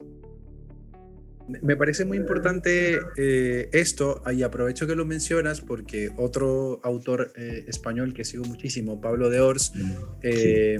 Me 1.48 1.78
parece 1.78 2.04
muy 2.04 2.18
importante 2.18 3.00
eh, 3.16 3.70
esto, 3.72 4.22
y 4.36 4.44
aprovecho 4.44 4.86
que 4.86 4.96
lo 4.96 5.06
mencionas 5.06 5.62
porque 5.62 6.10
otro 6.18 6.82
autor 6.84 7.32
eh, 7.38 7.64
español 7.68 8.14
que 8.14 8.26
sigo 8.26 8.44
muchísimo, 8.44 9.00
Pablo 9.00 9.30
de 9.30 9.40
Ors, 9.40 9.72
mm, 9.74 9.92
eh, 10.24 10.78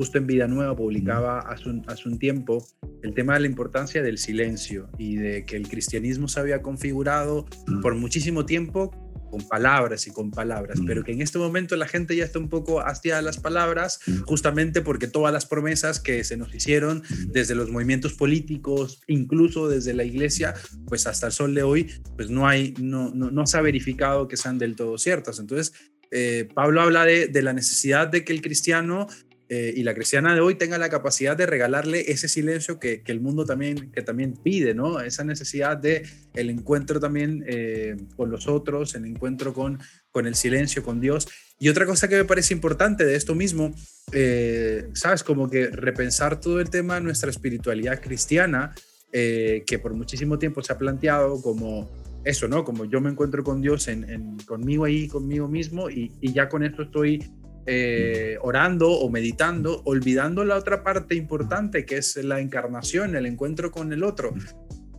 justo 0.00 0.16
en 0.16 0.26
Vida 0.26 0.48
Nueva 0.48 0.74
publicaba 0.74 1.40
hace 1.40 1.68
un, 1.68 1.84
hace 1.86 2.08
un, 2.08 2.18
tiempo 2.18 2.66
el 3.02 3.12
tema 3.12 3.34
de 3.34 3.40
la 3.40 3.46
importancia 3.48 4.02
del 4.02 4.16
silencio 4.16 4.88
y 4.96 5.16
de 5.16 5.44
que 5.44 5.56
el 5.56 5.68
cristianismo 5.68 6.26
se 6.26 6.40
había 6.40 6.62
configurado 6.62 7.44
mm. 7.66 7.82
por 7.82 7.94
muchísimo 7.96 8.46
tiempo 8.46 8.90
con 9.30 9.46
palabras 9.46 10.06
y 10.06 10.10
con 10.10 10.30
palabras, 10.30 10.80
pero 10.86 11.04
que 11.04 11.12
en 11.12 11.20
este 11.20 11.38
momento 11.38 11.76
la 11.76 11.86
gente 11.86 12.16
ya 12.16 12.24
está 12.24 12.38
un 12.38 12.48
poco 12.48 12.80
hastiada 12.80 13.20
de 13.20 13.26
las 13.26 13.38
palabras, 13.38 14.00
justamente 14.24 14.80
porque 14.80 15.06
todas 15.06 15.34
las 15.34 15.44
promesas 15.44 16.00
que 16.00 16.24
se 16.24 16.38
nos 16.38 16.54
hicieron 16.54 17.02
desde 17.26 17.54
los 17.54 17.70
movimientos 17.70 18.14
políticos, 18.14 19.02
incluso 19.06 19.68
desde 19.68 19.92
la 19.92 20.04
iglesia, 20.04 20.54
pues 20.86 21.06
hasta 21.06 21.26
el 21.26 21.32
sol 21.32 21.54
de 21.54 21.62
hoy, 21.62 21.92
pues 22.16 22.30
no 22.30 22.48
hay, 22.48 22.72
no, 22.80 23.10
no, 23.10 23.46
se 23.46 23.58
ha 23.58 23.60
verificado 23.60 24.28
que 24.28 24.38
sean 24.38 24.56
del 24.56 24.76
todo 24.76 24.96
ciertas. 24.96 25.38
Entonces, 25.38 25.74
eh, 26.10 26.48
Pablo 26.54 26.80
habla 26.80 27.04
de, 27.04 27.28
de, 27.28 27.42
la 27.42 27.52
necesidad 27.52 28.08
de 28.08 28.24
que 28.24 28.32
el 28.32 28.42
cristiano 28.42 29.06
eh, 29.52 29.74
y 29.76 29.82
la 29.82 29.94
cristiana 29.94 30.32
de 30.32 30.40
hoy 30.40 30.54
tenga 30.54 30.78
la 30.78 30.88
capacidad 30.88 31.36
de 31.36 31.44
regalarle 31.44 32.12
ese 32.12 32.28
silencio 32.28 32.78
que, 32.78 33.02
el 33.04 33.20
mundo 33.20 33.44
también, 33.44 33.90
que 33.90 34.00
también 34.00 34.34
pide, 34.34 34.74
¿no? 34.74 35.00
Esa 35.00 35.24
necesidad 35.24 35.76
de 35.76 36.06
el 36.34 36.50
encuentro 36.50 37.00
también 37.00 37.44
eh, 37.48 37.96
con 38.14 38.30
los 38.30 38.46
otros, 38.46 38.94
el 38.94 39.06
encuentro 39.06 39.52
con, 39.52 39.80
con 40.12 40.28
el 40.28 40.36
silencio, 40.36 40.84
con 40.84 41.00
Dios. 41.00 41.26
Y 41.58 41.68
otra 41.68 41.84
cosa 41.84 42.06
que 42.06 42.14
me 42.14 42.24
parece 42.24 42.54
importante 42.54 43.04
de 43.04 43.16
esto 43.16 43.34
mismo, 43.34 43.74
eh, 44.12 44.88
¿sabes? 44.94 45.24
Como 45.24 45.50
que 45.50 45.66
repensar 45.66 46.40
todo 46.40 46.60
el 46.60 46.70
tema 46.70 46.94
de 46.94 47.00
nuestra 47.00 47.28
espiritualidad 47.28 48.00
cristiana, 48.00 48.72
que 49.12 49.80
por 49.82 49.94
muchísimo 49.94 50.38
tiempo 50.38 50.62
se 50.62 50.72
ha 50.72 50.78
planteado 50.78 51.42
como 51.42 51.90
eso, 52.22 52.46
¿no? 52.46 52.64
Como 52.64 52.84
yo 52.84 53.00
me 53.00 53.10
encuentro 53.10 53.42
con 53.42 53.60
Dios 53.60 53.88
en, 53.88 54.38
conmigo 54.46 54.84
ahí, 54.84 55.08
conmigo 55.08 55.48
mismo, 55.48 55.90
y 55.90 56.12
ya 56.32 56.48
con 56.48 56.62
esto 56.62 56.82
estoy 56.82 57.28
eh, 57.66 58.38
orando 58.42 58.90
o 58.90 59.10
meditando, 59.10 59.82
olvidando 59.84 60.44
la 60.44 60.56
otra 60.56 60.82
parte 60.82 61.14
importante 61.14 61.84
que 61.84 61.98
es 61.98 62.16
la 62.16 62.40
encarnación, 62.40 63.16
el 63.16 63.26
encuentro 63.26 63.70
con 63.70 63.92
el 63.92 64.02
otro. 64.02 64.34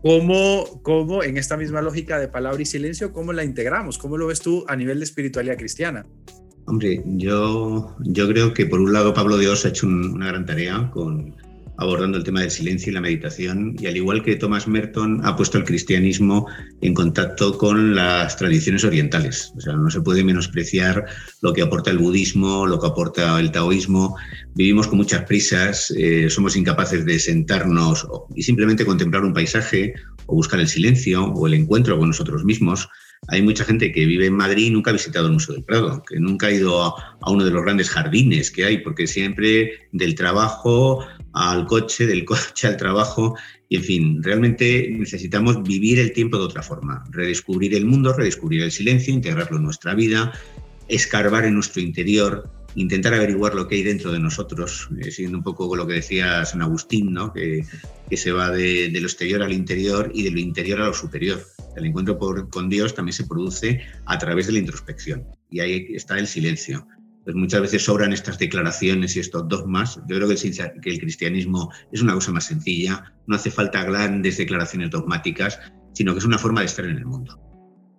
¿Cómo, 0.02 0.82
¿Cómo, 0.82 1.24
en 1.24 1.38
esta 1.38 1.58
misma 1.58 1.82
lógica 1.82 2.20
de 2.20 2.28
palabra 2.28 2.62
y 2.62 2.66
silencio, 2.66 3.14
cómo 3.14 3.34
la 3.34 3.44
integramos? 3.44 3.98
¿Cómo 3.98 4.18
lo 4.18 4.28
ves 4.28 4.40
tú 4.42 4.66
a 4.68 4.76
nivel 4.76 4.98
de 5.00 5.06
espiritualidad 5.06 5.58
cristiana? 5.58 6.06
Hombre, 6.66 7.04
yo, 7.06 7.96
yo 8.00 8.28
creo 8.28 8.54
que 8.54 8.66
por 8.66 8.80
un 8.80 8.94
lado 8.94 9.14
Pablo 9.14 9.38
Dios 9.38 9.66
ha 9.66 9.70
hecho 9.70 9.88
una 9.88 10.28
gran 10.28 10.46
tarea 10.46 10.90
con, 10.92 11.36
abordando 11.82 12.16
el 12.20 12.24
tema 12.24 12.42
del 12.42 12.52
silencio 12.52 12.92
y 12.92 12.94
la 12.94 13.02
meditación, 13.02 13.76
y 13.80 13.88
al 13.88 13.98
igual 13.98 14.24
que 14.24 14.36
Thomas 14.36 14.68
Merton 14.68 15.20
ha 15.26 15.36
puesto 15.36 15.58
el 15.58 15.64
cristianismo 15.64 16.48
en 16.82 16.94
contacto 16.94 17.58
con 17.58 17.96
las 17.96 18.38
tradiciones 18.38 18.84
orientales. 18.84 19.52
O 19.58 19.62
sea, 19.62 19.74
no 19.74 19.90
se 19.90 20.02
puede 20.02 20.24
menospreciar 20.24 21.06
lo 21.42 21.54
que 21.54 21.64
aporta 21.64 21.90
el 21.90 21.98
budismo, 21.98 22.68
lo 22.68 22.80
que 22.80 22.86
aporta 22.86 23.40
el 23.40 23.52
taoísmo. 23.52 24.16
Vivimos 24.54 24.88
con 24.88 24.98
muchas 24.98 25.26
prisas, 25.26 25.92
eh, 25.98 26.30
somos 26.30 26.56
incapaces 26.56 27.04
de 27.04 27.18
sentarnos 27.18 28.08
y 28.36 28.44
simplemente 28.44 28.86
contemplar 28.86 29.26
un 29.26 29.34
paisaje 29.34 29.96
o 30.28 30.36
buscar 30.36 30.60
el 30.60 30.68
silencio 30.68 31.26
o 31.26 31.48
el 31.48 31.56
encuentro 31.56 31.98
con 31.98 32.10
nosotros 32.10 32.46
mismos. 32.46 32.88
Hay 33.28 33.44
mucha 33.44 33.64
gente 33.64 33.92
que 33.92 34.06
vive 34.06 34.26
en 34.26 34.34
Madrid 34.34 34.66
y 34.66 34.70
nunca 34.72 34.90
ha 34.90 34.94
visitado 34.94 35.28
el 35.28 35.34
Museo 35.34 35.54
del 35.54 35.64
Prado, 35.64 36.02
que 36.08 36.20
nunca 36.20 36.48
ha 36.48 36.52
ido 36.52 36.84
a, 36.84 37.16
uno 37.28 37.46
de 37.46 37.52
los 37.52 37.64
grandes 37.64 37.90
jardines 37.90 38.50
que 38.50 38.66
hay, 38.66 38.80
porque 38.80 39.06
siempre 39.06 39.88
del 39.92 40.16
trabajo 40.16 41.06
al 41.34 41.68
coche, 41.68 42.08
del 42.08 42.26
coche 42.26 42.68
al 42.68 42.78
trabajo. 42.78 43.36
Y 43.70 43.78
en 43.78 43.84
fin, 43.84 44.24
realmente 44.24 44.90
necesitamos 44.92 45.62
vivir 45.64 46.00
el 46.00 46.14
tiempo 46.14 46.38
de 46.38 46.46
otra 46.46 46.64
forma, 46.64 47.04
redescubrir 47.12 47.76
el 47.76 47.86
mundo, 47.86 48.12
redescubrir 48.12 48.64
el 48.64 48.72
silencio, 48.72 49.14
integrarlo 49.14 49.58
en 49.58 49.64
nuestra 49.64 49.94
vida, 49.94 50.34
escarbar 50.88 51.46
en 51.46 51.54
nuestro 51.54 51.82
interior, 51.82 52.50
intentar 52.76 53.14
averiguar 53.14 53.56
lo 53.56 53.68
que 53.68 53.76
hay 53.76 53.84
dentro 53.84 54.12
de 54.12 54.20
nosotros, 54.20 54.90
eh, 55.00 55.12
siguiendo 55.12 55.38
un 55.38 55.44
poco 55.44 55.76
lo 55.76 55.88
que 55.88 55.96
decía 55.96 56.46
San 56.46 56.62
Agustín, 56.62 57.14
¿no? 57.14 57.34
que, 57.34 57.66
que 58.10 58.18
se 58.18 58.32
va 58.32 58.50
de, 58.50 58.90
lo 58.92 59.08
exterior 59.08 59.42
al 59.42 59.54
interior 59.54 60.12
y 60.14 60.24
de 60.24 60.32
lo 60.32 60.40
interior 60.40 60.82
a 60.82 60.88
lo 60.88 60.94
superior. 60.94 61.44
El 61.76 61.86
encuentro 61.86 62.18
con 62.50 62.70
Dios 62.70 62.94
también 62.94 63.14
se 63.14 63.26
produce 63.26 63.82
a 64.06 64.18
través 64.18 64.48
de 64.48 64.54
la 64.54 64.60
introspección 64.60 65.26
y 65.50 65.62
ahí 65.62 65.88
está 65.94 66.20
el 66.20 66.28
silencio 66.28 66.86
pues 67.24 67.36
muchas 67.36 67.62
veces 67.62 67.84
sobran 67.84 68.14
estas 68.14 68.40
declaraciones 68.40 69.16
y 69.16 69.20
estos 69.20 69.48
dogmas. 69.48 69.98
Yo 70.08 70.16
creo 70.16 70.28
que 70.28 70.34
el, 70.34 70.82
que 70.82 70.90
el 70.90 71.00
cristianismo 71.00 71.72
es 71.92 72.02
una 72.02 72.14
cosa 72.14 72.32
más 72.32 72.46
sencilla, 72.46 73.14
no 73.28 73.36
hace 73.36 73.52
falta 73.52 73.84
grandes 73.84 74.38
declaraciones 74.38 74.90
dogmáticas, 74.90 75.60
sino 75.94 76.14
que 76.14 76.20
es 76.20 76.26
una 76.26 76.40
forma 76.40 76.62
de 76.62 76.66
estar 76.68 76.86
en 76.86 76.98
el 76.98 77.06
mundo. 77.06 77.40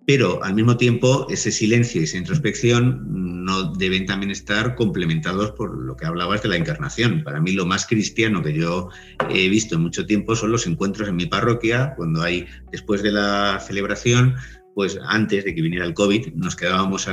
Pero 0.05 0.43
al 0.43 0.53
mismo 0.53 0.75
tiempo, 0.75 1.27
ese 1.29 1.51
silencio 1.51 2.01
y 2.01 2.03
esa 2.03 2.17
introspección 2.17 3.43
no 3.45 3.73
deben 3.73 4.05
también 4.05 4.31
estar 4.31 4.75
complementados 4.75 5.51
por 5.51 5.77
lo 5.77 5.95
que 5.95 6.05
hablabas 6.05 6.43
de 6.43 6.49
la 6.49 6.57
encarnación. 6.57 7.23
Para 7.23 7.39
mí 7.39 7.53
lo 7.53 7.65
más 7.65 7.85
cristiano 7.85 8.41
que 8.41 8.53
yo 8.53 8.89
he 9.29 9.47
visto 9.49 9.75
en 9.75 9.81
mucho 9.81 10.05
tiempo 10.05 10.35
son 10.35 10.51
los 10.51 10.67
encuentros 10.67 11.07
en 11.07 11.15
mi 11.15 11.25
parroquia, 11.25 11.93
cuando 11.95 12.21
hay, 12.21 12.45
después 12.71 13.01
de 13.01 13.11
la 13.11 13.61
celebración, 13.65 14.35
pues 14.75 14.97
antes 15.07 15.45
de 15.45 15.55
que 15.55 15.61
viniera 15.61 15.85
el 15.85 15.93
COVID, 15.93 16.33
nos 16.33 16.55
quedábamos, 16.55 17.07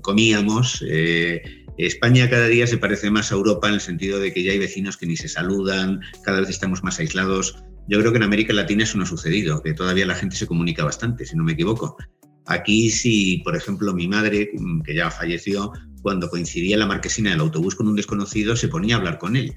comíamos. 0.00 0.84
Eh, 0.88 1.42
España 1.76 2.30
cada 2.30 2.46
día 2.46 2.66
se 2.66 2.78
parece 2.78 3.10
más 3.10 3.32
a 3.32 3.34
Europa 3.34 3.68
en 3.68 3.74
el 3.74 3.80
sentido 3.80 4.20
de 4.20 4.32
que 4.32 4.44
ya 4.44 4.52
hay 4.52 4.58
vecinos 4.58 4.96
que 4.96 5.06
ni 5.06 5.16
se 5.16 5.28
saludan, 5.28 6.00
cada 6.22 6.40
vez 6.40 6.50
estamos 6.50 6.84
más 6.84 7.00
aislados. 7.00 7.56
Yo 7.88 7.98
creo 7.98 8.12
que 8.12 8.16
en 8.18 8.22
América 8.22 8.52
Latina 8.52 8.84
eso 8.84 8.96
no 8.96 9.04
ha 9.04 9.06
sucedido, 9.06 9.62
que 9.62 9.74
todavía 9.74 10.06
la 10.06 10.14
gente 10.14 10.36
se 10.36 10.46
comunica 10.46 10.84
bastante, 10.84 11.26
si 11.26 11.36
no 11.36 11.44
me 11.44 11.52
equivoco. 11.52 11.96
Aquí 12.46 12.90
si, 12.90 13.38
por 13.38 13.56
ejemplo, 13.56 13.94
mi 13.94 14.08
madre, 14.08 14.50
que 14.84 14.94
ya 14.94 15.10
falleció, 15.10 15.72
cuando 16.02 16.28
coincidía 16.28 16.76
la 16.76 16.86
marquesina 16.86 17.30
del 17.30 17.40
autobús 17.40 17.74
con 17.74 17.88
un 17.88 17.96
desconocido, 17.96 18.56
se 18.56 18.68
ponía 18.68 18.96
a 18.96 18.98
hablar 18.98 19.18
con 19.18 19.36
él. 19.36 19.54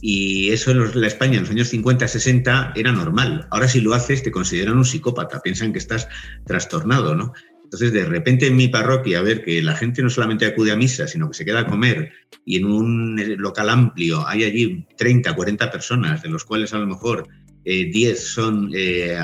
Y 0.00 0.50
eso 0.50 0.70
en 0.70 1.00
la 1.00 1.06
España 1.06 1.34
en 1.34 1.42
los 1.42 1.50
años 1.50 1.68
50, 1.68 2.06
60 2.06 2.72
era 2.76 2.92
normal. 2.92 3.48
Ahora 3.50 3.66
si 3.66 3.80
lo 3.80 3.94
haces 3.94 4.22
te 4.22 4.30
consideran 4.30 4.76
un 4.76 4.84
psicópata, 4.84 5.40
piensan 5.40 5.72
que 5.72 5.78
estás 5.78 6.08
trastornado, 6.46 7.16
¿no? 7.16 7.32
Entonces, 7.64 7.92
de 7.92 8.06
repente 8.06 8.46
en 8.46 8.56
mi 8.56 8.68
parroquia, 8.68 9.18
a 9.18 9.22
ver 9.22 9.44
que 9.44 9.60
la 9.62 9.76
gente 9.76 10.00
no 10.02 10.08
solamente 10.08 10.46
acude 10.46 10.72
a 10.72 10.76
misa, 10.76 11.06
sino 11.06 11.28
que 11.28 11.36
se 11.36 11.44
queda 11.44 11.60
a 11.60 11.66
comer 11.66 12.12
y 12.46 12.56
en 12.56 12.64
un 12.64 13.20
local 13.36 13.68
amplio 13.68 14.26
hay 14.26 14.44
allí 14.44 14.86
30, 14.96 15.34
40 15.34 15.70
personas, 15.70 16.22
de 16.22 16.30
los 16.30 16.44
cuales 16.44 16.72
a 16.72 16.78
lo 16.78 16.86
mejor 16.86 17.28
10 17.68 17.94
eh, 17.94 18.16
son 18.16 18.70
eh, 18.74 19.18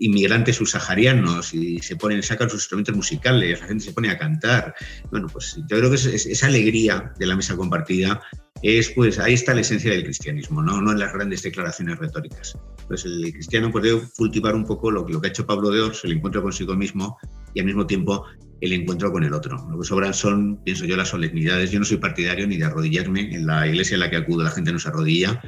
inmigrantes 0.00 0.56
subsaharianos 0.56 1.52
y 1.54 1.80
se 1.80 1.96
ponen, 1.96 2.22
sacan 2.22 2.48
sus 2.48 2.60
instrumentos 2.60 2.94
musicales, 2.94 3.60
la 3.60 3.66
gente 3.66 3.84
se 3.84 3.92
pone 3.92 4.10
a 4.10 4.18
cantar. 4.18 4.74
Bueno, 5.10 5.26
pues 5.32 5.56
yo 5.68 5.78
creo 5.78 5.90
que 5.90 5.96
esa 5.96 6.46
alegría 6.46 7.12
de 7.18 7.26
la 7.26 7.36
mesa 7.36 7.56
compartida 7.56 8.20
es, 8.62 8.90
pues, 8.90 9.18
ahí 9.18 9.34
está 9.34 9.54
la 9.54 9.60
esencia 9.60 9.90
del 9.90 10.04
cristianismo, 10.04 10.62
no, 10.62 10.80
no 10.80 10.92
en 10.92 10.98
las 10.98 11.12
grandes 11.12 11.42
declaraciones 11.42 11.98
retóricas. 11.98 12.56
Pues 12.86 13.04
el 13.04 13.32
cristiano 13.32 13.70
puede 13.70 14.00
cultivar 14.16 14.54
un 14.54 14.64
poco 14.64 14.90
lo, 14.90 15.06
lo 15.06 15.20
que 15.20 15.28
ha 15.28 15.30
hecho 15.30 15.46
Pablo 15.46 15.70
de 15.70 15.80
Ors, 15.80 16.04
el 16.04 16.12
encuentro 16.12 16.42
consigo 16.42 16.74
mismo 16.74 17.18
y 17.54 17.60
al 17.60 17.66
mismo 17.66 17.86
tiempo 17.86 18.24
el 18.60 18.72
encuentro 18.72 19.12
con 19.12 19.24
el 19.24 19.32
otro. 19.32 19.56
Lo 19.70 19.78
que 19.78 19.86
sobran 19.86 20.14
son, 20.14 20.62
pienso 20.64 20.84
yo, 20.84 20.96
las 20.96 21.08
solemnidades. 21.08 21.70
Yo 21.70 21.78
no 21.78 21.84
soy 21.84 21.98
partidario 21.98 22.46
ni 22.46 22.56
de 22.56 22.64
arrodillarme. 22.64 23.34
En 23.34 23.46
la 23.46 23.66
iglesia 23.66 23.94
en 23.94 24.00
la 24.00 24.10
que 24.10 24.16
acudo 24.16 24.42
la 24.42 24.50
gente 24.50 24.72
no 24.72 24.78
se 24.78 24.88
arrodilla. 24.88 25.40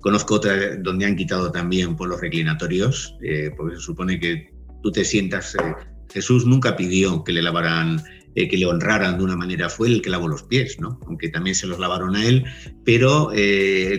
Conozco 0.00 0.36
otra 0.36 0.76
donde 0.76 1.06
han 1.06 1.16
quitado 1.16 1.50
también 1.50 1.96
por 1.96 2.08
los 2.08 2.20
reclinatorios, 2.20 3.16
eh, 3.22 3.50
porque 3.56 3.76
se 3.76 3.82
supone 3.82 4.18
que 4.18 4.52
tú 4.82 4.92
te 4.92 5.04
sientas... 5.04 5.54
Eh, 5.54 5.74
Jesús 6.10 6.46
nunca 6.46 6.74
pidió 6.74 7.22
que 7.22 7.32
le 7.32 7.42
lavaran 7.42 8.02
que 8.34 8.56
le 8.56 8.66
honraran 8.66 9.18
de 9.18 9.24
una 9.24 9.34
manera. 9.34 9.68
Fue 9.68 9.88
el 9.88 10.00
que 10.00 10.10
lavó 10.10 10.28
los 10.28 10.44
pies, 10.44 10.78
¿no? 10.78 11.00
aunque 11.08 11.28
también 11.28 11.56
se 11.56 11.66
los 11.66 11.80
lavaron 11.80 12.14
a 12.14 12.24
él, 12.24 12.44
pero 12.84 13.32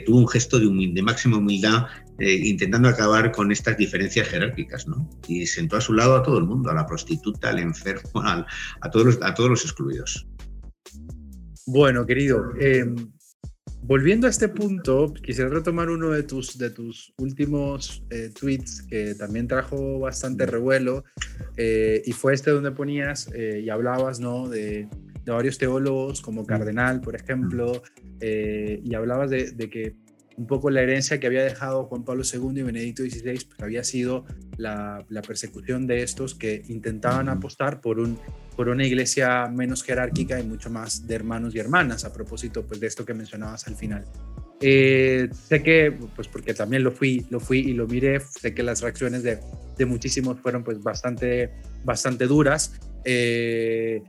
tuvo 0.06 0.18
un 0.18 0.30
gesto 0.30 0.60
de, 0.60 1.02
máxima 1.04 1.38
humildad 1.38 1.88
intentando 2.20 2.88
acabar 2.88 3.34
con 3.34 3.52
estas 3.52 3.76
diferencias 3.78 4.30
jerárquicas, 4.30 4.88
¿no? 4.88 5.10
Y 5.28 5.46
sentó 5.46 5.76
a 5.76 5.82
su 5.82 5.92
lado 5.92 6.16
a 6.16 6.24
todo 6.24 6.38
el 6.38 6.46
mundo, 6.46 6.70
a 6.70 6.74
la 6.74 6.86
prostituta, 6.86 7.50
al 7.50 7.60
enfermo, 7.60 8.22
a, 8.24 8.46
todos, 8.90 9.06
los, 9.06 9.20
a 9.22 9.34
todos 9.34 9.50
los 9.50 9.66
excluidos. 9.66 10.26
Bueno, 11.66 12.06
querido, 12.06 12.54
Volviendo 13.82 14.28
a 14.28 14.30
este 14.30 14.50
punto, 14.50 15.14
quisiera 15.14 15.50
retomar 15.50 15.90
uno 15.90 16.12
de 16.12 16.24
tus, 16.24 16.58
de 16.58 16.70
tus 16.70 17.14
últimos 17.18 18.04
eh, 18.10 18.30
tweets 18.38 18.84
que 18.84 19.16
también 19.16 19.48
trajo 19.48 20.00
bastante 20.00 20.46
revuelo 20.46 21.06
eh, 21.58 22.02
y 22.06 22.12
fue 22.12 22.34
este 22.34 22.52
donde 22.52 22.72
ponías 22.72 23.30
eh, 23.34 23.62
y 23.64 23.70
hablabas 23.70 24.20
¿no? 24.20 24.50
de, 24.50 24.88
de, 25.24 25.32
varios 25.32 25.58
teólogos 25.58 26.22
como 26.22 26.46
Cardenal, 26.46 27.02
por 27.02 27.16
ejemplo, 27.16 27.82
y 28.22 28.94
hablabas 28.94 29.30
de, 29.30 29.52
de, 29.52 29.70
que 29.70 29.96
un 30.36 30.46
poco 30.46 30.70
la 30.70 30.82
herencia 30.82 31.20
que 31.20 31.28
había 31.28 31.44
dejado 31.44 31.86
Juan 31.86 32.04
Pablo 32.04 32.24
II 32.24 32.60
y 32.60 32.64
Benedicto 32.64 33.04
XVI 33.04 33.22
pues, 33.46 33.60
había 33.60 33.84
sido 33.84 34.26
la, 34.58 35.06
la 35.10 35.22
persecución 35.22 35.88
de 35.88 36.04
estos 36.04 36.36
que 36.36 36.64
intentaban 36.68 37.30
apostar 37.30 37.80
por 37.80 38.00
un 38.00 38.20
por 38.60 38.68
una 38.68 38.86
iglesia 38.86 39.48
menos 39.48 39.82
jerárquica 39.84 40.38
y 40.38 40.44
mucho 40.44 40.70
más 40.70 41.08
de 41.08 41.16
hermanos 41.16 41.56
y 41.56 41.60
hermanas, 41.60 42.04
a 42.04 42.12
propósito 42.12 42.68
pues, 42.68 42.82
de 42.82 42.88
esto 42.88 43.06
que 43.06 43.14
mencionabas 43.14 43.66
al 43.70 43.76
final. 43.78 44.04
Eh, 44.60 45.30
sé 45.32 45.64
que, 45.64 45.98
pues 46.14 46.28
porque 46.28 46.54
también 46.54 46.84
lo 46.84 46.92
fui, 46.92 47.26
lo 47.30 47.40
fui 47.40 47.60
y 47.60 47.72
lo 47.72 47.88
miré, 47.88 48.20
sé 48.20 48.54
que 48.54 48.62
las 48.62 48.82
reacciones 48.82 49.24
de, 49.24 49.40
de 49.78 49.86
muchísimos 49.86 50.42
fueron 50.42 50.66
pues 50.66 50.84
bastante, 50.84 51.52
bastante 51.86 52.28
duras. 52.28 52.74
Eh, 53.06 54.04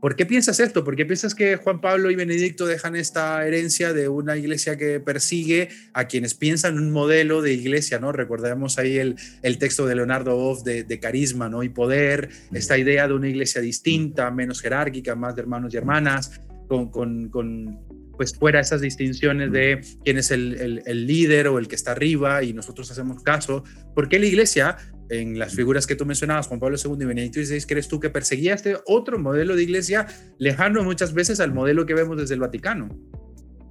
¿Por 0.00 0.14
qué 0.14 0.26
piensas 0.26 0.60
esto? 0.60 0.84
¿Por 0.84 0.94
qué 0.94 1.04
piensas 1.04 1.34
que 1.34 1.56
Juan 1.56 1.80
Pablo 1.80 2.10
y 2.10 2.14
Benedicto 2.14 2.66
dejan 2.66 2.94
esta 2.94 3.44
herencia 3.44 3.92
de 3.92 4.08
una 4.08 4.36
iglesia 4.36 4.76
que 4.76 5.00
persigue 5.00 5.70
a 5.92 6.06
quienes 6.06 6.34
piensan 6.34 6.78
un 6.78 6.92
modelo 6.92 7.42
de 7.42 7.52
iglesia, 7.52 7.98
¿no? 7.98 8.12
Recordemos 8.12 8.78
ahí 8.78 8.96
el, 8.96 9.16
el 9.42 9.58
texto 9.58 9.86
de 9.86 9.96
Leonardo 9.96 10.36
Boff 10.36 10.62
de, 10.62 11.00
carisma, 11.00 11.48
¿no? 11.48 11.64
Y 11.64 11.68
poder, 11.68 12.28
esta 12.52 12.78
idea 12.78 13.08
de 13.08 13.14
una 13.14 13.28
iglesia 13.28 13.60
distinta, 13.60 14.30
menos 14.30 14.60
jerárquica, 14.60 15.16
más 15.16 15.34
de 15.34 15.42
hermanos 15.42 15.74
y 15.74 15.76
hermanas, 15.76 16.40
con, 16.68 16.90
con, 16.90 17.28
con 17.28 17.80
pues 18.16 18.36
fuera 18.36 18.60
esas 18.60 18.80
distinciones 18.80 19.50
de 19.50 19.80
quién 20.04 20.18
es 20.18 20.30
el, 20.30 20.54
el, 20.60 20.82
el, 20.86 21.06
líder 21.06 21.48
o 21.48 21.58
el 21.58 21.66
que 21.68 21.76
está 21.76 21.92
arriba 21.92 22.42
y 22.42 22.52
nosotros 22.52 22.90
hacemos 22.90 23.22
caso. 23.22 23.64
¿Por 23.94 24.08
qué 24.08 24.18
la 24.18 24.26
iglesia 24.26 24.76
en 25.10 25.38
las 25.38 25.54
figuras 25.54 25.86
que 25.86 25.96
tú 25.96 26.04
mencionabas, 26.04 26.46
Juan 26.48 26.60
Pablo 26.60 26.76
II 26.82 26.96
y 27.00 27.04
Benedicto 27.04 27.40
XVI, 27.40 27.62
crees 27.66 27.88
tú 27.88 28.00
que 28.00 28.10
perseguía 28.10 28.54
este 28.54 28.76
otro 28.86 29.18
modelo 29.18 29.56
de 29.56 29.62
iglesia 29.62 30.06
lejano 30.38 30.82
muchas 30.82 31.14
veces 31.14 31.40
al 31.40 31.52
modelo 31.52 31.86
que 31.86 31.94
vemos 31.94 32.16
desde 32.16 32.34
el 32.34 32.40
Vaticano? 32.40 32.88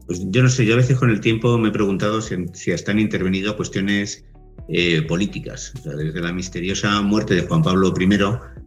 Pues 0.07 0.21
yo 0.29 0.41
no 0.41 0.49
sé, 0.49 0.65
yo 0.65 0.73
a 0.73 0.77
veces 0.77 0.97
con 0.97 1.09
el 1.09 1.19
tiempo 1.19 1.57
me 1.57 1.69
he 1.69 1.71
preguntado 1.71 2.21
si, 2.21 2.71
están 2.71 2.99
intervenido 2.99 3.55
cuestiones 3.55 4.25
eh, 4.69 5.01
políticas. 5.03 5.73
desde 5.83 6.21
la 6.21 6.31
misteriosa 6.31 7.01
muerte 7.01 7.35
de 7.35 7.41
Juan 7.41 7.61
Pablo 7.61 7.93
I, 7.99 8.07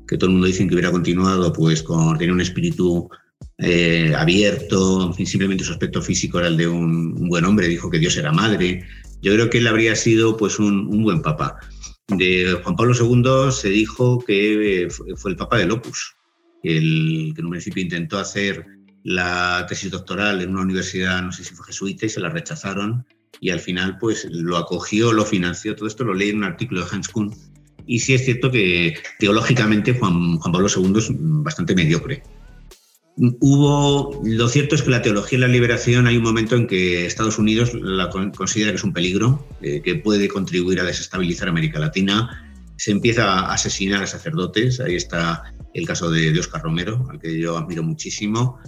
que 0.06 0.16
todo 0.16 0.26
el 0.26 0.32
mundo 0.32 0.46
dice 0.46 0.66
que 0.66 0.74
hubiera 0.74 0.90
continuado 0.90 1.52
pues 1.52 1.82
con 1.82 2.18
tener 2.18 2.32
un 2.32 2.40
espíritu 2.40 3.08
eh, 3.58 4.12
abierto, 4.16 5.12
simplemente 5.14 5.64
su 5.64 5.72
aspecto 5.72 6.02
físico 6.02 6.38
era 6.38 6.48
el 6.48 6.56
de 6.56 6.68
un, 6.68 7.14
buen 7.28 7.44
hombre, 7.44 7.68
dijo 7.68 7.90
que 7.90 7.98
Dios 7.98 8.16
era 8.16 8.32
madre. 8.32 8.84
Yo 9.22 9.32
creo 9.34 9.50
que 9.50 9.58
él 9.58 9.66
habría 9.66 9.94
sido 9.96 10.36
pues 10.36 10.58
un, 10.58 10.86
un 10.88 11.02
buen 11.02 11.22
papa 11.22 11.58
de 12.16 12.58
Juan 12.62 12.76
Pablo 12.76 12.94
II 12.94 13.52
se 13.52 13.68
dijo 13.68 14.18
que 14.24 14.84
eh, 14.84 14.90
fue 14.90 15.30
el 15.30 15.36
Papa 15.36 15.58
del 15.58 15.70
Opus, 15.70 16.16
el, 16.62 17.32
que 17.34 17.40
en 17.40 17.46
un 17.46 17.50
principio 17.50 17.82
intentó 17.82 18.18
hacer 18.18 18.66
la 19.02 19.64
tesis 19.68 19.90
doctoral 19.90 20.42
en 20.42 20.50
una 20.50 20.62
universidad, 20.62 21.22
no 21.22 21.32
sé 21.32 21.44
si 21.44 21.54
fue 21.54 21.66
jesuita, 21.66 22.06
y 22.06 22.08
se 22.08 22.20
la 22.20 22.28
rechazaron, 22.28 23.06
y 23.40 23.50
al 23.50 23.60
final 23.60 23.98
pues 23.98 24.26
lo 24.30 24.56
acogió, 24.56 25.12
lo 25.12 25.24
financió, 25.24 25.74
todo 25.74 25.88
esto 25.88 26.04
lo 26.04 26.14
leí 26.14 26.30
en 26.30 26.38
un 26.38 26.44
artículo 26.44 26.84
de 26.84 26.88
Hans 26.90 27.08
Kuhn, 27.08 27.34
y 27.86 28.00
sí 28.00 28.14
es 28.14 28.24
cierto 28.24 28.50
que 28.50 28.98
teológicamente 29.18 29.94
Juan, 29.94 30.36
Juan 30.38 30.52
Pablo 30.52 30.68
II 30.74 30.98
es 30.98 31.08
bastante 31.10 31.74
mediocre. 31.74 32.22
Hubo, 33.22 34.18
lo 34.24 34.48
cierto 34.48 34.74
es 34.74 34.82
que 34.82 34.88
la 34.88 35.02
teología 35.02 35.38
de 35.38 35.46
la 35.46 35.52
liberación 35.52 36.06
hay 36.06 36.16
un 36.16 36.22
momento 36.22 36.56
en 36.56 36.66
que 36.66 37.04
Estados 37.04 37.38
Unidos 37.38 37.74
la 37.74 38.08
considera 38.08 38.70
que 38.70 38.76
es 38.76 38.84
un 38.84 38.94
peligro, 38.94 39.46
eh, 39.60 39.82
que 39.82 39.96
puede 39.96 40.26
contribuir 40.26 40.80
a 40.80 40.84
desestabilizar 40.84 41.46
América 41.46 41.78
Latina. 41.78 42.50
Se 42.76 42.92
empieza 42.92 43.24
a 43.30 43.52
asesinar 43.52 44.02
a 44.02 44.06
sacerdotes, 44.06 44.80
ahí 44.80 44.94
está 44.94 45.42
el 45.74 45.86
caso 45.86 46.10
de, 46.10 46.32
de 46.32 46.40
Oscar 46.40 46.62
Romero, 46.62 47.06
al 47.10 47.20
que 47.20 47.38
yo 47.38 47.58
admiro 47.58 47.82
muchísimo, 47.82 48.58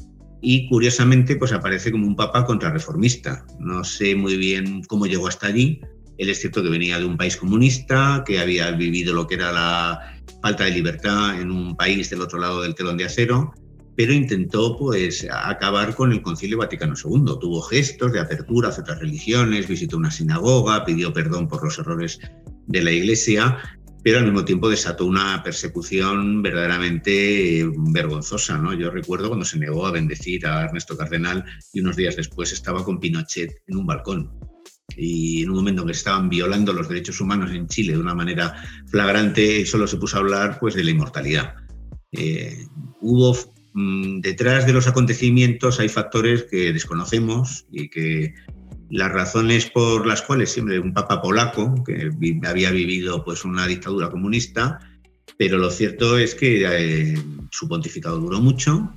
y 0.42 0.68
curiosamente 0.68 1.36
pues 1.36 1.53
aparece 1.53 1.90
como 1.90 2.07
un 2.07 2.14
papa 2.14 2.44
contrarreformista. 2.44 3.46
No 3.59 3.84
sé 3.84 4.14
muy 4.14 4.36
bien 4.36 4.82
cómo 4.82 5.07
llegó 5.07 5.28
hasta 5.28 5.46
allí. 5.46 5.80
Él 6.18 6.28
es 6.28 6.40
cierto 6.40 6.62
que 6.62 6.68
venía 6.68 6.98
de 6.98 7.07
un 7.07 7.16
país 7.16 7.38
comunista, 7.38 8.22
que 8.26 8.38
había 8.38 8.70
vivido 8.72 9.14
lo 9.14 9.26
que 9.26 9.36
era 9.36 9.50
la 9.50 10.20
falta 10.42 10.64
de 10.64 10.72
libertad 10.72 11.40
en 11.40 11.50
un 11.50 11.74
país 11.74 12.11
del 12.11 12.20
otro 12.20 12.38
lado 12.38 12.61
del 12.61 12.74
telón 12.74 12.98
de 12.98 13.07
acero 13.07 13.55
pero 13.97 14.12
intentó 14.12 14.76
pues 14.78 15.26
acabar 15.30 15.95
con 15.95 16.12
el 16.12 16.22
Concilio 16.22 16.59
Vaticano 16.59 16.95
II. 16.97 17.38
Tuvo 17.40 17.61
gestos 17.62 18.12
de 18.12 18.20
apertura 18.20 18.68
hacia 18.68 18.82
otras 18.82 19.01
religiones, 19.01 19.68
visitó 19.68 19.97
una 19.97 20.11
sinagoga, 20.11 20.84
pidió 20.84 21.12
perdón 21.12 21.49
por 21.49 21.62
los 21.64 21.78
errores 21.78 22.18
de 22.66 22.82
la 22.82 22.90
Iglesia, 22.90 23.59
pero 24.03 24.18
al 24.18 24.24
mismo 24.24 24.45
tiempo 24.45 24.68
desató 24.68 25.07
una 25.07 25.43
persecución 25.43 26.43
verdaderamente 26.43 27.68
vergonzosa. 27.93 28.59
¿no? 28.59 28.72
Yo 28.72 28.90
recuerdo 28.90 29.28
cuando 29.28 29.45
se 29.45 29.59
negó 29.59 29.86
a 29.86 29.93
bendecir 29.93 30.47
a 30.47 30.64
Ernesto 30.64 30.97
Cardenal 30.97 31.45
y 31.72 31.80
unos 31.80 31.97
días 31.97 32.16
después 32.16 32.53
estaba 32.53 32.84
con 32.84 32.99
Pinochet 32.99 33.62
en 33.66 33.76
un 33.76 33.86
balcón. 33.86 34.30
Y 34.97 35.43
en 35.43 35.51
un 35.51 35.57
momento 35.57 35.82
en 35.82 35.86
que 35.86 35.93
estaban 35.93 36.28
violando 36.28 36.72
los 36.72 36.88
derechos 36.88 37.20
humanos 37.20 37.51
en 37.53 37.66
Chile 37.66 37.93
de 37.93 37.99
una 37.99 38.14
manera 38.14 38.55
flagrante, 38.88 39.64
solo 39.64 39.86
se 39.86 39.97
puso 39.97 40.16
a 40.16 40.20
hablar 40.20 40.59
pues, 40.59 40.74
de 40.74 40.84
la 40.84 40.90
inmortalidad. 40.90 41.55
Eh, 42.11 42.66
hubo 43.01 43.34
detrás 43.75 44.66
de 44.66 44.73
los 44.73 44.87
acontecimientos 44.87 45.81
hay 45.81 45.89
factores 45.89 46.45
que 46.45 46.73
desconocemos 46.73 47.66
y 47.70 47.89
que 47.89 48.35
las 48.91 49.11
razones 49.11 49.70
por 49.70 50.07
las 50.07 50.20
cuales 50.20 50.53
siempre 50.53 50.79
un 50.79 50.93
papa 50.93 51.23
polaco 51.23 51.83
que 51.83 52.11
había 52.47 52.70
vivido 52.70 53.25
pues 53.25 53.45
una 53.45 53.66
dictadura 53.66 54.11
comunista, 54.11 54.79
pero 55.39 55.57
lo 55.57 55.70
cierto 55.70 56.18
es 56.18 56.35
que 56.35 56.64
eh, 56.64 57.18
su 57.51 57.68
pontificado 57.68 58.18
duró 58.18 58.41
mucho, 58.41 58.95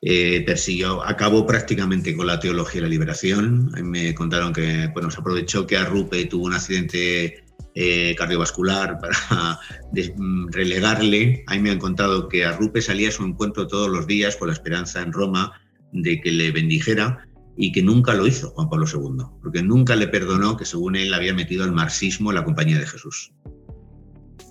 eh, 0.00 0.42
persiguió, 0.46 1.04
acabó 1.04 1.46
prácticamente 1.46 2.16
con 2.16 2.26
la 2.26 2.40
teología 2.40 2.80
de 2.80 2.86
la 2.86 2.90
liberación. 2.90 3.70
Me 3.82 4.14
contaron 4.14 4.52
que 4.52 4.88
bueno, 4.94 5.10
se 5.10 5.20
aprovechó 5.20 5.66
que 5.66 5.76
Arrupe 5.76 6.24
tuvo 6.24 6.46
un 6.46 6.54
accidente 6.54 7.44
eh, 7.80 8.16
cardiovascular 8.16 8.98
para 9.00 9.60
mm, 9.92 10.48
relegarle. 10.50 11.44
Ahí 11.46 11.60
me 11.60 11.70
han 11.70 11.78
contado 11.78 12.28
que 12.28 12.44
Arrupe 12.44 12.82
salía 12.82 13.08
a 13.08 13.12
su 13.12 13.22
encuentro 13.24 13.68
todos 13.68 13.88
los 13.88 14.08
días 14.08 14.34
con 14.34 14.48
la 14.48 14.54
esperanza 14.54 15.00
en 15.00 15.12
Roma 15.12 15.52
de 15.92 16.20
que 16.20 16.32
le 16.32 16.50
bendijera 16.50 17.24
y 17.56 17.70
que 17.70 17.80
nunca 17.80 18.14
lo 18.14 18.26
hizo 18.26 18.50
Juan 18.50 18.68
Pablo 18.68 18.84
II, 18.92 19.24
porque 19.40 19.62
nunca 19.62 19.94
le 19.94 20.08
perdonó 20.08 20.56
que 20.56 20.64
según 20.64 20.96
él 20.96 21.14
había 21.14 21.32
metido 21.32 21.62
al 21.62 21.70
marxismo 21.70 22.32
en 22.32 22.36
la 22.36 22.44
compañía 22.44 22.80
de 22.80 22.86
Jesús. 22.86 23.32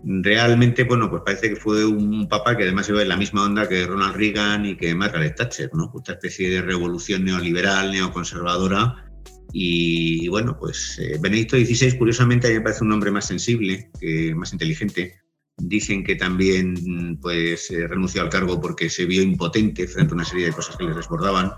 Realmente, 0.06 0.86
bueno, 0.86 1.10
pues 1.10 1.24
parece 1.26 1.50
que 1.50 1.58
fue 1.58 1.86
un 1.86 2.30
papa 2.30 2.56
que 2.56 2.64
además 2.64 2.88
iba 2.88 3.02
en 3.02 3.10
la 3.10 3.18
misma 3.18 3.44
onda 3.44 3.68
que 3.68 3.86
Ronald 3.86 4.16
Reagan 4.16 4.66
y 4.66 4.78
que 4.78 4.96
Margaret 4.96 5.36
Thatcher, 5.36 5.70
¿no? 5.74 5.92
Esta 5.98 6.14
especie 6.14 6.50
de 6.50 6.62
revolución 6.62 7.26
neoliberal, 7.26 7.92
neoconservadora, 7.92 9.07
y, 9.54 10.28
bueno, 10.28 10.58
pues 10.60 11.00
eh, 11.00 11.18
Benedicto 11.20 11.58
XVI, 11.58 11.98
curiosamente, 11.98 12.48
a 12.48 12.50
mí 12.50 12.58
me 12.58 12.62
parece 12.62 12.84
un 12.84 12.92
hombre 12.92 13.12
más 13.12 13.26
sensible, 13.26 13.90
más 14.36 14.54
inteligente. 14.54 15.20
Dicen 15.58 16.04
que 16.04 16.16
también 16.16 17.18
pues, 17.20 17.72
eh, 17.72 17.88
renunció 17.88 18.22
al 18.22 18.30
cargo 18.30 18.62
porque 18.62 18.90
se 18.90 19.06
vio 19.06 19.24
impotente 19.24 19.88
frente 19.88 20.14
a 20.14 20.16
una 20.16 20.26
serie 20.26 20.46
de 20.46 20.52
cosas 20.52 20.78
que 20.78 20.84
le 20.84 20.94
desbordaban. 20.94 21.52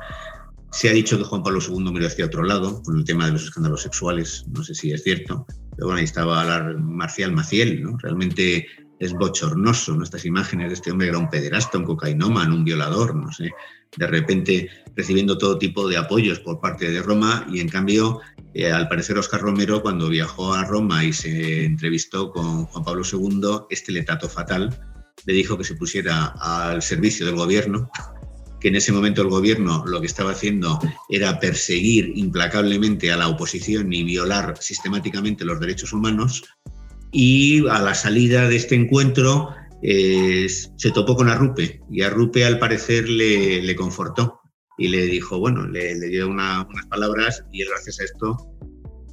Se 0.72 0.88
ha 0.88 0.94
dicho 0.94 1.18
que 1.18 1.24
Juan 1.24 1.44
Pablo 1.44 1.60
II 1.68 1.92
miró 1.92 2.08
hacia 2.08 2.26
otro 2.26 2.44
lado 2.44 2.82
con 2.84 2.98
el 2.98 3.04
tema 3.04 3.26
de 3.26 3.34
los 3.34 3.44
escándalos 3.44 3.82
sexuales, 3.82 4.46
no 4.54 4.64
sé 4.64 4.76
si 4.76 4.92
es 4.92 5.04
cierto, 5.04 5.46
pero 5.76 5.88
bueno, 5.88 5.98
ahí 5.98 6.06
estaba 6.06 6.74
Marcial 6.78 7.34
Maciel, 7.34 7.82
¿no? 7.82 7.98
Realmente 7.98 8.68
es 9.00 9.14
bochornoso, 9.14 9.96
¿no? 9.96 10.04
Estas 10.04 10.26
imágenes 10.26 10.68
de 10.68 10.74
este 10.76 10.92
hombre 10.92 11.08
que 11.08 11.12
era 11.12 11.20
un 11.20 11.30
pederasta, 11.30 11.78
un 11.78 11.86
cocainómano, 11.86 12.56
un 12.56 12.66
violador, 12.66 13.16
no 13.16 13.32
sé, 13.32 13.52
de 13.96 14.08
repente 14.08 14.70
recibiendo 14.96 15.38
todo 15.38 15.58
tipo 15.58 15.88
de 15.88 15.98
apoyos 15.98 16.40
por 16.40 16.60
parte 16.60 16.92
de 16.92 17.02
Roma 17.02 17.48
y 17.50 17.60
en 17.60 17.70
cambio, 17.70 18.20
eh, 18.54 18.72
al 18.72 18.88
parecer 18.88 19.18
Oscar 19.18 19.42
Romero 19.42 19.82
cuando 19.82 20.10
viajó 20.10 20.54
a 20.54 20.66
Roma 20.66 21.04
y 21.04 21.14
se 21.14 21.66
entrevistó 21.66 22.32
con 22.32 22.66
Juan 22.66 22.84
Pablo 22.84 23.04
II, 23.10 23.66
este 23.70 23.92
letato 23.92 24.28
fatal 24.28 24.78
le 25.26 25.34
dijo 25.34 25.58
que 25.58 25.64
se 25.64 25.76
pusiera 25.76 26.34
al 26.40 26.82
servicio 26.82 27.26
del 27.26 27.36
gobierno, 27.36 27.90
que 28.60 28.68
en 28.68 28.76
ese 28.76 28.92
momento 28.92 29.22
el 29.22 29.30
gobierno 29.30 29.86
lo 29.86 30.02
que 30.02 30.08
estaba 30.08 30.32
haciendo 30.32 30.80
era 31.08 31.40
perseguir 31.40 32.12
implacablemente 32.16 33.12
a 33.12 33.18
la 33.18 33.30
oposición 33.30 33.92
y 33.94 34.04
violar 34.04 34.58
sistemáticamente 34.60 35.46
los 35.46 35.60
derechos 35.60 35.94
humanos 35.94 36.44
y 37.12 37.68
a 37.68 37.82
la 37.82 37.96
salida 37.96 38.48
de 38.48 38.56
este 38.56 38.76
encuentro 38.76 39.50
se 39.82 40.92
topó 40.94 41.16
con 41.16 41.30
Arrupe 41.30 41.82
y 41.90 42.02
Arrupe 42.02 42.44
al 42.46 42.60
parecer 42.60 43.08
le, 43.08 43.62
le 43.62 43.76
confortó 43.76 44.42
y 44.78 44.90
le 44.90 45.06
dijo, 45.06 45.40
bueno, 45.40 45.68
le, 45.68 45.96
dio 46.10 46.28
unas 46.28 46.66
palabras 46.90 47.44
y 47.52 47.66
gracias 47.66 48.00
a 48.00 48.04
esto 48.04 48.38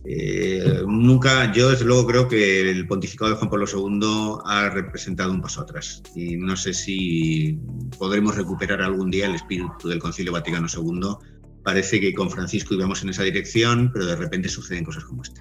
eh, 0.09 0.82
nunca, 0.86 1.53
yo 1.53 1.70
desde 1.70 1.84
luego 1.84 2.07
creo 2.07 2.28
que 2.28 2.70
el 2.70 2.86
pontificado 2.86 3.32
de 3.32 3.36
Juan 3.38 3.51
Pablo 3.51 3.66
II 3.66 4.38
ha 4.44 4.70
representado 4.70 5.32
un 5.32 5.40
paso 5.40 5.62
atrás 5.62 6.01
y 6.14 6.36
no 6.36 6.57
sé 6.57 6.72
si 6.74 7.59
podremos 7.99 8.36
recuperar 8.36 8.82
algún 8.82 9.11
día 9.11 9.26
el 9.26 9.34
espíritu 9.34 9.88
del 9.88 9.99
Concilio 9.99 10.32
Vaticano 10.32 10.68
II. 10.72 11.16
Parece 11.64 12.01
que 12.01 12.14
con 12.14 12.30
Francisco 12.30 12.74
íbamos 12.74 13.03
en 13.03 13.09
esa 13.09 13.24
dirección, 13.24 13.90
pero 13.92 14.07
de 14.07 14.14
repente 14.14 14.49
suceden 14.49 14.84
cosas 14.84 15.05
como 15.05 15.22
esta. 15.22 15.40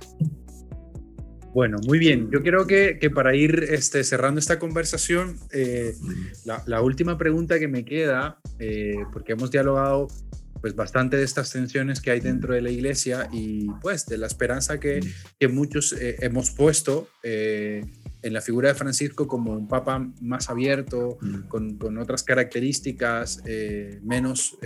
Bueno, 1.56 1.78
muy 1.88 1.99
bien. 1.99 2.30
Yo 2.32 2.43
creo 2.43 2.68
que, 2.68 2.99
para 3.16 3.34
ir 3.34 3.68
este, 3.70 4.03
cerrando 4.03 4.41
esta 4.41 4.60
conversación, 4.60 5.38
eh, 5.53 5.95
la, 6.43 6.82
última 6.82 7.18
pregunta 7.18 7.58
que 7.60 7.70
me 7.70 7.86
queda, 7.86 8.39
eh, 8.60 8.97
porque 9.14 9.32
hemos 9.32 9.51
dialogado 9.51 10.10
pues 10.60 10.76
bastante 10.76 11.16
de 11.16 11.24
estas 11.24 11.53
tensiones 11.53 12.01
que 12.01 12.12
hay 12.12 12.20
dentro 12.20 12.53
de 12.53 12.62
la 12.62 12.70
iglesia 12.70 13.30
y 13.32 13.70
pues 13.82 14.06
de 14.06 14.18
la 14.18 14.28
esperanza 14.28 14.82
que, 14.82 14.99
muchos 15.49 15.93
eh, 15.93 16.18
hemos 16.20 16.51
puesto 16.51 17.08
en 17.24 18.34
la 18.34 18.41
figura 18.41 18.68
de 18.68 18.76
Francisco 18.76 19.26
como 19.26 19.53
un 19.53 19.70
papa 19.70 20.06
más 20.20 20.49
abierto, 20.49 21.18
con, 21.47 21.97
otras 21.97 22.24
características 22.24 23.41
menos 24.03 24.58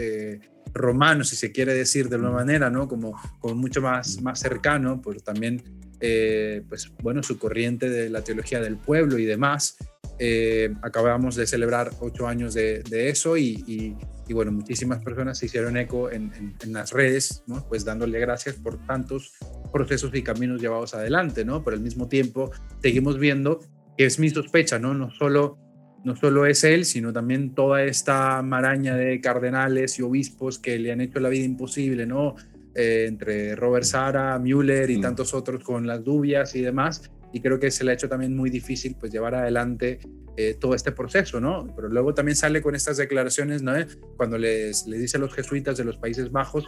romano, 0.73 1.23
si 1.23 1.35
se 1.35 1.51
quiere 1.51 1.75
decir 1.75 2.09
de 2.09 2.15
alguna 2.15 2.33
manera, 2.33 2.71
¿no? 2.71 2.87
Como, 2.87 3.15
como 3.39 3.53
mucho 3.53 3.79
más, 3.79 4.19
más 4.23 4.39
cercano, 4.39 5.01
pero 5.03 5.19
también 5.19 5.61
eh, 6.01 6.61
pues 6.67 6.91
bueno, 7.01 7.23
su 7.23 7.37
corriente 7.37 7.89
de 7.89 8.09
la 8.09 8.23
teología 8.23 8.59
del 8.61 8.77
pueblo 8.77 9.17
y 9.17 9.25
demás. 9.25 9.77
Eh, 10.21 10.73
acabamos 10.81 11.35
de 11.35 11.47
celebrar 11.47 11.91
ocho 12.01 12.27
años 12.27 12.53
de, 12.53 12.83
eso 12.91 13.37
y, 13.37 13.95
bueno, 14.29 14.51
muchísimas 14.51 14.99
personas 15.01 15.37
se 15.37 15.45
hicieron 15.45 15.77
eco 15.77 16.11
en, 16.11 16.53
las 16.67 16.91
redes, 16.91 17.43
pues 17.69 17.85
dándole 17.85 18.19
gracias 18.19 18.55
por 18.55 18.85
tantos 18.85 19.33
procesos 19.71 20.13
y 20.13 20.21
caminos 20.21 20.61
llevados 20.61 20.93
adelante, 20.93 21.45
¿no? 21.45 21.63
Pero 21.63 21.77
al 21.77 21.83
mismo 21.83 22.07
tiempo 22.07 22.51
seguimos 22.81 23.17
viendo 23.17 23.59
que 23.97 24.05
es 24.05 24.19
mi 24.19 24.29
sospecha, 24.29 24.77
¿no? 24.77 24.93
No 24.93 25.09
solo, 25.11 25.57
no 26.03 26.15
solo 26.15 26.45
es 26.45 26.65
él, 26.65 26.85
sino 26.85 27.13
también 27.13 27.55
toda 27.55 27.83
esta 27.83 28.41
maraña 28.41 28.95
de 28.95 29.21
cardenales 29.21 29.99
y 29.99 30.01
obispos 30.01 30.59
que 30.59 30.79
le 30.79 30.91
han 30.91 31.01
hecho 31.01 31.19
la 31.19 31.29
vida 31.29 31.45
imposible, 31.45 32.05
¿no? 32.05 32.35
Eh, 32.81 33.07
entre 33.09 33.57
Robert 33.57 33.83
Sara, 33.83 34.39
Müller 34.39 34.89
y 34.89 34.99
mm. 34.99 35.01
tantos 35.01 35.33
otros 35.33 35.61
con 35.61 35.85
las 35.85 36.01
dubias 36.01 36.55
y 36.55 36.61
demás. 36.61 37.11
Y 37.33 37.41
creo 37.41 37.59
que 37.59 37.71
se 37.71 37.83
le 37.83 37.91
ha 37.91 37.93
hecho 37.93 38.07
también 38.07 38.33
muy 38.33 38.49
difícil 38.49 38.95
pues 38.97 39.11
llevar 39.11 39.35
adelante 39.35 39.99
eh, 40.37 40.55
todo 40.57 40.75
este 40.75 40.93
proceso, 40.93 41.41
¿no? 41.41 41.67
Pero 41.75 41.89
luego 41.89 42.13
también 42.13 42.37
sale 42.37 42.61
con 42.61 42.75
estas 42.75 42.95
declaraciones, 42.95 43.61
¿no? 43.61 43.73
Cuando 44.15 44.37
les, 44.37 44.87
les 44.87 45.01
dice 45.01 45.17
a 45.17 45.19
los 45.19 45.33
jesuitas 45.33 45.77
de 45.77 45.83
los 45.83 45.97
Países 45.97 46.31
Bajos, 46.31 46.67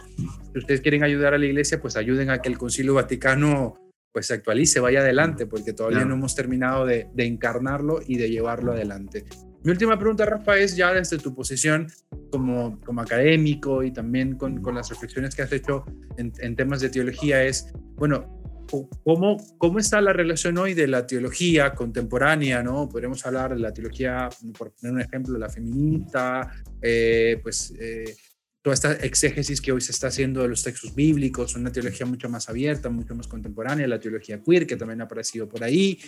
si 0.52 0.58
ustedes 0.58 0.82
quieren 0.82 1.02
ayudar 1.02 1.32
a 1.32 1.38
la 1.38 1.46
iglesia, 1.46 1.80
pues 1.80 1.96
ayuden 1.96 2.28
a 2.28 2.42
que 2.42 2.50
el 2.50 2.58
Concilio 2.58 2.92
Vaticano 2.92 3.74
pues 4.12 4.26
se 4.26 4.34
actualice, 4.34 4.80
vaya 4.80 5.00
adelante, 5.00 5.46
porque 5.46 5.72
todavía 5.72 6.04
no 6.04 6.12
hemos 6.12 6.34
terminado 6.34 6.84
de, 6.84 7.08
de 7.14 7.24
encarnarlo 7.24 8.00
y 8.06 8.18
de 8.18 8.28
llevarlo 8.28 8.72
adelante. 8.72 9.24
Mi 9.64 9.70
última 9.70 9.96
pregunta, 9.96 10.26
Rafa, 10.26 10.56
es 10.56 10.74
ya 10.74 10.92
desde 10.92 11.18
tu 11.18 11.34
posición 11.34 11.86
como, 12.32 12.80
como 12.80 13.00
académico 13.00 13.84
y 13.84 13.92
también 13.92 14.36
con, 14.36 14.60
con 14.60 14.74
las 14.74 14.88
reflexiones 14.90 15.36
que 15.36 15.42
has 15.42 15.52
hecho 15.52 15.84
en, 16.16 16.56
temas 16.56 16.80
de 16.80 16.90
teología, 16.90 17.44
es, 17.44 17.72
bueno, 17.94 18.66
¿cómo, 19.04 19.36
¿cómo 19.58 19.78
está 19.78 20.00
la 20.00 20.12
relación 20.12 20.58
hoy 20.58 20.74
de 20.74 20.88
la 20.88 21.06
teología 21.06 21.74
contemporánea? 21.74 22.60
¿no? 22.62 22.88
Podríamos 22.88 23.24
hablar 23.24 23.54
de 23.54 23.60
la 23.60 23.72
teología, 23.72 24.28
por 24.58 24.72
poner 24.72 24.94
un 24.94 25.00
ejemplo, 25.00 25.38
la 25.38 25.48
feminista, 25.48 26.50
eh, 26.80 27.38
pues... 27.42 27.72
Eh, 27.78 28.16
toda 28.62 28.74
esta 28.74 28.92
exégesis 28.92 29.60
que 29.60 29.72
hoy 29.72 29.80
se 29.80 29.90
está 29.90 30.06
haciendo 30.06 30.40
de 30.42 30.46
los 30.46 30.62
textos 30.62 30.94
bíblicos, 30.94 31.56
una 31.56 31.72
teología 31.72 32.06
mucho 32.06 32.28
más 32.28 32.48
abierta, 32.48 32.90
mucho 32.90 33.12
más 33.16 33.26
contemporánea, 33.26 33.88
la 33.88 33.98
teología 33.98 34.40
queer, 34.40 34.68
que 34.68 34.76
también 34.76 35.00
ha 35.00 35.04
aparecido 35.04 35.48
por 35.48 35.64
ahí, 35.64 35.98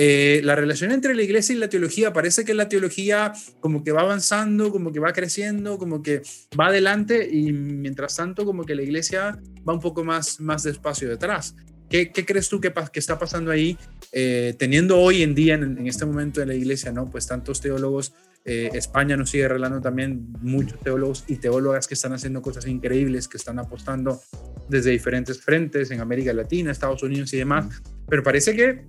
eh, 0.00 0.42
la 0.44 0.54
relación 0.54 0.92
entre 0.92 1.12
la 1.12 1.22
iglesia 1.22 1.56
y 1.56 1.58
la 1.58 1.68
teología, 1.68 2.12
parece 2.12 2.44
que 2.44 2.54
la 2.54 2.68
teología 2.68 3.32
como 3.58 3.82
que 3.82 3.90
va 3.90 4.02
avanzando, 4.02 4.70
como 4.70 4.92
que 4.92 5.00
va 5.00 5.12
creciendo, 5.12 5.76
como 5.76 6.04
que 6.04 6.22
va 6.58 6.68
adelante 6.68 7.28
y 7.28 7.50
mientras 7.50 8.14
tanto 8.14 8.44
como 8.44 8.62
que 8.62 8.76
la 8.76 8.82
iglesia 8.82 9.40
va 9.68 9.72
un 9.72 9.80
poco 9.80 10.04
más, 10.04 10.38
más 10.38 10.62
despacio 10.62 11.08
detrás. 11.08 11.56
¿Qué, 11.90 12.12
crees 12.12 12.48
tú 12.48 12.60
que, 12.60 12.72
está 12.92 13.18
pasando 13.18 13.50
ahí, 13.50 13.76
eh, 14.12 14.54
teniendo 14.56 15.00
hoy 15.00 15.24
en 15.24 15.34
día, 15.34 15.54
en, 15.54 15.84
este 15.88 16.06
momento 16.06 16.38
de 16.38 16.46
la 16.46 16.54
iglesia, 16.54 16.92
¿no? 16.92 17.10
pues 17.10 17.26
tantos 17.26 17.60
teólogos, 17.60 18.14
eh, 18.44 18.70
España 18.74 19.16
nos 19.16 19.30
sigue 19.30 19.48
revelando 19.48 19.80
también 19.80 20.28
muchos 20.42 20.78
teólogos 20.78 21.24
y 21.26 21.38
teólogas 21.38 21.88
que 21.88 21.94
están 21.94 22.12
haciendo 22.12 22.40
cosas 22.40 22.68
increíbles, 22.68 23.26
que 23.26 23.36
están 23.36 23.58
apostando 23.58 24.20
desde 24.68 24.92
diferentes 24.92 25.40
frentes 25.42 25.90
en 25.90 26.00
América 26.00 26.32
Latina, 26.32 26.70
Estados 26.70 27.02
Unidos 27.02 27.32
y 27.32 27.38
demás, 27.38 27.82
pero 28.08 28.22
parece 28.22 28.54
que 28.54 28.84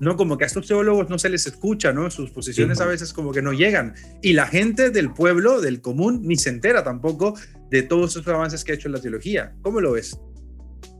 ¿no? 0.00 0.16
Como 0.16 0.36
que 0.36 0.44
a 0.44 0.46
estos 0.46 0.66
teólogos 0.66 1.08
no 1.08 1.18
se 1.18 1.28
les 1.28 1.46
escucha, 1.46 1.92
¿no? 1.92 2.10
Sus 2.10 2.30
posiciones 2.30 2.80
a 2.80 2.86
veces 2.86 3.12
como 3.12 3.32
que 3.32 3.42
no 3.42 3.52
llegan. 3.52 3.94
Y 4.22 4.32
la 4.32 4.46
gente 4.46 4.90
del 4.90 5.12
pueblo, 5.12 5.60
del 5.60 5.80
común, 5.80 6.22
ni 6.22 6.36
se 6.36 6.50
entera 6.50 6.84
tampoco 6.84 7.34
de 7.70 7.82
todos 7.82 8.12
esos 8.12 8.28
avances 8.28 8.64
que 8.64 8.72
ha 8.72 8.74
hecho 8.74 8.88
la 8.88 9.00
teología. 9.00 9.54
¿Cómo 9.62 9.80
lo 9.80 9.92
ves? 9.92 10.18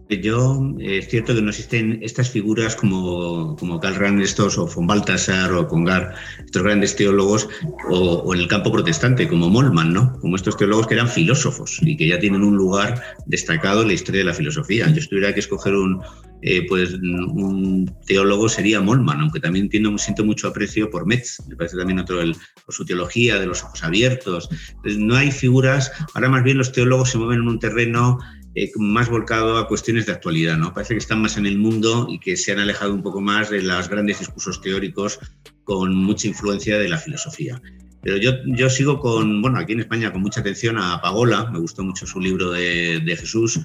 Yo, 0.08 0.74
eh, 0.80 0.98
es 0.98 1.08
cierto 1.08 1.34
que 1.34 1.40
no 1.40 1.50
existen 1.50 1.98
estas 2.02 2.30
figuras 2.30 2.76
como, 2.76 3.56
como 3.56 3.80
Karl 3.80 4.20
estos 4.22 4.58
o 4.58 4.66
von 4.66 4.86
Balthasar 4.86 5.52
o 5.52 5.66
Congar, 5.66 6.14
estos 6.44 6.62
grandes 6.62 6.94
teólogos, 6.94 7.48
o, 7.88 8.34
en 8.34 8.40
el 8.40 8.48
campo 8.48 8.70
protestante, 8.70 9.26
como 9.26 9.48
Molman, 9.48 9.92
¿no? 9.92 10.12
Como 10.20 10.36
estos 10.36 10.56
teólogos 10.56 10.86
que 10.86 10.94
eran 10.94 11.08
filósofos 11.08 11.78
y 11.82 11.96
que 11.96 12.06
ya 12.06 12.18
tienen 12.18 12.42
un 12.42 12.56
lugar 12.56 13.02
destacado 13.26 13.82
en 13.82 13.88
la 13.88 13.94
historia 13.94 14.20
de 14.20 14.26
la 14.26 14.34
filosofía. 14.34 14.88
Yo 14.90 15.06
tuviera 15.08 15.32
que 15.32 15.40
escoger 15.40 15.74
un, 15.74 16.02
eh, 16.42 16.66
pues, 16.68 16.92
un 16.92 17.90
teólogo 18.06 18.50
sería 18.50 18.82
Molman, 18.82 19.20
aunque 19.20 19.40
también 19.40 19.64
entiendo, 19.66 19.96
siento 19.96 20.24
mucho 20.24 20.48
aprecio 20.48 20.90
por 20.90 21.06
Metz, 21.06 21.40
me 21.48 21.56
parece 21.56 21.78
también 21.78 21.98
otro, 21.98 22.20
el, 22.20 22.36
su 22.68 22.84
teología 22.84 23.38
de 23.38 23.46
los 23.46 23.62
ojos 23.62 23.82
abiertos. 23.82 24.50
no 24.84 25.16
hay 25.16 25.30
figuras, 25.30 25.90
ahora 26.12 26.28
más 26.28 26.44
bien 26.44 26.58
los 26.58 26.72
teólogos 26.72 27.10
se 27.10 27.18
mueven 27.18 27.40
en 27.40 27.48
un 27.48 27.58
terreno 27.58 28.18
eh, 28.54 28.70
más 28.76 29.08
volcado 29.08 29.58
a 29.58 29.66
cuestiones 29.66 30.06
de 30.06 30.12
actualidad, 30.12 30.56
¿no? 30.56 30.72
Parece 30.72 30.94
que 30.94 30.98
están 30.98 31.20
más 31.20 31.36
en 31.36 31.46
el 31.46 31.58
mundo 31.58 32.06
y 32.08 32.20
que 32.20 32.36
se 32.36 32.52
han 32.52 32.60
alejado 32.60 32.94
un 32.94 33.02
poco 33.02 33.20
más 33.20 33.50
de 33.50 33.62
los 33.62 33.88
grandes 33.88 34.20
discursos 34.20 34.60
teóricos 34.60 35.18
con 35.64 35.94
mucha 35.94 36.28
influencia 36.28 36.78
de 36.78 36.88
la 36.88 36.98
filosofía. 36.98 37.60
Pero 38.02 38.18
yo, 38.18 38.32
yo 38.46 38.70
sigo 38.70 39.00
con, 39.00 39.42
bueno, 39.42 39.58
aquí 39.58 39.72
en 39.72 39.80
España 39.80 40.12
con 40.12 40.22
mucha 40.22 40.40
atención 40.40 40.78
a 40.78 41.00
Pagola, 41.00 41.50
me 41.50 41.58
gustó 41.58 41.82
mucho 41.82 42.06
su 42.06 42.20
libro 42.20 42.52
de, 42.52 43.00
de 43.00 43.16
Jesús, 43.16 43.60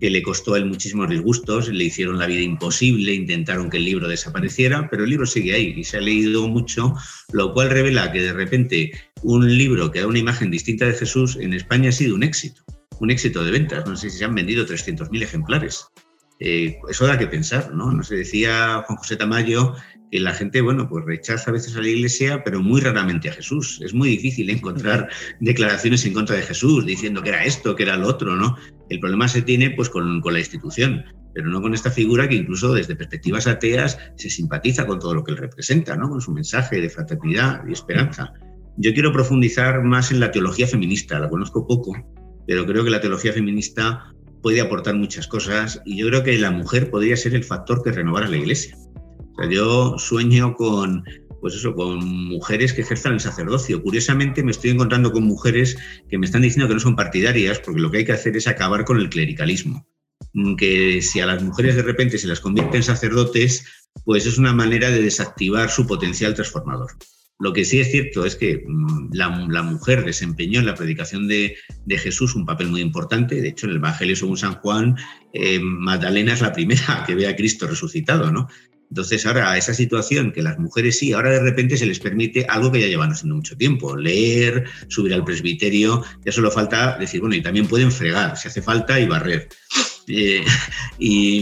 que 0.00 0.10
le 0.10 0.22
costó 0.22 0.54
a 0.54 0.58
él 0.58 0.66
muchísimos 0.66 1.08
disgustos, 1.08 1.68
le 1.68 1.84
hicieron 1.84 2.18
la 2.18 2.26
vida 2.26 2.42
imposible, 2.42 3.14
intentaron 3.14 3.70
que 3.70 3.78
el 3.78 3.86
libro 3.86 4.08
desapareciera, 4.08 4.90
pero 4.90 5.04
el 5.04 5.10
libro 5.10 5.24
sigue 5.24 5.54
ahí 5.54 5.74
y 5.76 5.84
se 5.84 5.96
ha 5.96 6.00
leído 6.00 6.48
mucho, 6.48 6.94
lo 7.32 7.54
cual 7.54 7.70
revela 7.70 8.12
que 8.12 8.20
de 8.20 8.32
repente 8.32 8.92
un 9.22 9.56
libro 9.56 9.90
que 9.90 10.00
da 10.00 10.06
una 10.06 10.18
imagen 10.18 10.50
distinta 10.50 10.84
de 10.84 10.92
Jesús 10.92 11.36
en 11.36 11.54
España 11.54 11.88
ha 11.88 11.92
sido 11.92 12.14
un 12.16 12.24
éxito 12.24 12.64
un 13.00 13.10
éxito 13.10 13.44
de 13.44 13.50
ventas. 13.50 13.86
No 13.86 13.96
sé 13.96 14.10
si 14.10 14.18
se 14.18 14.24
han 14.24 14.34
vendido 14.34 14.66
300.000 14.66 15.22
ejemplares. 15.22 15.86
Eh, 16.40 16.78
eso 16.90 17.06
da 17.06 17.18
que 17.18 17.26
pensar, 17.26 17.72
¿no? 17.72 17.92
Nos 17.92 18.08
decía 18.08 18.82
Juan 18.86 18.98
José 18.98 19.16
Tamayo 19.16 19.74
que 20.10 20.20
la 20.20 20.32
gente, 20.32 20.60
bueno, 20.60 20.88
pues 20.88 21.04
rechaza 21.04 21.50
a 21.50 21.54
veces 21.54 21.76
a 21.76 21.80
la 21.80 21.88
iglesia, 21.88 22.42
pero 22.44 22.60
muy 22.60 22.80
raramente 22.80 23.28
a 23.28 23.32
Jesús. 23.32 23.80
Es 23.84 23.94
muy 23.94 24.08
difícil 24.08 24.50
encontrar 24.50 25.08
declaraciones 25.40 26.04
en 26.04 26.12
contra 26.12 26.36
de 26.36 26.42
Jesús, 26.42 26.86
diciendo 26.86 27.22
que 27.22 27.30
era 27.30 27.44
esto, 27.44 27.76
que 27.76 27.84
era 27.84 27.96
lo 27.96 28.08
otro, 28.08 28.36
¿no? 28.36 28.56
El 28.90 29.00
problema 29.00 29.28
se 29.28 29.42
tiene 29.42 29.70
pues 29.70 29.88
con, 29.88 30.20
con 30.20 30.32
la 30.32 30.40
institución, 30.40 31.04
pero 31.34 31.48
no 31.48 31.62
con 31.62 31.74
esta 31.74 31.90
figura 31.90 32.28
que 32.28 32.36
incluso 32.36 32.74
desde 32.74 32.96
perspectivas 32.96 33.46
ateas 33.46 33.98
se 34.16 34.30
simpatiza 34.30 34.86
con 34.86 34.98
todo 34.98 35.14
lo 35.14 35.24
que 35.24 35.32
él 35.32 35.38
representa, 35.38 35.96
¿no? 35.96 36.08
Con 36.08 36.20
su 36.20 36.32
mensaje 36.32 36.80
de 36.80 36.90
fraternidad 36.90 37.62
y 37.68 37.72
esperanza. 37.72 38.32
Yo 38.76 38.92
quiero 38.92 39.12
profundizar 39.12 39.82
más 39.82 40.10
en 40.10 40.20
la 40.20 40.30
teología 40.30 40.66
feminista, 40.66 41.18
la 41.18 41.28
conozco 41.28 41.66
poco, 41.66 41.94
pero 42.46 42.66
creo 42.66 42.84
que 42.84 42.90
la 42.90 43.00
teología 43.00 43.32
feminista 43.32 44.12
puede 44.42 44.60
aportar 44.60 44.94
muchas 44.94 45.26
cosas 45.26 45.80
y 45.86 45.96
yo 45.96 46.06
creo 46.08 46.22
que 46.22 46.38
la 46.38 46.50
mujer 46.50 46.90
podría 46.90 47.16
ser 47.16 47.34
el 47.34 47.44
factor 47.44 47.82
que 47.82 47.92
renovara 47.92 48.28
la 48.28 48.36
iglesia. 48.36 48.76
O 48.76 49.36
sea, 49.36 49.50
yo 49.50 49.98
sueño 49.98 50.54
con, 50.54 51.02
pues 51.40 51.54
eso, 51.54 51.74
con 51.74 52.04
mujeres 52.28 52.72
que 52.72 52.82
ejerzan 52.82 53.14
el 53.14 53.20
sacerdocio. 53.20 53.82
Curiosamente 53.82 54.42
me 54.42 54.50
estoy 54.50 54.70
encontrando 54.70 55.12
con 55.12 55.24
mujeres 55.24 55.76
que 56.08 56.18
me 56.18 56.26
están 56.26 56.42
diciendo 56.42 56.68
que 56.68 56.74
no 56.74 56.80
son 56.80 56.96
partidarias 56.96 57.58
porque 57.58 57.80
lo 57.80 57.90
que 57.90 57.98
hay 57.98 58.04
que 58.04 58.12
hacer 58.12 58.36
es 58.36 58.46
acabar 58.46 58.84
con 58.84 58.98
el 58.98 59.08
clericalismo. 59.08 59.86
Que 60.58 61.00
si 61.00 61.20
a 61.20 61.26
las 61.26 61.42
mujeres 61.42 61.76
de 61.76 61.82
repente 61.82 62.18
se 62.18 62.28
las 62.28 62.40
convierte 62.40 62.76
en 62.76 62.82
sacerdotes, 62.82 63.64
pues 64.04 64.26
es 64.26 64.38
una 64.38 64.52
manera 64.52 64.90
de 64.90 65.02
desactivar 65.02 65.70
su 65.70 65.86
potencial 65.86 66.34
transformador. 66.34 66.92
Lo 67.40 67.52
que 67.52 67.64
sí 67.64 67.80
es 67.80 67.90
cierto 67.90 68.24
es 68.24 68.36
que 68.36 68.64
mm, 68.66 69.10
la, 69.12 69.62
mujer 69.62 70.04
desempeñó 70.04 70.60
en 70.60 70.66
la 70.66 70.74
predicación 70.74 71.26
de, 71.26 71.56
Jesús 71.88 72.34
un 72.34 72.46
papel 72.46 72.68
muy 72.68 72.80
importante. 72.80 73.40
De 73.40 73.48
hecho, 73.48 73.66
en 73.66 73.72
el 73.72 73.78
Evangelio 73.78 74.16
según 74.16 74.36
San 74.36 74.54
Juan, 74.54 74.96
eh, 75.32 75.58
Magdalena 75.60 76.32
es 76.32 76.40
la 76.40 76.52
primera 76.52 77.04
que 77.06 77.14
ve 77.14 77.26
a 77.26 77.36
Cristo 77.36 77.66
resucitado, 77.66 78.30
¿no? 78.30 78.48
Entonces, 78.90 79.26
ahora 79.26 79.56
esa 79.58 79.74
situación 79.74 80.30
que 80.30 80.42
las 80.42 80.58
mujeres 80.58 80.98
sí, 80.98 81.12
ahora 81.12 81.30
de 81.30 81.40
repente 81.40 81.76
se 81.76 81.86
les 81.86 81.98
permite 81.98 82.46
algo 82.48 82.70
que 82.70 82.80
ya 82.80 82.86
llevan 82.86 83.10
haciendo 83.10 83.34
mucho 83.34 83.56
tiempo, 83.56 83.96
leer, 83.96 84.64
subir 84.86 85.12
al 85.14 85.24
presbiterio, 85.24 86.04
ya 86.24 86.30
solo 86.30 86.50
falta 86.50 86.96
decir, 86.98 87.20
bueno, 87.20 87.34
y 87.34 87.42
también 87.42 87.66
pueden 87.66 87.90
fregar, 87.90 88.36
si 88.36 88.46
hace 88.46 88.62
falta, 88.62 89.00
y 89.00 89.06
barrer. 89.06 89.48
Eh, 90.06 90.44
y 90.98 91.40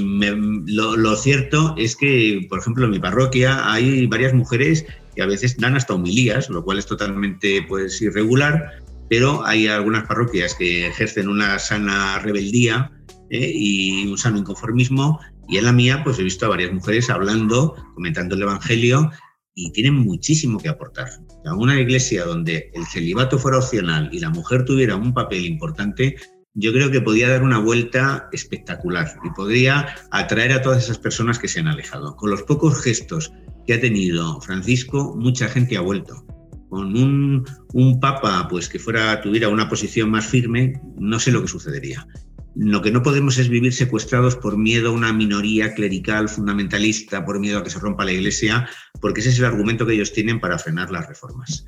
lo, 0.66 1.16
cierto 1.16 1.74
es 1.76 1.96
que, 1.96 2.46
por 2.48 2.60
ejemplo, 2.60 2.84
en 2.84 2.92
mi 2.92 3.00
parroquia 3.00 3.72
hay 3.72 4.06
varias 4.06 4.34
mujeres 4.34 4.86
que 5.14 5.22
a 5.22 5.26
veces 5.26 5.56
dan 5.56 5.76
hasta 5.76 5.94
humilías, 5.94 6.48
lo 6.50 6.64
cual 6.64 6.78
es 6.78 6.86
totalmente 6.86 7.64
pues, 7.68 8.00
irregular, 8.00 8.82
pero 9.08 9.44
hay 9.44 9.66
algunas 9.66 10.06
parroquias 10.06 10.54
que 10.54 10.86
ejercen 10.86 11.28
una 11.28 11.58
sana 11.58 12.18
rebeldía 12.18 12.90
eh, 13.30 13.52
y 13.54 14.06
un 14.06 14.16
sano 14.16 14.38
inconformismo 14.38 15.20
y 15.48 15.58
en 15.58 15.64
la 15.64 15.72
mía, 15.72 16.02
pues 16.04 16.18
he 16.18 16.22
visto 16.22 16.46
a 16.46 16.50
varias 16.50 16.72
mujeres 16.72 17.10
hablando, 17.10 17.74
comentando 17.94 18.34
el 18.34 18.42
Evangelio 18.42 19.10
y 19.54 19.70
tienen 19.72 19.94
muchísimo 19.96 20.58
que 20.58 20.68
aportar. 20.68 21.08
A 21.44 21.54
una 21.54 21.78
iglesia 21.78 22.24
donde 22.24 22.70
el 22.74 22.86
celibato 22.86 23.38
fuera 23.38 23.58
opcional 23.58 24.08
y 24.12 24.20
la 24.20 24.30
mujer 24.30 24.64
tuviera 24.64 24.96
un 24.96 25.12
papel 25.12 25.44
importante, 25.44 26.16
yo 26.54 26.72
creo 26.72 26.90
que 26.90 27.00
podía 27.00 27.28
dar 27.28 27.42
una 27.42 27.58
vuelta 27.58 28.28
espectacular 28.32 29.14
y 29.24 29.30
podría 29.30 29.94
atraer 30.10 30.52
a 30.52 30.62
todas 30.62 30.84
esas 30.84 30.98
personas 30.98 31.38
que 31.38 31.48
se 31.48 31.60
han 31.60 31.68
alejado. 31.68 32.16
Con 32.16 32.30
los 32.30 32.42
pocos 32.42 32.80
gestos 32.82 33.32
que 33.66 33.74
ha 33.74 33.80
tenido 33.80 34.40
Francisco, 34.40 35.14
mucha 35.16 35.48
gente 35.48 35.76
ha 35.76 35.80
vuelto. 35.80 36.24
Con 36.68 36.96
un, 36.96 37.44
un 37.74 38.00
papa 38.00 38.46
pues 38.48 38.68
que 38.68 38.78
fuera 38.78 39.20
tuviera 39.20 39.48
una 39.48 39.68
posición 39.68 40.10
más 40.10 40.26
firme, 40.26 40.80
no 40.98 41.20
sé 41.20 41.30
lo 41.30 41.42
que 41.42 41.48
sucedería. 41.48 42.06
Lo 42.54 42.82
que 42.82 42.90
no 42.90 43.02
podemos 43.02 43.38
es 43.38 43.48
vivir 43.48 43.72
secuestrados 43.72 44.36
por 44.36 44.58
miedo 44.58 44.90
a 44.90 44.92
una 44.92 45.12
minoría 45.12 45.74
clerical 45.74 46.28
fundamentalista, 46.28 47.24
por 47.24 47.40
miedo 47.40 47.58
a 47.58 47.64
que 47.64 47.70
se 47.70 47.78
rompa 47.78 48.04
la 48.04 48.12
Iglesia, 48.12 48.68
porque 49.00 49.20
ese 49.20 49.30
es 49.30 49.38
el 49.38 49.46
argumento 49.46 49.86
que 49.86 49.94
ellos 49.94 50.12
tienen 50.12 50.38
para 50.38 50.58
frenar 50.58 50.90
las 50.90 51.08
reformas. 51.08 51.64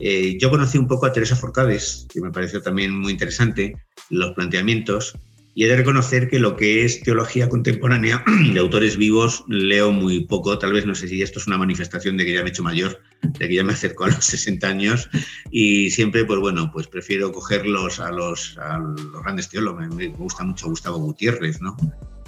Eh, 0.00 0.36
yo 0.38 0.50
conocí 0.50 0.78
un 0.78 0.86
poco 0.86 1.06
a 1.06 1.12
Teresa 1.12 1.34
Forcades, 1.34 2.06
que 2.12 2.20
me 2.20 2.30
pareció 2.30 2.62
también 2.62 2.96
muy 2.96 3.12
interesante, 3.12 3.74
los 4.10 4.32
planteamientos, 4.32 5.14
y 5.58 5.64
he 5.64 5.68
de 5.68 5.74
reconocer 5.74 6.28
que 6.28 6.38
lo 6.38 6.54
que 6.54 6.84
es 6.84 7.00
teología 7.00 7.48
contemporánea 7.48 8.22
de 8.54 8.60
autores 8.60 8.96
vivos 8.96 9.44
leo 9.48 9.90
muy 9.90 10.20
poco. 10.24 10.56
Tal 10.56 10.72
vez 10.72 10.86
no 10.86 10.94
sé 10.94 11.08
si 11.08 11.20
esto 11.20 11.40
es 11.40 11.48
una 11.48 11.58
manifestación 11.58 12.16
de 12.16 12.24
que 12.24 12.34
ya 12.34 12.42
me 12.42 12.46
he 12.46 12.50
hecho 12.50 12.62
mayor, 12.62 13.00
de 13.40 13.48
que 13.48 13.56
ya 13.56 13.64
me 13.64 13.72
acerco 13.72 14.04
a 14.04 14.06
los 14.06 14.24
60 14.24 14.68
años 14.68 15.10
y 15.50 15.90
siempre, 15.90 16.24
pues 16.24 16.38
bueno, 16.38 16.70
pues 16.72 16.86
prefiero 16.86 17.32
cogerlos 17.32 17.98
a 17.98 18.12
los, 18.12 18.56
a 18.58 18.78
los 18.78 19.20
grandes 19.24 19.48
teólogos. 19.48 19.92
Me 19.96 20.06
gusta 20.06 20.44
mucho 20.44 20.68
Gustavo 20.68 20.98
Gutiérrez, 20.98 21.60
¿no? 21.60 21.76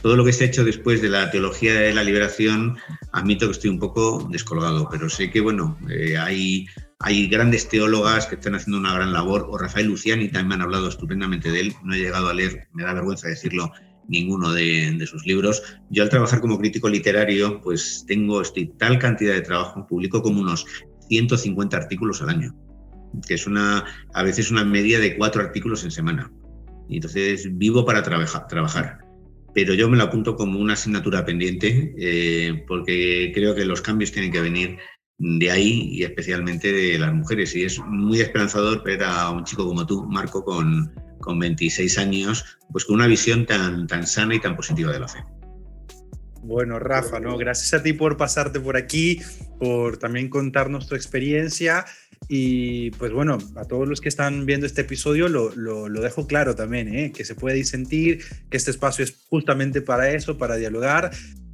Todo 0.02 0.16
lo 0.16 0.24
que 0.24 0.32
se 0.32 0.42
ha 0.42 0.46
hecho 0.48 0.64
después 0.64 1.00
de 1.00 1.10
la 1.10 1.30
teología 1.30 1.74
de 1.74 1.94
la 1.94 2.02
liberación, 2.02 2.78
admito 3.12 3.46
que 3.46 3.52
estoy 3.52 3.70
un 3.70 3.78
poco 3.78 4.26
descolgado, 4.28 4.88
pero 4.90 5.08
sé 5.08 5.30
que, 5.30 5.40
bueno, 5.40 5.78
eh, 5.88 6.18
hay 6.18 6.66
hay 7.02 7.28
grandes 7.28 7.68
teólogas 7.68 8.26
que 8.26 8.34
están 8.34 8.54
haciendo 8.54 8.78
una 8.78 8.94
gran 8.94 9.12
labor, 9.12 9.46
o 9.48 9.56
Rafael 9.56 9.86
Luciani 9.86 10.28
también 10.28 10.60
han 10.60 10.66
hablado 10.66 10.88
estupendamente 10.88 11.50
de 11.50 11.60
él. 11.60 11.74
No 11.82 11.94
he 11.94 11.98
llegado 11.98 12.28
a 12.28 12.34
leer, 12.34 12.68
me 12.74 12.84
da 12.84 12.92
vergüenza 12.92 13.26
decirlo, 13.26 13.72
ninguno 14.06 14.52
de, 14.52 15.02
sus 15.06 15.24
libros. 15.24 15.62
Yo 15.88 16.02
al 16.02 16.10
trabajar 16.10 16.40
como 16.40 16.58
crítico 16.58 16.90
literario, 16.90 17.62
pues 17.62 18.04
tengo 18.06 18.42
estoy, 18.42 18.66
tal 18.78 18.98
cantidad 18.98 19.32
de 19.32 19.40
trabajo, 19.40 19.86
publico 19.86 20.22
como 20.22 20.42
unos 20.42 20.66
150 21.08 21.74
artículos 21.74 22.20
al 22.20 22.28
año, 22.28 22.54
que 23.26 23.34
es 23.34 23.46
una, 23.46 23.86
a 24.12 24.22
veces 24.22 24.50
una 24.50 24.64
media 24.64 25.00
de 25.00 25.16
cuatro 25.16 25.40
artículos 25.40 25.84
en 25.84 25.90
semana. 25.90 26.30
Y 26.86 26.96
entonces 26.96 27.48
vivo 27.56 27.86
para 27.86 28.02
trabajar. 28.02 28.98
Pero 29.54 29.72
yo 29.72 29.88
me 29.88 29.96
lo 29.96 30.04
apunto 30.04 30.36
como 30.36 30.60
una 30.60 30.74
asignatura 30.74 31.24
pendiente, 31.24 31.94
eh, 31.96 32.62
porque 32.68 33.32
creo 33.34 33.54
que 33.54 33.64
los 33.64 33.80
cambios 33.80 34.12
tienen 34.12 34.30
que 34.30 34.40
venir 34.40 34.78
de 35.20 35.50
ahí 35.50 35.90
y 35.92 36.02
especialmente 36.02 36.72
de 36.72 36.98
las 36.98 37.12
mujeres. 37.12 37.54
Y 37.54 37.64
es 37.64 37.78
muy 37.78 38.20
esperanzador 38.20 38.82
ver 38.82 39.04
a 39.04 39.30
un 39.30 39.44
chico 39.44 39.66
como 39.66 39.86
tú, 39.86 40.04
Marco, 40.04 40.42
con, 40.42 40.92
con 41.20 41.38
26 41.38 41.98
años, 41.98 42.58
pues 42.72 42.84
con 42.84 42.96
una 42.96 43.06
visión 43.06 43.46
tan, 43.46 43.86
tan 43.86 44.06
sana 44.06 44.34
y 44.34 44.40
tan 44.40 44.56
positiva 44.56 44.92
de 44.92 45.00
la 45.00 45.08
fe. 45.08 45.18
Bueno, 46.42 46.78
Rafa, 46.78 47.20
¿no? 47.20 47.36
gracias 47.36 47.74
a 47.74 47.82
ti 47.82 47.92
por 47.92 48.16
pasarte 48.16 48.60
por 48.60 48.78
aquí, 48.78 49.20
por 49.58 49.98
también 49.98 50.30
contarnos 50.30 50.88
tu 50.88 50.94
experiencia 50.94 51.84
y 52.28 52.92
pues 52.92 53.12
bueno, 53.12 53.36
a 53.56 53.64
todos 53.66 53.86
los 53.86 54.00
que 54.00 54.08
están 54.08 54.46
viendo 54.46 54.66
este 54.66 54.80
episodio 54.80 55.28
lo, 55.28 55.54
lo, 55.54 55.88
lo 55.88 56.00
dejo 56.00 56.26
claro 56.26 56.54
también, 56.54 56.94
¿eh? 56.94 57.12
que 57.12 57.26
se 57.26 57.34
puede 57.34 57.56
disentir, 57.56 58.24
que 58.48 58.56
este 58.56 58.70
espacio 58.70 59.04
es 59.04 59.16
justamente 59.28 59.82
para 59.82 60.10
eso, 60.12 60.38
para 60.38 60.56
dialogar, 60.56 61.10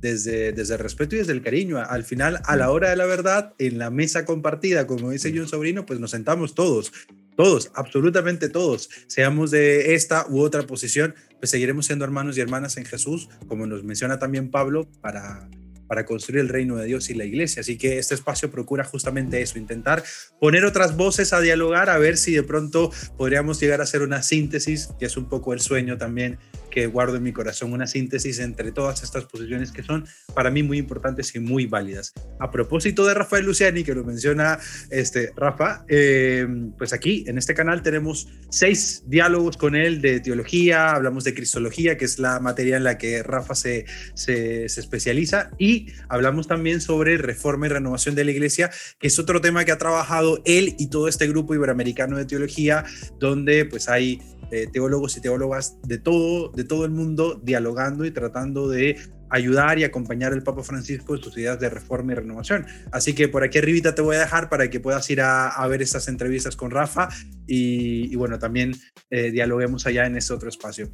desde, 0.06 0.52
desde 0.52 0.74
el 0.74 0.80
respeto 0.80 1.14
y 1.14 1.18
desde 1.18 1.32
el 1.32 1.42
cariño. 1.42 1.78
Al 1.78 2.04
final, 2.04 2.40
a 2.44 2.56
la 2.56 2.70
hora 2.70 2.90
de 2.90 2.96
la 2.96 3.06
verdad, 3.06 3.54
en 3.58 3.78
la 3.78 3.90
mesa 3.90 4.24
compartida, 4.24 4.86
como 4.86 5.10
dice 5.10 5.32
yo 5.32 5.42
un 5.42 5.48
sobrino, 5.48 5.86
pues 5.86 6.00
nos 6.00 6.12
sentamos 6.12 6.54
todos, 6.54 6.92
todos, 7.36 7.70
absolutamente 7.74 8.48
todos, 8.48 8.88
seamos 9.06 9.50
de 9.50 9.94
esta 9.94 10.26
u 10.28 10.40
otra 10.40 10.62
posición, 10.62 11.14
pues 11.38 11.50
seguiremos 11.50 11.86
siendo 11.86 12.04
hermanos 12.04 12.38
y 12.38 12.40
hermanas 12.40 12.76
en 12.76 12.84
Jesús, 12.84 13.28
como 13.46 13.66
nos 13.66 13.84
menciona 13.84 14.18
también 14.18 14.50
Pablo, 14.50 14.88
para 15.00 15.48
para 15.86 16.04
construir 16.04 16.40
el 16.40 16.48
reino 16.48 16.76
de 16.76 16.86
Dios 16.86 17.10
y 17.10 17.14
la 17.14 17.24
iglesia. 17.24 17.60
Así 17.60 17.78
que 17.78 17.98
este 17.98 18.14
espacio 18.14 18.50
procura 18.50 18.84
justamente 18.84 19.40
eso, 19.40 19.58
intentar 19.58 20.02
poner 20.40 20.64
otras 20.64 20.96
voces 20.96 21.32
a 21.32 21.40
dialogar, 21.40 21.90
a 21.90 21.98
ver 21.98 22.16
si 22.16 22.34
de 22.34 22.42
pronto 22.42 22.90
podríamos 23.16 23.60
llegar 23.60 23.80
a 23.80 23.84
hacer 23.84 24.02
una 24.02 24.22
síntesis, 24.22 24.88
que 24.98 25.06
es 25.06 25.16
un 25.16 25.28
poco 25.28 25.52
el 25.52 25.60
sueño 25.60 25.96
también 25.96 26.38
guardo 26.84 27.16
en 27.16 27.22
mi 27.22 27.32
corazón, 27.32 27.72
una 27.72 27.86
síntesis 27.86 28.38
entre 28.40 28.72
todas 28.72 29.02
estas 29.02 29.24
posiciones 29.24 29.72
que 29.72 29.82
son 29.82 30.06
para 30.34 30.50
mí 30.50 30.62
muy 30.62 30.76
importantes 30.76 31.34
y 31.34 31.40
muy 31.40 31.64
válidas. 31.64 32.12
A 32.38 32.50
propósito 32.50 33.06
de 33.06 33.14
Rafael 33.14 33.46
Luciani, 33.46 33.82
que 33.82 33.94
lo 33.94 34.04
menciona 34.04 34.58
este, 34.90 35.32
Rafa, 35.34 35.86
eh, 35.88 36.46
pues 36.76 36.92
aquí 36.92 37.24
en 37.26 37.38
este 37.38 37.54
canal 37.54 37.80
tenemos 37.80 38.28
seis 38.50 39.02
diálogos 39.06 39.56
con 39.56 39.74
él 39.74 40.02
de 40.02 40.20
teología, 40.20 40.90
hablamos 40.90 41.24
de 41.24 41.32
cristología, 41.32 41.96
que 41.96 42.04
es 42.04 42.18
la 42.18 42.38
materia 42.40 42.76
en 42.76 42.84
la 42.84 42.98
que 42.98 43.22
Rafa 43.22 43.54
se, 43.54 43.86
se, 44.14 44.68
se 44.68 44.80
especializa, 44.80 45.50
y 45.58 45.86
hablamos 46.10 46.46
también 46.46 46.82
sobre 46.82 47.16
reforma 47.16 47.66
y 47.66 47.70
renovación 47.70 48.14
de 48.14 48.24
la 48.24 48.32
iglesia, 48.32 48.70
que 48.98 49.06
es 49.06 49.18
otro 49.18 49.40
tema 49.40 49.64
que 49.64 49.72
ha 49.72 49.78
trabajado 49.78 50.42
él 50.44 50.74
y 50.78 50.90
todo 50.90 51.08
este 51.08 51.26
grupo 51.28 51.54
iberoamericano 51.54 52.18
de 52.18 52.26
teología, 52.26 52.84
donde 53.18 53.64
pues 53.64 53.88
hay 53.88 54.20
eh, 54.50 54.68
teólogos 54.72 55.16
y 55.16 55.20
teólogas 55.20 55.78
de 55.82 55.98
todo, 55.98 56.50
de 56.50 56.64
todo 56.64 56.84
el 56.84 56.90
mundo 56.90 57.40
dialogando 57.42 58.04
y 58.04 58.10
tratando 58.10 58.68
de 58.68 58.96
ayudar 59.30 59.78
y 59.78 59.84
acompañar 59.84 60.32
al 60.32 60.42
Papa 60.42 60.62
Francisco 60.62 61.16
en 61.16 61.22
sus 61.22 61.36
ideas 61.36 61.58
de 61.58 61.68
reforma 61.68 62.12
y 62.12 62.16
renovación. 62.16 62.66
Así 62.92 63.14
que 63.14 63.28
por 63.28 63.42
aquí 63.42 63.58
arribita 63.58 63.94
te 63.94 64.02
voy 64.02 64.16
a 64.16 64.20
dejar 64.20 64.48
para 64.48 64.70
que 64.70 64.80
puedas 64.80 65.08
ir 65.10 65.20
a, 65.20 65.66
ver 65.66 65.82
estas 65.82 66.08
entrevistas 66.08 66.56
con 66.56 66.70
Rafa 66.70 67.08
y, 67.46 68.14
bueno, 68.16 68.38
también 68.38 68.74
eh, 69.10 69.30
dialoguemos 69.30 69.86
allá 69.86 70.06
en 70.06 70.16
ese 70.16 70.32
otro 70.32 70.48
espacio. 70.48 70.90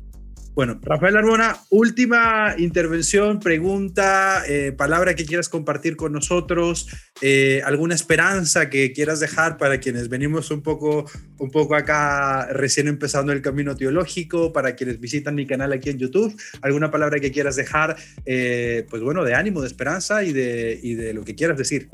Bueno, 0.55 0.79
Rafael 0.83 1.17
Arbona, 1.17 1.57
última 1.71 2.55
intervención, 2.59 3.41
pregunta, 3.41 4.43
eh, 4.47 4.73
palabra 4.73 5.15
que 5.15 5.25
quieras 5.25 5.49
compartir 5.49 5.97
con 5.97 6.13
nosotros, 6.13 6.89
eh, 7.23 7.63
alguna 7.65 7.95
esperanza 7.95 8.69
que 8.69 8.93
quieras 8.93 9.19
dejar 9.19 9.57
para 9.57 9.81
quienes 9.81 10.11
venimos 10.11 10.51
un 10.51 10.61
poco, 10.61 11.07
un 11.39 11.51
poco 11.51 11.75
acá 11.75 12.49
recién 12.53 12.87
empezando 12.87 13.33
el 13.33 13.41
camino 13.41 13.75
teológico, 13.77 14.53
para 14.53 14.77
quienes 14.77 15.01
visitan 15.01 15.35
mi 15.35 15.47
canal 15.47 15.73
aquí 15.73 15.89
en 15.89 15.99
YouTube, 15.99 16.39
alguna 16.61 16.91
palabra 16.91 17.19
que 17.19 17.33
quieras 17.33 17.57
dejar, 17.57 17.97
eh, 18.27 18.87
pues 18.91 19.03
bueno, 19.03 19.25
de 19.25 19.35
ánimo, 19.35 19.63
de 19.63 19.69
esperanza 19.69 20.23
y 20.23 20.35
de, 20.35 20.79
y 20.83 20.97
de 20.97 21.15
lo 21.15 21.25
que 21.25 21.35
quieras 21.35 21.57
decir. 21.57 21.89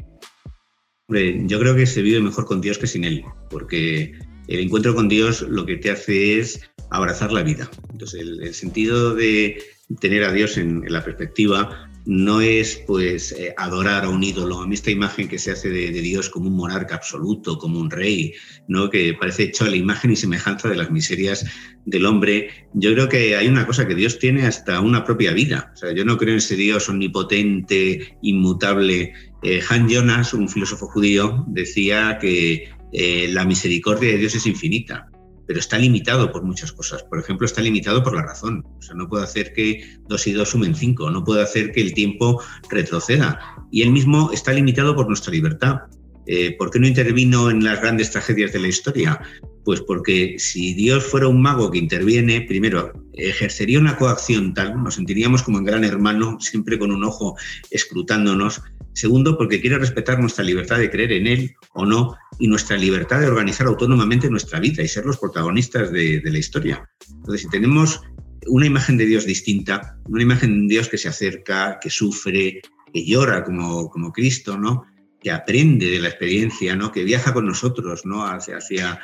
yo 1.08 1.60
creo 1.60 1.76
que 1.76 1.86
se 1.86 2.02
vive 2.02 2.18
mejor 2.18 2.44
con 2.44 2.60
Dios 2.60 2.76
que 2.76 2.88
sin 2.88 3.04
Él, 3.04 3.22
porque 3.50 4.18
el 4.48 4.58
encuentro 4.58 4.96
con 4.96 5.08
Dios 5.08 5.42
lo 5.42 5.64
que 5.64 5.76
te 5.76 5.92
hace 5.92 6.40
es 6.40 6.60
abrazar 6.90 7.32
la 7.32 7.42
vida. 7.42 7.70
Entonces, 7.90 8.20
el, 8.20 8.54
sentido 8.54 9.14
de 9.14 9.62
tener 10.00 10.24
a 10.24 10.32
Dios 10.32 10.56
en, 10.56 10.84
la 10.88 11.04
perspectiva 11.04 11.90
no 12.06 12.40
es 12.40 12.82
pues 12.86 13.32
eh, 13.32 13.54
adorar 13.58 14.04
a 14.04 14.08
un 14.08 14.22
ídolo. 14.22 14.60
A 14.60 14.66
mí 14.66 14.74
esta 14.74 14.90
imagen 14.90 15.28
que 15.28 15.38
se 15.38 15.50
hace 15.50 15.68
de, 15.68 15.90
Dios 15.90 16.30
como 16.30 16.48
un 16.48 16.56
monarca 16.56 16.94
absoluto, 16.94 17.58
como 17.58 17.78
un 17.78 17.90
rey, 17.90 18.32
¿no? 18.66 18.88
que 18.88 19.14
parece 19.14 19.44
hecho 19.44 19.64
a 19.64 19.68
la 19.68 19.76
imagen 19.76 20.12
y 20.12 20.16
semejanza 20.16 20.68
de 20.68 20.76
las 20.76 20.90
miserias 20.90 21.44
del 21.84 22.06
hombre, 22.06 22.50
yo 22.72 22.92
creo 22.92 23.08
que 23.08 23.36
hay 23.36 23.46
una 23.46 23.66
cosa 23.66 23.86
que 23.86 23.94
Dios 23.94 24.18
tiene 24.18 24.46
hasta 24.46 24.80
una 24.80 25.04
propia 25.04 25.32
vida. 25.32 25.70
O 25.74 25.76
sea, 25.76 25.92
yo 25.92 26.04
no 26.04 26.16
creo 26.16 26.32
en 26.32 26.38
ese 26.38 26.56
Dios 26.56 26.88
omnipotente, 26.88 28.16
inmutable. 28.22 29.12
Eh, 29.42 29.60
Han 29.68 29.88
Jonas, 29.88 30.32
un 30.34 30.48
filósofo 30.48 30.86
judío, 30.86 31.44
decía 31.48 32.18
que 32.20 32.68
eh, 32.92 33.28
la 33.32 33.44
misericordia 33.44 34.10
de 34.10 34.18
Dios 34.18 34.34
es 34.34 34.46
infinita, 34.46 35.08
pero 35.48 35.60
está 35.60 35.78
limitado 35.78 36.30
por 36.30 36.44
muchas 36.44 36.72
cosas. 36.72 37.02
Por 37.02 37.18
ejemplo, 37.18 37.46
está 37.46 37.62
limitado 37.62 38.04
por 38.04 38.14
la 38.14 38.22
razón. 38.22 38.64
O 38.78 38.82
sea, 38.82 38.94
no 38.94 39.08
puede 39.08 39.24
hacer 39.24 39.54
que 39.54 39.82
dos 40.06 40.26
y 40.26 40.32
dos 40.32 40.50
sumen 40.50 40.74
cinco, 40.74 41.10
no 41.10 41.24
puede 41.24 41.42
hacer 41.42 41.72
que 41.72 41.80
el 41.80 41.94
tiempo 41.94 42.42
retroceda. 42.68 43.40
Y 43.72 43.80
él 43.80 43.90
mismo 43.90 44.30
está 44.30 44.52
limitado 44.52 44.94
por 44.94 45.08
nuestra 45.08 45.32
libertad. 45.32 45.78
Eh, 46.26 46.54
¿Por 46.58 46.70
qué 46.70 46.78
no 46.78 46.86
intervino 46.86 47.50
en 47.50 47.64
las 47.64 47.80
grandes 47.80 48.10
tragedias 48.10 48.52
de 48.52 48.58
la 48.58 48.68
historia? 48.68 49.18
Pues 49.64 49.80
porque 49.80 50.34
si 50.38 50.74
Dios 50.74 51.04
fuera 51.04 51.28
un 51.28 51.40
mago 51.40 51.70
que 51.70 51.78
interviene, 51.78 52.42
primero, 52.42 52.92
ejercería 53.14 53.78
una 53.78 53.96
coacción 53.96 54.52
tal, 54.52 54.82
nos 54.82 54.96
sentiríamos 54.96 55.42
como 55.42 55.56
en 55.56 55.64
gran 55.64 55.84
hermano, 55.84 56.38
siempre 56.40 56.78
con 56.78 56.92
un 56.92 57.04
ojo 57.04 57.36
escrutándonos. 57.70 58.60
Segundo, 58.98 59.38
porque 59.38 59.60
quiere 59.60 59.78
respetar 59.78 60.18
nuestra 60.18 60.42
libertad 60.42 60.80
de 60.80 60.90
creer 60.90 61.12
en 61.12 61.28
Él 61.28 61.54
o 61.72 61.86
no 61.86 62.16
y 62.40 62.48
nuestra 62.48 62.76
libertad 62.76 63.20
de 63.20 63.28
organizar 63.28 63.68
autónomamente 63.68 64.28
nuestra 64.28 64.58
vida 64.58 64.82
y 64.82 64.88
ser 64.88 65.06
los 65.06 65.18
protagonistas 65.18 65.92
de, 65.92 66.20
la 66.24 66.36
historia. 66.36 66.90
Entonces, 67.08 67.42
si 67.42 67.48
tenemos 67.48 68.00
una 68.48 68.66
imagen 68.66 68.96
de 68.96 69.06
Dios 69.06 69.24
distinta, 69.24 69.96
una 70.06 70.24
imagen 70.24 70.66
de 70.66 70.74
Dios 70.74 70.88
que 70.88 70.98
se 70.98 71.06
acerca, 71.06 71.78
que 71.80 71.90
sufre, 71.90 72.60
que 72.92 73.06
llora 73.06 73.44
como, 73.44 73.88
como 73.88 74.10
Cristo, 74.10 74.58
¿no? 74.58 74.84
que 75.20 75.30
aprende 75.30 75.86
de 75.90 76.00
la 76.00 76.08
experiencia, 76.08 76.74
¿no? 76.74 76.90
que 76.90 77.04
viaja 77.04 77.32
con 77.32 77.46
nosotros 77.46 78.04
¿no? 78.04 78.26
hacia, 78.26 78.56
hacia, 78.56 78.98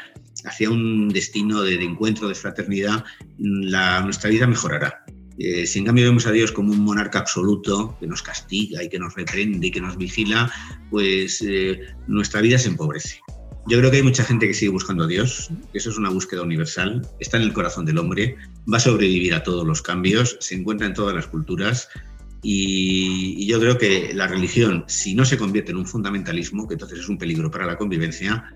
hacia 0.44 0.70
un 0.70 1.08
destino 1.08 1.62
de, 1.62 1.74
encuentro, 1.74 2.26
de 2.26 2.34
fraternidad, 2.34 3.04
nuestra 3.38 4.28
vida 4.28 4.48
mejorará. 4.48 5.03
Eh, 5.38 5.66
si 5.66 5.80
en 5.80 5.86
cambio 5.86 6.04
vemos 6.04 6.26
a 6.26 6.32
Dios 6.32 6.52
como 6.52 6.72
un 6.72 6.80
monarca 6.80 7.18
absoluto 7.18 7.96
que 7.98 8.06
nos 8.06 8.22
castiga 8.22 8.82
y 8.82 8.88
que 8.88 8.98
nos 8.98 9.14
reprende 9.14 9.66
y 9.66 9.70
que 9.70 9.80
nos 9.80 9.96
vigila, 9.96 10.50
pues 10.90 11.42
eh, 11.46 11.80
nuestra 12.06 12.40
vida 12.40 12.58
se 12.58 12.68
empobrece. 12.68 13.20
Yo 13.66 13.78
creo 13.78 13.90
que 13.90 13.96
hay 13.96 14.02
mucha 14.02 14.24
gente 14.24 14.46
que 14.46 14.54
sigue 14.54 14.70
buscando 14.70 15.04
a 15.04 15.06
Dios, 15.06 15.50
eso 15.72 15.90
es 15.90 15.96
una 15.96 16.10
búsqueda 16.10 16.42
universal, 16.42 17.06
está 17.18 17.38
en 17.38 17.44
el 17.44 17.52
corazón 17.54 17.86
del 17.86 17.96
hombre, 17.96 18.36
va 18.70 18.76
a 18.76 18.80
sobrevivir 18.80 19.32
a 19.34 19.42
todos 19.42 19.66
los 19.66 19.80
cambios, 19.80 20.36
se 20.40 20.54
encuentra 20.54 20.86
en 20.86 20.92
todas 20.92 21.14
las 21.14 21.26
culturas 21.26 21.88
y, 22.42 23.46
yo 23.46 23.58
creo 23.58 23.78
que 23.78 24.12
la 24.12 24.26
religión, 24.26 24.84
si 24.86 25.14
no 25.14 25.24
se 25.24 25.38
convierte 25.38 25.72
en 25.72 25.78
un 25.78 25.86
fundamentalismo, 25.86 26.68
que 26.68 26.74
entonces 26.74 26.98
es 26.98 27.08
un 27.08 27.16
peligro 27.16 27.50
para 27.50 27.64
la 27.64 27.78
convivencia, 27.78 28.54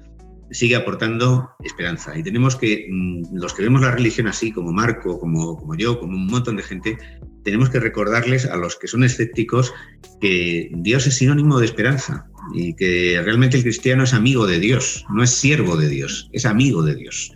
sigue 0.50 0.76
aportando 0.76 1.50
esperanza. 1.64 2.16
Y 2.18 2.22
tenemos 2.22 2.56
que, 2.56 2.86
mm, 2.90 3.36
los 3.36 3.54
que 3.54 3.62
vemos 3.62 3.82
la 3.82 3.90
religión 3.90 4.26
así, 4.26 4.52
como 4.52 4.72
Marco, 4.72 5.18
como, 5.18 5.56
como 5.56 5.74
yo, 5.76 5.98
como 5.98 6.16
un 6.16 6.26
montón 6.26 6.56
de 6.56 6.62
gente, 6.62 6.98
tenemos 7.44 7.70
que 7.70 7.80
recordarles 7.80 8.46
a 8.46 8.56
los 8.56 8.76
que 8.76 8.88
son 8.88 9.04
escépticos 9.04 9.72
que 10.20 10.70
Dios 10.76 11.06
es 11.06 11.16
sinónimo 11.16 11.58
de 11.58 11.66
esperanza 11.66 12.26
y 12.54 12.74
que 12.74 13.20
realmente 13.22 13.56
el 13.56 13.62
cristiano 13.62 14.04
es 14.04 14.14
amigo 14.14 14.46
de 14.46 14.58
Dios, 14.58 15.04
no 15.10 15.22
es 15.22 15.30
siervo 15.30 15.76
de 15.76 15.88
Dios, 15.88 16.28
es 16.32 16.44
amigo 16.46 16.82
de 16.82 16.96
Dios 16.96 17.32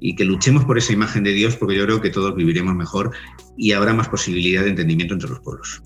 y 0.00 0.14
que 0.14 0.24
luchemos 0.24 0.64
por 0.64 0.78
esa 0.78 0.92
imagen 0.92 1.24
de 1.24 1.32
Dios 1.32 1.56
porque 1.56 1.76
yo 1.76 1.84
creo 1.84 2.00
que 2.00 2.10
todos 2.10 2.34
viviremos 2.34 2.74
mejor 2.74 3.10
y 3.56 3.72
habrá 3.72 3.92
más 3.92 4.08
posibilidad 4.08 4.62
de 4.62 4.70
entendimiento 4.70 5.14
entre 5.14 5.30
los 5.30 5.40
pueblos. 5.40 5.82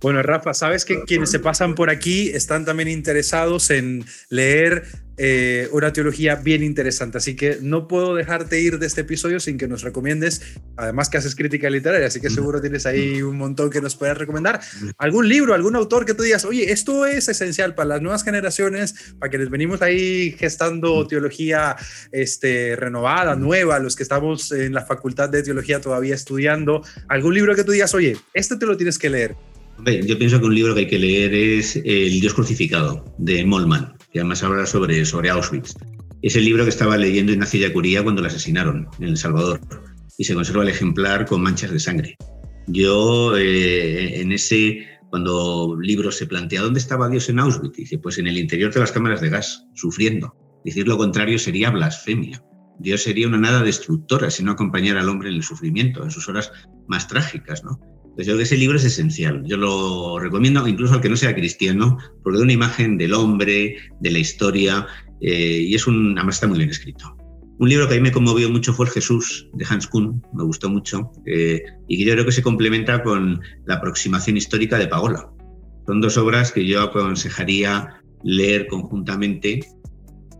Bueno, 0.00 0.22
Rafa, 0.22 0.54
sabes 0.54 0.84
que 0.84 1.02
quienes 1.04 1.30
se 1.30 1.40
pasan 1.40 1.74
por 1.74 1.90
aquí 1.90 2.28
están 2.28 2.64
también 2.64 2.88
interesados 2.88 3.70
en 3.70 4.04
leer 4.28 4.84
eh, 5.18 5.68
una 5.72 5.92
teología 5.92 6.36
bien 6.36 6.62
interesante, 6.62 7.18
así 7.18 7.36
que 7.36 7.58
no 7.62 7.88
puedo 7.88 8.14
dejarte 8.14 8.60
ir 8.60 8.78
de 8.78 8.86
este 8.86 9.00
episodio 9.00 9.40
sin 9.40 9.56
que 9.56 9.66
nos 9.66 9.82
recomiendes, 9.82 10.42
además 10.76 11.08
que 11.08 11.16
haces 11.16 11.34
crítica 11.34 11.70
literaria, 11.70 12.08
así 12.08 12.20
que 12.20 12.30
seguro 12.30 12.60
tienes 12.60 12.84
ahí 12.86 13.22
un 13.22 13.38
montón 13.38 13.70
que 13.70 13.80
nos 13.80 13.96
puedas 13.96 14.18
recomendar. 14.18 14.60
¿Algún 14.98 15.28
libro, 15.28 15.54
algún 15.54 15.74
autor 15.76 16.04
que 16.04 16.14
tú 16.14 16.22
digas, 16.22 16.44
oye, 16.44 16.70
esto 16.70 17.06
es 17.06 17.28
esencial 17.28 17.74
para 17.74 17.88
las 17.88 18.02
nuevas 18.02 18.24
generaciones, 18.24 19.14
para 19.18 19.30
que 19.30 19.38
les 19.38 19.48
venimos 19.48 19.80
ahí 19.82 20.32
gestando 20.38 21.06
teología 21.06 21.76
este, 22.12 22.76
renovada, 22.76 23.36
nueva, 23.36 23.78
los 23.78 23.96
que 23.96 24.02
estamos 24.02 24.52
en 24.52 24.74
la 24.74 24.84
facultad 24.84 25.30
de 25.30 25.42
teología 25.42 25.80
todavía 25.80 26.14
estudiando? 26.14 26.82
¿Algún 27.08 27.34
libro 27.34 27.54
que 27.54 27.64
tú 27.64 27.72
digas, 27.72 27.94
oye, 27.94 28.16
este 28.34 28.56
te 28.56 28.66
lo 28.66 28.76
tienes 28.76 28.98
que 28.98 29.10
leer? 29.10 29.34
Yo 29.84 30.18
pienso 30.18 30.40
que 30.40 30.46
un 30.46 30.54
libro 30.54 30.74
que 30.74 30.80
hay 30.80 30.88
que 30.88 30.98
leer 30.98 31.34
es 31.34 31.76
El 31.76 32.20
Dios 32.20 32.32
crucificado, 32.32 33.14
de 33.18 33.44
Mollman, 33.44 33.95
que 34.16 34.20
además 34.20 34.42
habla 34.42 34.64
sobre, 34.64 35.04
sobre 35.04 35.28
Auschwitz. 35.28 35.74
Es 36.22 36.36
el 36.36 36.46
libro 36.46 36.64
que 36.64 36.70
estaba 36.70 36.96
leyendo 36.96 37.32
Ignacio 37.32 37.60
Yacuría 37.60 38.02
cuando 38.02 38.22
lo 38.22 38.28
asesinaron 38.28 38.88
en 38.98 39.08
El 39.08 39.18
Salvador 39.18 39.60
y 40.16 40.24
se 40.24 40.32
conserva 40.32 40.62
el 40.62 40.70
ejemplar 40.70 41.26
con 41.26 41.42
manchas 41.42 41.70
de 41.70 41.78
sangre. 41.78 42.16
Yo 42.66 43.36
eh, 43.36 44.22
en 44.22 44.32
ese, 44.32 44.86
cuando 45.10 45.76
libro 45.78 46.10
se 46.10 46.26
plantea, 46.26 46.62
¿dónde 46.62 46.80
estaba 46.80 47.10
Dios 47.10 47.28
en 47.28 47.40
Auschwitz? 47.40 47.76
Dice, 47.76 47.98
pues 47.98 48.16
en 48.16 48.26
el 48.26 48.38
interior 48.38 48.72
de 48.72 48.80
las 48.80 48.90
cámaras 48.90 49.20
de 49.20 49.28
gas, 49.28 49.66
sufriendo. 49.74 50.34
Decir 50.64 50.88
lo 50.88 50.96
contrario 50.96 51.38
sería 51.38 51.68
blasfemia. 51.68 52.42
Dios 52.78 53.02
sería 53.02 53.28
una 53.28 53.36
nada 53.36 53.62
destructora 53.62 54.30
si 54.30 54.42
no 54.42 54.52
acompañara 54.52 55.02
al 55.02 55.10
hombre 55.10 55.28
en 55.28 55.34
el 55.34 55.42
sufrimiento, 55.42 56.02
en 56.02 56.10
sus 56.10 56.26
horas 56.26 56.52
más 56.88 57.06
trágicas, 57.06 57.62
¿no? 57.64 57.78
Pues 58.16 58.26
yo 58.26 58.32
creo 58.32 58.38
que 58.38 58.44
ese 58.44 58.56
libro 58.56 58.78
es 58.78 58.84
esencial. 58.84 59.44
Yo 59.44 59.58
lo 59.58 60.18
recomiendo 60.18 60.66
incluso 60.66 60.94
al 60.94 61.02
que 61.02 61.10
no 61.10 61.16
sea 61.16 61.34
cristiano, 61.34 61.98
porque 62.22 62.38
da 62.38 62.44
una 62.44 62.52
imagen 62.54 62.96
del 62.96 63.12
hombre, 63.12 63.76
de 64.00 64.10
la 64.10 64.18
historia, 64.18 64.86
eh, 65.20 65.60
y 65.60 65.74
es 65.74 65.86
un, 65.86 66.16
además 66.16 66.36
está 66.36 66.46
muy 66.46 66.56
bien 66.56 66.70
escrito. 66.70 67.14
Un 67.58 67.68
libro 67.68 67.86
que 67.86 67.94
a 67.94 67.96
mí 67.98 68.02
me 68.02 68.12
conmovió 68.12 68.50
mucho 68.50 68.72
fue 68.72 68.86
El 68.86 68.92
Jesús 68.92 69.48
de 69.52 69.66
Hans 69.68 69.86
Kuhn, 69.86 70.22
me 70.34 70.44
gustó 70.44 70.70
mucho, 70.70 71.10
eh, 71.26 71.62
y 71.88 71.98
que 71.98 72.04
yo 72.04 72.12
creo 72.14 72.24
que 72.24 72.32
se 72.32 72.42
complementa 72.42 73.02
con 73.02 73.40
la 73.66 73.74
aproximación 73.74 74.38
histórica 74.38 74.78
de 74.78 74.88
Pagola. 74.88 75.30
Son 75.86 76.00
dos 76.00 76.16
obras 76.16 76.52
que 76.52 76.66
yo 76.66 76.82
aconsejaría 76.82 78.00
leer 78.24 78.66
conjuntamente 78.66 79.60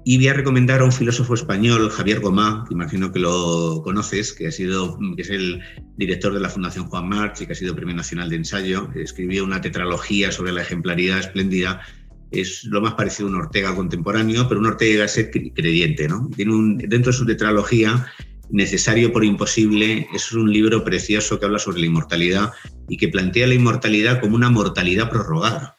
y 0.09 0.19
voy 0.19 0.29
a 0.29 0.35
recomendar 0.35 0.83
a 0.83 0.85
un 0.85 0.93
filósofo 0.93 1.35
español, 1.35 1.91
Javier 1.91 2.21
Gomá, 2.21 2.65
que 2.69 2.75
imagino 2.75 3.11
que 3.11 3.19
lo 3.19 3.83
conoces, 3.83 4.33
que, 4.33 4.47
ha 4.47 4.53
sido, 4.53 4.97
que 5.17 5.23
es 5.23 5.31
el 5.31 5.61
director 5.97 6.33
de 6.33 6.39
la 6.39 6.49
Fundación 6.49 6.87
Juan 6.87 7.09
March 7.09 7.41
y 7.41 7.47
que 7.47 7.55
ha 7.55 7.57
sido 7.57 7.75
Premio 7.75 7.97
Nacional 7.97 8.31
de 8.31 8.37
Ensayo. 8.37 8.89
Escribió 8.95 9.43
una 9.43 9.61
tetralogía 9.61 10.31
sobre 10.31 10.53
la 10.53 10.63
ejemplaridad 10.63 11.19
espléndida. 11.19 11.81
Es 12.31 12.63
lo 12.67 12.81
más 12.81 12.95
parecido 12.95 13.27
a 13.29 13.33
un 13.33 13.37
Ortega 13.39 13.75
contemporáneo, 13.75 14.47
pero 14.47 14.61
un 14.61 14.67
Ortega 14.67 15.07
es 15.07 15.29
creyente. 15.57 16.07
¿no? 16.07 16.31
Tiene 16.37 16.87
dentro 16.87 17.11
de 17.11 17.19
su 17.19 17.27
tetralogía, 17.27 18.07
Necesario 18.49 19.13
por 19.13 19.25
Imposible, 19.25 20.07
es 20.15 20.31
un 20.31 20.53
libro 20.53 20.85
precioso 20.85 21.41
que 21.41 21.47
habla 21.47 21.59
sobre 21.59 21.81
la 21.81 21.87
inmortalidad 21.87 22.53
y 22.89 22.97
que 22.97 23.09
plantea 23.09 23.49
la 23.49 23.55
inmortalidad 23.55 24.21
como 24.21 24.37
una 24.37 24.51
mortalidad 24.51 25.11
prorrogada 25.11 25.76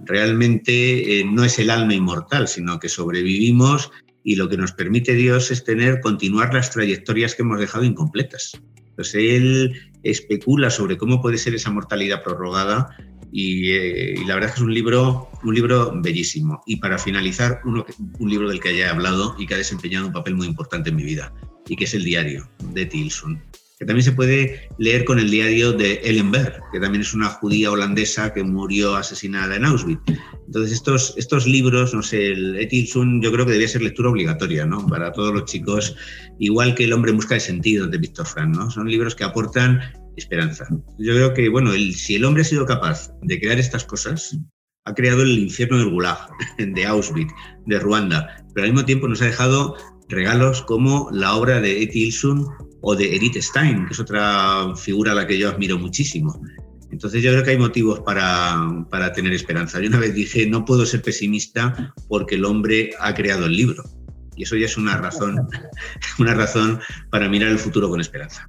realmente 0.00 1.20
eh, 1.20 1.24
no 1.24 1.44
es 1.44 1.58
el 1.58 1.70
alma 1.70 1.94
inmortal, 1.94 2.48
sino 2.48 2.78
que 2.78 2.88
sobrevivimos 2.88 3.90
y 4.22 4.36
lo 4.36 4.48
que 4.48 4.56
nos 4.56 4.72
permite 4.72 5.14
Dios 5.14 5.50
es 5.50 5.64
tener, 5.64 6.00
continuar 6.00 6.52
las 6.52 6.70
trayectorias 6.70 7.34
que 7.34 7.42
hemos 7.42 7.60
dejado 7.60 7.84
incompletas. 7.84 8.60
Entonces 8.76 9.14
él 9.14 9.80
especula 10.02 10.70
sobre 10.70 10.96
cómo 10.96 11.20
puede 11.20 11.38
ser 11.38 11.54
esa 11.54 11.70
mortalidad 11.70 12.22
prorrogada 12.22 12.88
y, 13.32 13.72
eh, 13.72 14.14
la 14.26 14.34
verdad 14.34 14.50
es 14.50 14.54
que 14.54 14.60
es 14.60 14.66
un 14.66 14.74
libro, 14.74 15.28
un 15.42 15.54
libro 15.54 15.92
bellísimo. 16.00 16.62
Y 16.66 16.76
para 16.76 16.98
finalizar, 16.98 17.60
un 17.64 18.30
libro 18.30 18.48
del 18.48 18.60
que 18.60 18.70
haya 18.70 18.90
hablado 18.90 19.36
y 19.38 19.46
que 19.46 19.54
ha 19.54 19.58
desempeñado 19.58 20.06
un 20.06 20.12
papel 20.12 20.34
muy 20.34 20.46
importante 20.46 20.90
en 20.90 20.96
mi 20.96 21.04
vida, 21.04 21.34
y 21.68 21.76
que 21.76 21.84
es 21.84 21.94
El 21.94 22.04
diario 22.04 22.48
de 22.72 22.86
Tilson 22.86 23.42
que 23.78 23.84
también 23.84 24.04
se 24.04 24.12
puede 24.12 24.68
leer 24.78 25.04
con 25.04 25.18
el 25.18 25.30
diario 25.30 25.72
de 25.72 26.00
Ellen 26.02 26.30
Berg, 26.30 26.60
que 26.72 26.80
también 26.80 27.02
es 27.02 27.12
una 27.12 27.28
judía 27.28 27.70
holandesa 27.70 28.32
que 28.32 28.42
murió 28.42 28.96
asesinada 28.96 29.54
en 29.54 29.66
Auschwitz. 29.66 30.00
Entonces, 30.46 30.72
estos, 30.72 31.14
estos 31.18 31.46
libros, 31.46 31.92
no 31.92 32.02
sé, 32.02 32.28
el 32.28 32.56
Etilsun, 32.56 33.20
yo 33.20 33.30
creo 33.32 33.44
que 33.44 33.52
debía 33.52 33.68
ser 33.68 33.82
lectura 33.82 34.10
obligatoria, 34.10 34.64
¿no? 34.64 34.86
Para 34.86 35.12
todos 35.12 35.34
los 35.34 35.44
chicos, 35.44 35.94
igual 36.38 36.74
que 36.74 36.84
El 36.84 36.94
hombre 36.94 37.12
busca 37.12 37.34
de 37.34 37.40
sentido 37.40 37.86
de 37.86 37.98
Víctor 37.98 38.26
Frank, 38.26 38.56
¿no? 38.56 38.70
Son 38.70 38.88
libros 38.88 39.14
que 39.14 39.24
aportan 39.24 39.80
esperanza. 40.16 40.66
Yo 40.98 41.14
creo 41.14 41.34
que, 41.34 41.48
bueno, 41.50 41.72
si 41.92 42.14
el 42.14 42.24
hombre 42.24 42.42
ha 42.42 42.46
sido 42.46 42.64
capaz 42.64 43.10
de 43.22 43.38
crear 43.38 43.58
estas 43.58 43.84
cosas, 43.84 44.38
ha 44.86 44.94
creado 44.94 45.22
el 45.22 45.38
infierno 45.38 45.78
del 45.78 45.90
Gulag, 45.90 46.28
de 46.58 46.86
Auschwitz, 46.86 47.32
de 47.66 47.78
Ruanda, 47.78 48.42
pero 48.54 48.64
al 48.64 48.72
mismo 48.72 48.86
tiempo 48.86 49.08
nos 49.08 49.20
ha 49.20 49.26
dejado 49.26 49.76
regalos 50.08 50.62
como 50.62 51.08
la 51.12 51.34
obra 51.34 51.60
de 51.60 51.82
Etilsun 51.82 52.46
o 52.80 52.94
de 52.94 53.16
Edith 53.16 53.36
Stein, 53.36 53.86
que 53.86 53.92
es 53.92 54.00
otra 54.00 54.74
figura 54.76 55.12
a 55.12 55.14
la 55.14 55.26
que 55.26 55.38
yo 55.38 55.48
admiro 55.48 55.78
muchísimo. 55.78 56.40
Entonces 56.90 57.22
yo 57.22 57.32
creo 57.32 57.44
que 57.44 57.50
hay 57.50 57.58
motivos 57.58 58.00
para, 58.00 58.86
para 58.90 59.12
tener 59.12 59.32
esperanza. 59.32 59.80
Yo 59.80 59.88
una 59.88 59.98
vez 59.98 60.14
dije, 60.14 60.46
no 60.46 60.64
puedo 60.64 60.86
ser 60.86 61.02
pesimista 61.02 61.92
porque 62.08 62.36
el 62.36 62.44
hombre 62.44 62.90
ha 63.00 63.14
creado 63.14 63.46
el 63.46 63.56
libro. 63.56 63.82
Y 64.36 64.44
eso 64.44 64.56
ya 64.56 64.66
es 64.66 64.76
una 64.76 64.96
razón, 64.96 65.48
una 66.18 66.34
razón 66.34 66.78
para 67.10 67.28
mirar 67.28 67.50
el 67.50 67.58
futuro 67.58 67.88
con 67.88 68.00
esperanza. 68.00 68.48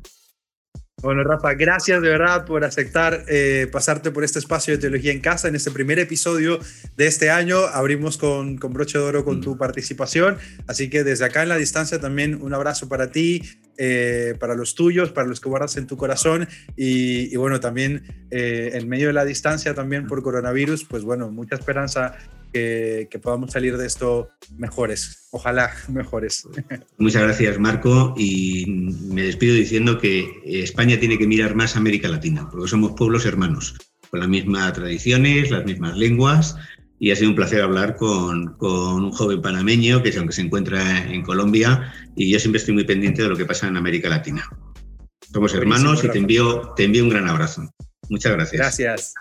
Bueno, 0.99 1.23
Rafa, 1.23 1.53
gracias 1.53 2.01
de 2.01 2.09
verdad 2.09 2.43
por 2.43 2.65
aceptar 2.65 3.23
eh, 3.27 3.69
pasarte 3.71 4.09
por 4.09 4.23
este 4.23 4.39
espacio 4.39 4.73
de 4.73 4.79
Teología 4.79 5.11
en 5.11 5.19
Casa 5.19 5.47
en 5.47 5.55
este 5.55 5.69
primer 5.69 5.99
episodio 5.99 6.59
de 6.95 7.05
este 7.05 7.29
año. 7.29 7.59
Abrimos 7.67 8.17
con, 8.17 8.57
con 8.57 8.73
broche 8.73 8.97
de 8.97 9.03
oro 9.03 9.23
con 9.23 9.39
tu 9.39 9.59
participación. 9.59 10.39
Así 10.65 10.89
que 10.89 11.03
desde 11.03 11.25
acá 11.25 11.43
en 11.43 11.49
la 11.49 11.57
distancia 11.57 11.99
también 12.01 12.41
un 12.41 12.51
abrazo 12.55 12.89
para 12.89 13.11
ti, 13.11 13.43
eh, 13.77 14.33
para 14.39 14.55
los 14.55 14.73
tuyos, 14.73 15.11
para 15.11 15.27
los 15.27 15.39
que 15.39 15.49
guardas 15.49 15.77
en 15.77 15.85
tu 15.85 15.97
corazón. 15.97 16.47
Y, 16.75 17.35
bueno, 17.35 17.59
también 17.59 18.01
eh, 18.31 18.71
en 18.73 18.89
medio 18.89 19.05
de 19.07 19.13
la 19.13 19.23
distancia 19.23 19.75
también 19.75 20.07
por 20.07 20.23
coronavirus, 20.23 20.85
pues 20.85 21.03
bueno, 21.03 21.29
mucha 21.29 21.55
esperanza 21.55 22.17
que, 23.09 23.19
podamos 23.19 23.51
salir 23.51 23.77
de 23.77 23.85
esto 23.85 24.29
mejores, 24.57 25.27
ojalá 25.31 25.71
mejores. 25.89 26.47
Muchas 26.97 27.23
gracias 27.23 27.59
Marco 27.59 28.13
y 28.17 28.65
me 28.67 29.23
despido 29.23 29.55
diciendo 29.55 29.97
que 29.97 30.41
España 30.45 30.99
tiene 30.99 31.17
que 31.17 31.27
mirar 31.27 31.55
más 31.55 31.75
a 31.75 31.79
América 31.79 32.07
Latina, 32.07 32.47
porque 32.49 32.67
somos 32.67 32.93
pueblos 32.93 33.25
hermanos, 33.25 33.75
con 34.09 34.19
las 34.19 34.29
mismas 34.29 34.73
tradiciones, 34.73 35.51
las 35.51 35.65
mismas 35.65 35.97
lenguas 35.97 36.55
y 36.99 37.11
ha 37.11 37.15
sido 37.15 37.29
un 37.29 37.35
placer 37.35 37.61
hablar 37.61 37.95
con, 37.95 38.57
con, 38.57 39.03
un 39.03 39.11
joven 39.11 39.41
panameño 39.41 40.01
que 40.01 40.15
aunque 40.17 40.33
se 40.33 40.41
encuentra 40.41 41.03
en 41.03 41.21
Colombia 41.23 41.93
y 42.15 42.31
yo 42.31 42.39
siempre 42.39 42.59
estoy 42.59 42.73
muy 42.73 42.85
pendiente 42.85 43.21
de 43.21 43.29
lo 43.29 43.35
que 43.35 43.45
pasa 43.45 43.67
en 43.67 43.77
América 43.77 44.09
Latina. 44.09 44.49
Somos 45.31 45.53
hermanos 45.53 46.03
y 46.03 46.09
te 46.09 46.17
envío, 46.17 46.73
te 46.75 46.85
envío 46.85 47.03
un 47.03 47.09
gran 47.09 47.27
abrazo. 47.27 47.69
Muchas 48.09 48.31
gracias. 48.31 48.59
Gracias. 48.59 49.13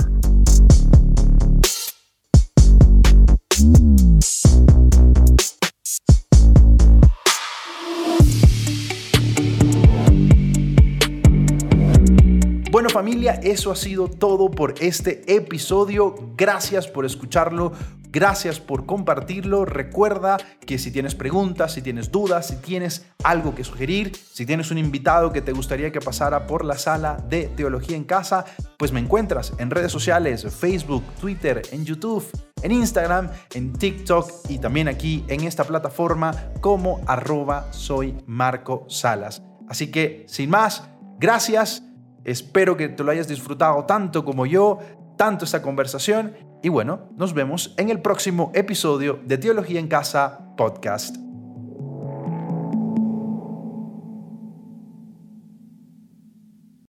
Bueno 12.76 12.90
familia, 12.90 13.40
eso 13.42 13.72
ha 13.72 13.74
sido 13.74 14.06
todo 14.06 14.50
por 14.50 14.74
este 14.80 15.34
episodio. 15.34 16.14
Gracias 16.36 16.86
por 16.86 17.06
escucharlo. 17.06 17.72
Gracias 18.10 18.60
por 18.60 18.84
compartirlo. 18.84 19.64
Recuerda 19.64 20.36
que 20.60 20.76
si 20.76 20.90
tienes 20.90 21.14
preguntas, 21.14 21.72
si 21.72 21.80
tienes 21.80 22.12
dudas, 22.12 22.48
si 22.48 22.56
tienes 22.56 23.06
algo 23.24 23.54
que 23.54 23.64
sugerir, 23.64 24.14
si 24.14 24.44
tienes 24.44 24.70
un 24.70 24.76
invitado 24.76 25.32
que 25.32 25.40
te 25.40 25.52
gustaría 25.52 25.90
que 25.90 26.02
pasara 26.02 26.46
por 26.46 26.66
la 26.66 26.76
sala 26.76 27.16
de 27.26 27.46
Teología 27.46 27.96
en 27.96 28.04
Casa, 28.04 28.44
pues 28.76 28.92
me 28.92 29.00
encuentras 29.00 29.54
en 29.56 29.70
redes 29.70 29.90
sociales, 29.90 30.46
Facebook, 30.54 31.02
Twitter, 31.18 31.62
en 31.72 31.86
YouTube, 31.86 32.30
en 32.60 32.72
Instagram, 32.72 33.30
en 33.54 33.72
TikTok 33.72 34.50
y 34.50 34.58
también 34.58 34.88
aquí 34.88 35.24
en 35.28 35.44
esta 35.44 35.64
plataforma 35.64 36.52
como 36.60 37.00
arroba 37.06 37.72
soy 37.72 38.18
Marco 38.26 38.84
Salas. 38.90 39.42
Así 39.66 39.90
que, 39.90 40.26
sin 40.28 40.50
más, 40.50 40.82
gracias. 41.18 41.82
Espero 42.26 42.76
que 42.76 42.88
te 42.88 43.04
lo 43.04 43.12
hayas 43.12 43.28
disfrutado 43.28 43.84
tanto 43.84 44.24
como 44.24 44.46
yo, 44.46 44.80
tanto 45.16 45.44
esta 45.44 45.62
conversación 45.62 46.34
y 46.60 46.68
bueno, 46.68 47.08
nos 47.16 47.32
vemos 47.34 47.72
en 47.76 47.88
el 47.88 48.02
próximo 48.02 48.50
episodio 48.52 49.20
de 49.24 49.38
Teología 49.38 49.78
en 49.78 49.86
Casa 49.86 50.54
Podcast. 50.56 51.25